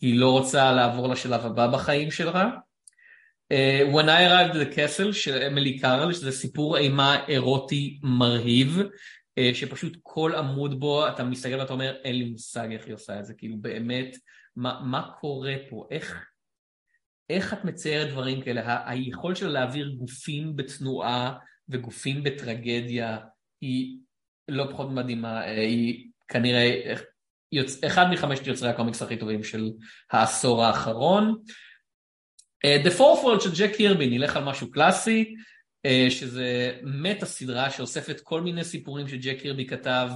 היא 0.00 0.20
לא 0.20 0.30
רוצה 0.30 0.72
לעבור 0.72 1.08
לשלב 1.08 1.46
הבא 1.46 1.66
בחיים 1.66 2.10
שלה. 2.10 2.50
Uh, 3.52 3.94
When 3.94 4.08
I 4.08 4.22
Arrived 4.24 4.56
at 4.56 4.60
the 4.60 4.76
Castle 4.76 5.12
של 5.12 5.42
אמילי 5.42 5.78
קארל, 5.78 6.12
שזה 6.12 6.32
סיפור 6.32 6.76
אימה 6.76 7.26
אירוטי 7.28 8.00
מרהיב, 8.02 8.78
uh, 8.78 9.54
שפשוט 9.54 9.96
כל 10.02 10.34
עמוד 10.34 10.80
בו 10.80 11.08
אתה 11.08 11.24
מסתכל 11.24 11.54
ואתה 11.54 11.72
אומר 11.72 11.96
אין 12.04 12.16
לי 12.18 12.24
מושג 12.24 12.68
איך 12.72 12.86
היא 12.86 12.94
עושה 12.94 13.18
את 13.20 13.24
זה, 13.24 13.34
כאילו 13.34 13.56
באמת, 13.60 14.16
מה, 14.56 14.80
מה 14.84 15.10
קורה 15.20 15.54
פה, 15.70 15.86
איך, 15.90 16.26
איך 17.30 17.52
את 17.52 17.64
מציירת 17.64 18.10
דברים 18.10 18.42
כאלה, 18.42 18.82
היכולת 18.86 19.36
שלה 19.36 19.50
להעביר 19.50 19.88
גופים 19.88 20.56
בתנועה 20.56 21.38
וגופים 21.68 22.22
בטרגדיה 22.22 23.18
היא 23.60 23.96
לא 24.48 24.66
פחות 24.70 24.90
מדהימה, 24.90 25.44
אה, 25.44 25.60
היא 25.60 26.08
כנראה 26.28 26.94
יוצ... 27.52 27.84
אחד 27.84 28.10
מחמשת 28.10 28.46
יוצרי 28.46 28.68
הקומיקס 28.68 29.02
הכי 29.02 29.16
טובים 29.16 29.44
של 29.44 29.70
העשור 30.10 30.64
האחרון. 30.64 31.42
Uh, 32.66 32.86
The 32.86 32.90
Fourth 32.98 33.24
World 33.24 33.40
של 33.40 33.50
ג'ק 33.58 33.76
קירבי, 33.76 34.06
נלך 34.06 34.36
על 34.36 34.44
משהו 34.44 34.70
קלאסי, 34.70 35.34
uh, 35.86 36.10
שזה 36.10 36.78
מטה 36.82 37.26
סדרה 37.26 37.70
שאוספת 37.70 38.20
כל 38.20 38.40
מיני 38.40 38.64
סיפורים 38.64 39.08
שג'ק 39.08 39.40
קירבי 39.40 39.66
כתב, 39.66 40.08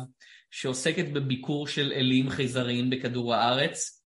שעוסקת 0.50 1.08
בביקור 1.08 1.66
של 1.66 1.92
אלים 1.92 2.30
חייזריים 2.30 2.90
בכדור 2.90 3.34
הארץ, 3.34 4.02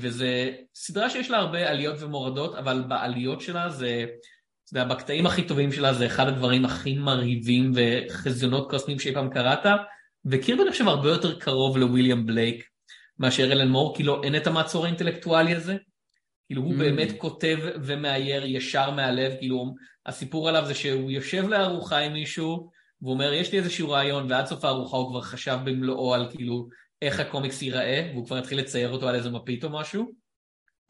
וזה 0.00 0.52
סדרה 0.74 1.10
שיש 1.10 1.30
לה 1.30 1.38
הרבה 1.38 1.70
עליות 1.70 2.02
ומורדות, 2.02 2.54
אבל 2.54 2.82
בעליות 2.88 3.40
שלה 3.40 3.70
זה 3.70 4.06
אתה 4.68 4.78
יודע, 4.78 4.94
בקטעים 4.94 5.26
הכי 5.26 5.42
טובים 5.42 5.72
שלה 5.72 5.94
זה 5.94 6.06
אחד 6.06 6.28
הדברים 6.28 6.64
הכי 6.64 6.98
מרהיבים 6.98 7.72
וחזיונות 7.74 8.70
קוסמיים 8.70 8.98
שאי 8.98 9.14
פעם 9.14 9.30
קראת, 9.30 9.66
וקירבי 10.24 10.62
אני 10.62 10.70
חושב 10.70 10.88
הרבה 10.88 11.08
יותר 11.08 11.38
קרוב 11.38 11.76
לוויליאם 11.76 12.26
בלייק 12.26 12.64
מאשר 13.18 13.52
אלן 13.52 13.68
מור, 13.68 13.96
כי 13.96 14.02
לא 14.02 14.20
אין 14.24 14.36
את 14.36 14.46
המעצור 14.46 14.84
האינטלקטואלי 14.84 15.54
הזה. 15.54 15.76
כאילו 16.46 16.62
הוא 16.62 16.74
mm. 16.74 16.78
באמת 16.78 17.08
כותב 17.18 17.58
ומאייר 17.82 18.44
ישר 18.46 18.90
מהלב, 18.90 19.32
כאילו 19.38 19.74
הסיפור 20.06 20.48
עליו 20.48 20.64
זה 20.66 20.74
שהוא 20.74 21.10
יושב 21.10 21.48
לארוחה 21.48 21.98
עם 21.98 22.12
מישהו, 22.12 22.70
והוא 23.02 23.12
אומר 23.12 23.32
יש 23.32 23.52
לי 23.52 23.58
איזשהו 23.58 23.90
רעיון, 23.90 24.30
ועד 24.30 24.46
סוף 24.46 24.64
הארוחה 24.64 24.96
הוא 24.96 25.10
כבר 25.10 25.20
חשב 25.20 25.58
במלואו 25.64 26.14
על 26.14 26.30
כאילו 26.30 26.68
איך 27.02 27.20
הקומיקס 27.20 27.62
ייראה, 27.62 28.10
והוא 28.12 28.26
כבר 28.26 28.36
התחיל 28.36 28.58
לצייר 28.58 28.92
אותו 28.92 29.08
על 29.08 29.14
איזה 29.14 29.30
מפית 29.30 29.64
או 29.64 29.70
משהו. 29.70 30.12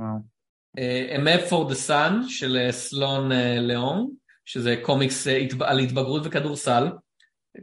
Wow. 0.03 0.38
A 0.77 1.19
Map 1.19 1.49
for 1.49 1.65
the 1.71 1.89
Sun 1.89 2.29
של 2.29 2.57
אה, 2.57 2.73
סלון 2.73 3.33
אה, 3.33 3.61
ליאון, 3.61 4.11
שזה 4.45 4.77
קומיקס 4.83 5.27
אה, 5.27 5.47
על 5.61 5.79
התבגרות 5.79 6.23
וכדורסל, 6.25 6.89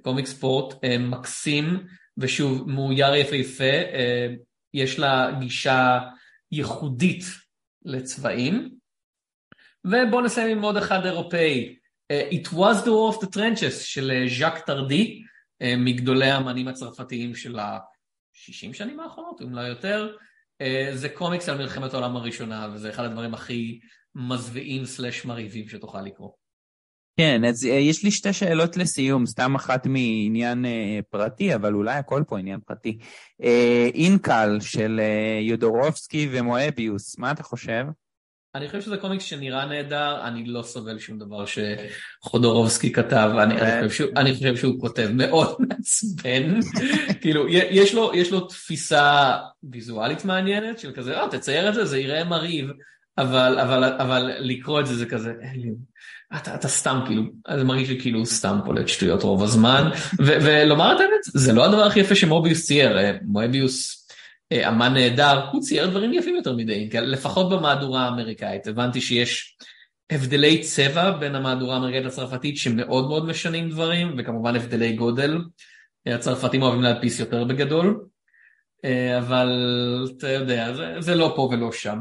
קומיקס 0.01 0.29
ספורט 0.29 0.73
מקסים, 0.99 1.85
ושוב, 2.17 2.69
מאויר 2.69 3.15
יפהפה, 3.15 3.73
יש 4.73 4.99
לה 4.99 5.31
גישה 5.39 5.99
ייחודית 6.51 7.23
לצבעים. 7.85 8.75
ובואו 9.85 10.21
נסיים 10.21 10.57
עם 10.57 10.63
עוד 10.63 10.77
אחד 10.77 11.05
אירופאי, 11.05 11.75
It 12.31 12.47
was 12.47 12.83
the 12.85 12.89
war 12.89 13.15
of 13.15 13.21
the 13.21 13.27
trenches 13.35 13.71
של 13.71 14.25
ז'אק 14.39 14.59
טרדי, 14.59 15.23
מגדולי 15.77 16.29
האמנים 16.31 16.67
הצרפתיים 16.67 17.35
של 17.35 17.59
ה-60 17.59 18.73
שנים 18.73 18.99
האחרונות, 18.99 19.41
אם 19.41 19.55
לא 19.55 19.61
יותר. 19.61 20.15
אה, 20.61 20.91
זה 20.93 21.09
קומיקס 21.09 21.49
על 21.49 21.57
מלחמת 21.57 21.93
העולם 21.93 22.15
הראשונה, 22.15 22.69
וזה 22.73 22.89
אחד 22.89 23.03
הדברים 23.03 23.33
הכי 23.33 23.79
מזוויעים 24.15 24.85
סלאש 24.85 25.25
מרהיבים 25.25 25.67
שתוכל 25.67 26.01
לקרוא. 26.01 26.29
כן, 27.17 27.45
אז 27.45 27.65
אה, 27.65 27.71
יש 27.71 28.03
לי 28.03 28.11
שתי 28.11 28.33
שאלות 28.33 28.77
לסיום, 28.77 29.25
סתם 29.25 29.55
אחת 29.55 29.87
מעניין 29.87 30.65
uh, 30.65 30.69
פרטי, 31.09 31.55
אבל 31.55 31.73
אולי 31.73 31.95
הכל 31.95 32.23
פה 32.27 32.39
עניין 32.39 32.59
פרטי. 32.59 32.97
אינקל 33.93 34.57
של 34.61 34.99
יודורובסקי 35.41 36.29
ומואביוס, 36.31 37.17
מה 37.17 37.31
אתה 37.31 37.43
חושב? 37.43 37.85
אני 38.55 38.67
חושב 38.67 38.81
שזה 38.81 38.97
קומיקס 38.97 39.23
שנראה 39.23 39.65
נהדר, 39.65 40.27
אני 40.27 40.45
לא 40.45 40.61
סובל 40.61 40.99
שום 40.99 41.19
דבר 41.19 41.45
שחודורובסקי 41.45 42.91
כתב, 42.91 43.31
אני, 43.39 43.61
אני, 43.61 43.87
חושב 43.87 43.97
שהוא, 43.97 44.11
אני 44.17 44.33
חושב 44.33 44.55
שהוא 44.55 44.81
כותב 44.81 45.09
מאוד 45.13 45.55
מעצבן, 45.67 46.59
כאילו 47.21 47.47
יש 47.49 47.93
לו, 47.93 48.11
יש 48.13 48.31
לו 48.31 48.39
תפיסה 48.39 49.37
ויזואלית 49.71 50.25
מעניינת 50.25 50.79
של 50.79 50.91
כזה, 50.91 51.17
אה 51.17 51.27
תצייר 51.31 51.69
את 51.69 51.73
זה, 51.73 51.85
זה 51.85 51.99
יראה 51.99 52.23
מרהיב, 52.23 52.69
אבל, 53.17 53.59
אבל, 53.59 53.83
אבל 53.83 54.31
לקרוא 54.39 54.79
את 54.79 54.87
זה 54.87 54.95
זה 54.95 55.05
כזה, 55.05 55.33
אתה, 56.37 56.55
אתה 56.55 56.67
סתם 56.67 56.99
כאילו, 57.05 57.23
זה 57.57 57.63
מרגיש 57.63 57.89
לי 57.89 58.01
כאילו 58.01 58.25
סתם 58.25 58.59
פולט 58.65 58.87
שטויות 58.87 59.23
רוב 59.23 59.43
הזמן, 59.43 59.89
ו, 60.19 60.31
ולומר 60.41 60.95
את 60.95 60.99
האמת, 60.99 61.23
זה 61.23 61.53
לא 61.53 61.65
הדבר 61.65 61.83
הכי 61.83 61.99
יפה 61.99 62.15
שמוביוס 62.15 62.65
צייר, 62.65 62.97
אה, 62.97 63.11
מוביוס 63.21 64.01
אה, 64.01 64.04
אמן 64.53 64.93
נהדר, 64.93 65.49
הוא 65.51 65.61
צייר 65.61 65.89
דברים 65.89 66.13
יפים 66.13 66.35
יותר 66.35 66.53
מדי, 66.53 66.89
לפחות 66.93 67.49
במהדורה 67.49 68.05
האמריקאית. 68.05 68.67
הבנתי 68.67 69.01
שיש 69.01 69.57
הבדלי 70.09 70.61
צבע 70.61 71.11
בין 71.11 71.35
המהדורה 71.35 71.75
האמריקאית 71.75 72.05
לצרפתית 72.05 72.57
שמאוד 72.57 73.07
מאוד 73.07 73.25
משנים 73.25 73.69
דברים, 73.69 74.15
וכמובן 74.17 74.55
הבדלי 74.55 74.93
גודל. 74.93 75.37
הצרפתים 76.05 76.61
אוהבים 76.61 76.81
להדפיס 76.81 77.19
יותר 77.19 77.43
בגדול, 77.43 78.05
אה, 78.85 79.17
אבל 79.17 79.49
אתה 80.17 80.29
יודע, 80.29 80.73
זה, 80.73 80.95
זה 80.99 81.15
לא 81.15 81.33
פה 81.35 81.41
ולא 81.41 81.71
שם. 81.71 81.99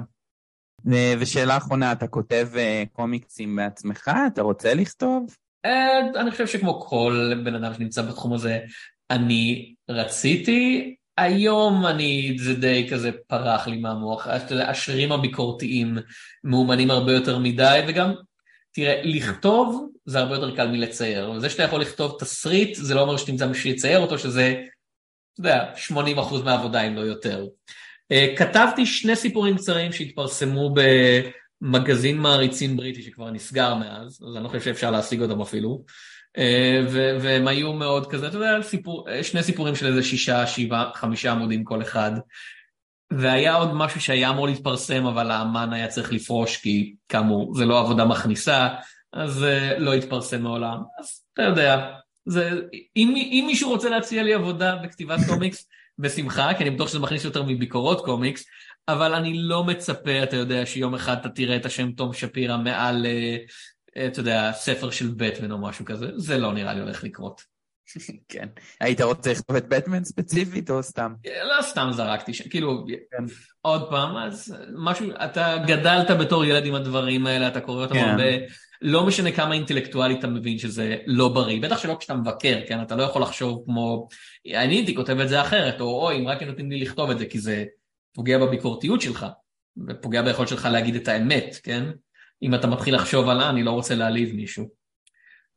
ושאלה 1.18 1.56
אחרונה, 1.56 1.92
אתה 1.92 2.06
כותב 2.06 2.48
אה, 2.56 2.82
קומיקסים 2.92 3.56
בעצמך? 3.56 4.10
אתה 4.26 4.42
רוצה 4.42 4.74
לכתוב? 4.74 5.36
אני 6.16 6.30
חושב 6.30 6.46
שכמו 6.46 6.80
כל 6.80 7.32
בן 7.44 7.54
אדם 7.54 7.74
שנמצא 7.74 8.02
בתחום 8.02 8.32
הזה, 8.32 8.58
אני 9.10 9.74
רציתי, 9.88 10.94
היום 11.16 11.86
אני, 11.86 12.36
זה 12.38 12.54
די 12.54 12.86
כזה 12.90 13.10
פרח 13.26 13.66
לי 13.66 13.76
מהמוח, 13.76 14.26
השרירים 14.66 15.12
הביקורתיים 15.12 15.98
מאומנים 16.44 16.90
הרבה 16.90 17.12
יותר 17.12 17.38
מדי, 17.38 17.80
וגם, 17.88 18.12
תראה, 18.72 19.00
לכתוב 19.04 19.88
זה 20.06 20.18
הרבה 20.18 20.34
יותר 20.34 20.56
קל 20.56 20.68
מלצייר, 20.68 21.30
וזה 21.30 21.50
שאתה 21.50 21.62
יכול 21.62 21.80
לכתוב 21.80 22.16
תסריט, 22.20 22.74
זה 22.74 22.94
לא 22.94 23.00
אומר 23.00 23.16
שתמצא 23.16 23.46
מישהו 23.46 23.62
שיצייר 23.62 23.98
אותו, 23.98 24.18
שזה, 24.18 24.62
אתה 25.32 25.40
יודע, 25.40 25.72
80% 25.88 26.44
מהעבודה 26.44 26.82
אם 26.82 26.94
לא 26.94 27.00
יותר. 27.00 27.46
Uh, 28.12 28.36
כתבתי 28.36 28.86
שני 28.86 29.16
סיפורים 29.16 29.56
קצרים 29.56 29.92
שהתפרסמו 29.92 30.74
מגזין 31.60 32.18
מעריצים 32.18 32.76
בריטי 32.76 33.02
שכבר 33.02 33.30
נסגר 33.30 33.74
מאז, 33.74 34.22
אז 34.28 34.36
אני 34.36 34.44
לא 34.44 34.48
חושב 34.48 34.60
שאפשר 34.60 34.90
להשיג 34.90 35.22
אותם 35.22 35.40
אפילו. 35.40 35.84
והם 37.20 37.48
היו 37.48 37.73
מאוד 37.73 38.11
כזה, 38.11 38.28
אתה 38.28 38.36
יודע, 38.36 38.62
סיפור, 38.62 39.06
שני 39.23 39.43
סיפורים 39.43 39.74
של 39.74 39.86
איזה 39.86 40.02
שישה, 40.02 40.47
שבעה, 40.47 40.90
חמישה 40.94 41.32
עמודים 41.32 41.65
כל 41.65 41.82
אחד. 41.82 42.12
והיה 43.12 43.55
עוד 43.55 43.74
משהו 43.74 44.01
שהיה 44.01 44.31
אמור 44.31 44.47
להתפרסם, 44.47 45.06
אבל 45.06 45.31
האמן 45.31 45.73
היה 45.73 45.89
צריך 45.89 46.12
לפרוש, 46.12 46.56
כי 46.56 46.94
כאמור, 47.09 47.55
זה 47.55 47.65
לא 47.65 47.81
עבודה 47.81 48.05
מכניסה, 48.05 48.69
אז 49.12 49.47
לא 49.78 49.94
התפרסם 49.94 50.43
מעולם. 50.43 50.78
אז 51.01 51.20
אתה 51.32 51.43
יודע, 51.43 51.90
זה, 52.27 52.51
אם, 52.97 53.15
אם 53.16 53.44
מישהו 53.47 53.70
רוצה 53.70 53.89
להציע 53.89 54.23
לי 54.23 54.35
עבודה 54.35 54.77
בכתיבת 54.77 55.19
קומיקס, 55.28 55.69
בשמחה, 55.98 56.55
כי 56.55 56.62
אני 56.62 56.70
בטוח 56.70 56.89
שזה 56.89 56.98
מכניס 56.98 57.24
יותר 57.24 57.43
מביקורות 57.43 58.05
קומיקס, 58.05 58.44
אבל 58.89 59.15
אני 59.15 59.39
לא 59.39 59.65
מצפה, 59.65 60.23
אתה 60.23 60.36
יודע, 60.36 60.66
שיום 60.66 60.94
אחד 60.94 61.16
אתה 61.20 61.28
תראה 61.28 61.56
את 61.56 61.66
השם 61.66 61.93
תום 61.93 62.12
שפירא 62.12 62.56
מעל, 62.56 63.06
אתה 64.06 64.20
יודע, 64.20 64.52
ספר 64.52 64.90
של 64.90 65.08
בטמן 65.16 65.50
או 65.50 65.58
משהו 65.58 65.84
כזה, 65.84 66.06
זה 66.16 66.38
לא 66.38 66.52
נראה 66.52 66.74
לי 66.74 66.80
הולך 66.80 67.04
לקרות. 67.04 67.54
כן. 68.28 68.48
היית 68.80 69.00
רוצה 69.00 69.30
לכתוב 69.30 69.56
את 69.56 69.68
בטמן 69.68 70.04
ספציפית 70.04 70.70
או 70.70 70.82
סתם? 70.82 71.14
לא 71.24 71.62
סתם 71.62 71.88
זרקתי, 71.92 72.32
כאילו, 72.50 72.84
כן. 73.10 73.24
עוד 73.60 73.90
פעם, 73.90 74.16
אז 74.16 74.56
משהו, 74.74 75.10
אתה 75.24 75.56
גדלת 75.66 76.10
בתור 76.10 76.44
ילד 76.44 76.66
עם 76.66 76.74
הדברים 76.74 77.26
האלה, 77.26 77.48
אתה 77.48 77.60
קורא 77.60 77.82
אותם 77.82 77.94
כן. 77.94 78.08
הרבה, 78.08 78.24
לא 78.82 79.06
משנה 79.06 79.32
כמה 79.32 79.54
אינטלקטואלי 79.54 80.18
אתה 80.18 80.26
מבין 80.26 80.58
שזה 80.58 80.96
לא 81.06 81.28
בריא, 81.28 81.60
בטח 81.62 81.78
שלא 81.78 81.96
כשאתה 82.00 82.14
מבקר, 82.14 82.60
כן, 82.68 82.82
אתה 82.82 82.96
לא 82.96 83.02
יכול 83.02 83.22
לחשוב 83.22 83.62
כמו, 83.66 84.08
אני 84.46 84.74
הייתי 84.74 84.94
כותב 84.94 85.18
את 85.18 85.28
זה 85.28 85.40
אחרת, 85.40 85.80
או 85.80 86.06
אוי, 86.06 86.16
אם 86.16 86.28
רק 86.28 86.42
נותנים 86.42 86.70
לי 86.70 86.80
לכתוב 86.80 87.10
את 87.10 87.18
זה, 87.18 87.26
כי 87.26 87.38
זה 87.38 87.64
פוגע 88.14 88.38
בביקורתיות 88.38 89.00
שלך, 89.00 89.26
ופוגע 89.88 90.22
ביכולת 90.22 90.48
שלך 90.48 90.68
להגיד 90.72 90.94
את 90.94 91.08
האמת, 91.08 91.56
כן? 91.62 91.84
אם 92.44 92.54
אתה 92.54 92.66
מתחיל 92.66 92.94
לחשוב 92.94 93.28
על, 93.28 93.40
אה, 93.40 93.50
אני 93.50 93.62
לא 93.62 93.70
רוצה 93.70 93.94
להעליב 93.94 94.34
מישהו. 94.34 94.68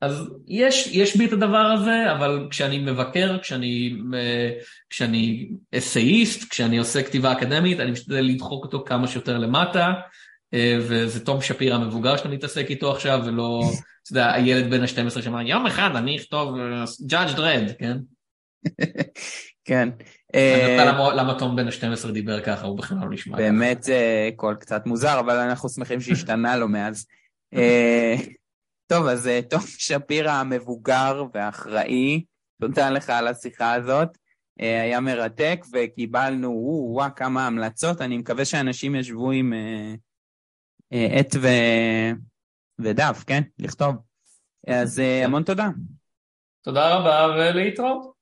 אז 0.01 0.29
יש, 0.47 0.87
יש 0.91 1.17
בי 1.17 1.25
את 1.25 1.33
הדבר 1.33 1.57
הזה, 1.57 2.11
אבל 2.11 2.47
כשאני 2.49 2.79
מבקר, 2.79 3.37
כשאני, 3.41 3.97
אה, 4.13 4.51
כשאני 4.89 5.49
אסאיסט, 5.77 6.49
כשאני 6.49 6.77
עושה 6.77 7.03
כתיבה 7.03 7.31
אקדמית, 7.31 7.79
אני 7.79 7.91
משתדל 7.91 8.21
לדחוק 8.21 8.65
אותו 8.65 8.83
כמה 8.85 9.07
שיותר 9.07 9.37
למטה, 9.37 9.93
אה, 10.53 10.77
וזה 10.79 11.25
תום 11.25 11.41
שפירא 11.41 11.75
המבוגר 11.75 12.17
שאתה 12.17 12.29
מתעסק 12.29 12.69
איתו 12.69 12.91
עכשיו, 12.91 13.21
ולא, 13.25 13.61
אתה 14.03 14.11
יודע, 14.11 14.33
הילד 14.33 14.69
בן 14.69 14.81
ה-12 14.81 15.21
שאמר, 15.21 15.41
יום 15.41 15.65
אחד 15.65 15.95
אני 15.95 16.17
אכתוב 16.17 16.55
Judge 17.09 17.37
Dredd, 17.37 17.73
כן? 17.79 17.97
כן. 19.65 19.89
אני 20.33 20.71
יודע 20.71 20.93
אה, 20.93 21.13
למה 21.13 21.39
תום 21.39 21.55
בן 21.55 21.67
ה-12 21.67 22.11
דיבר 22.11 22.41
ככה, 22.41 22.67
הוא 22.67 22.77
בכלל 22.77 22.97
לא 23.01 23.09
נשמע. 23.09 23.37
באמת 23.37 23.83
זה 23.83 24.29
קול 24.35 24.55
קצת 24.55 24.85
מוזר, 24.85 25.19
אבל 25.19 25.35
אנחנו 25.35 25.69
שמחים 25.69 26.01
שהשתנה 26.01 26.57
לו 26.57 26.67
מאז. 26.67 27.05
טוב, 28.91 29.07
אז 29.07 29.29
תום 29.49 29.61
שפירא 29.77 30.31
המבוגר 30.31 31.25
והאחראי, 31.33 32.23
תודה 32.61 32.89
לך 32.89 33.09
על 33.09 33.27
השיחה 33.27 33.73
הזאת. 33.73 34.17
אה, 34.61 34.81
היה 34.81 34.99
מרתק 34.99 35.65
וקיבלנו, 35.73 36.49
וואו, 36.93 37.09
כמה 37.15 37.47
המלצות. 37.47 38.01
אני 38.01 38.17
מקווה 38.17 38.45
שאנשים 38.45 38.95
ישבו 38.95 39.31
עם 39.31 39.53
אה, 39.53 39.93
אה, 40.93 41.19
עט 41.19 41.35
ו... 41.35 41.47
ודף, 42.79 43.23
כן? 43.27 43.41
לכתוב. 43.59 43.95
אז 44.67 44.99
המון 44.99 45.43
תודה. 45.43 45.69
תודה 46.61 46.95
רבה 46.95 47.35
ולהתראות. 47.35 48.16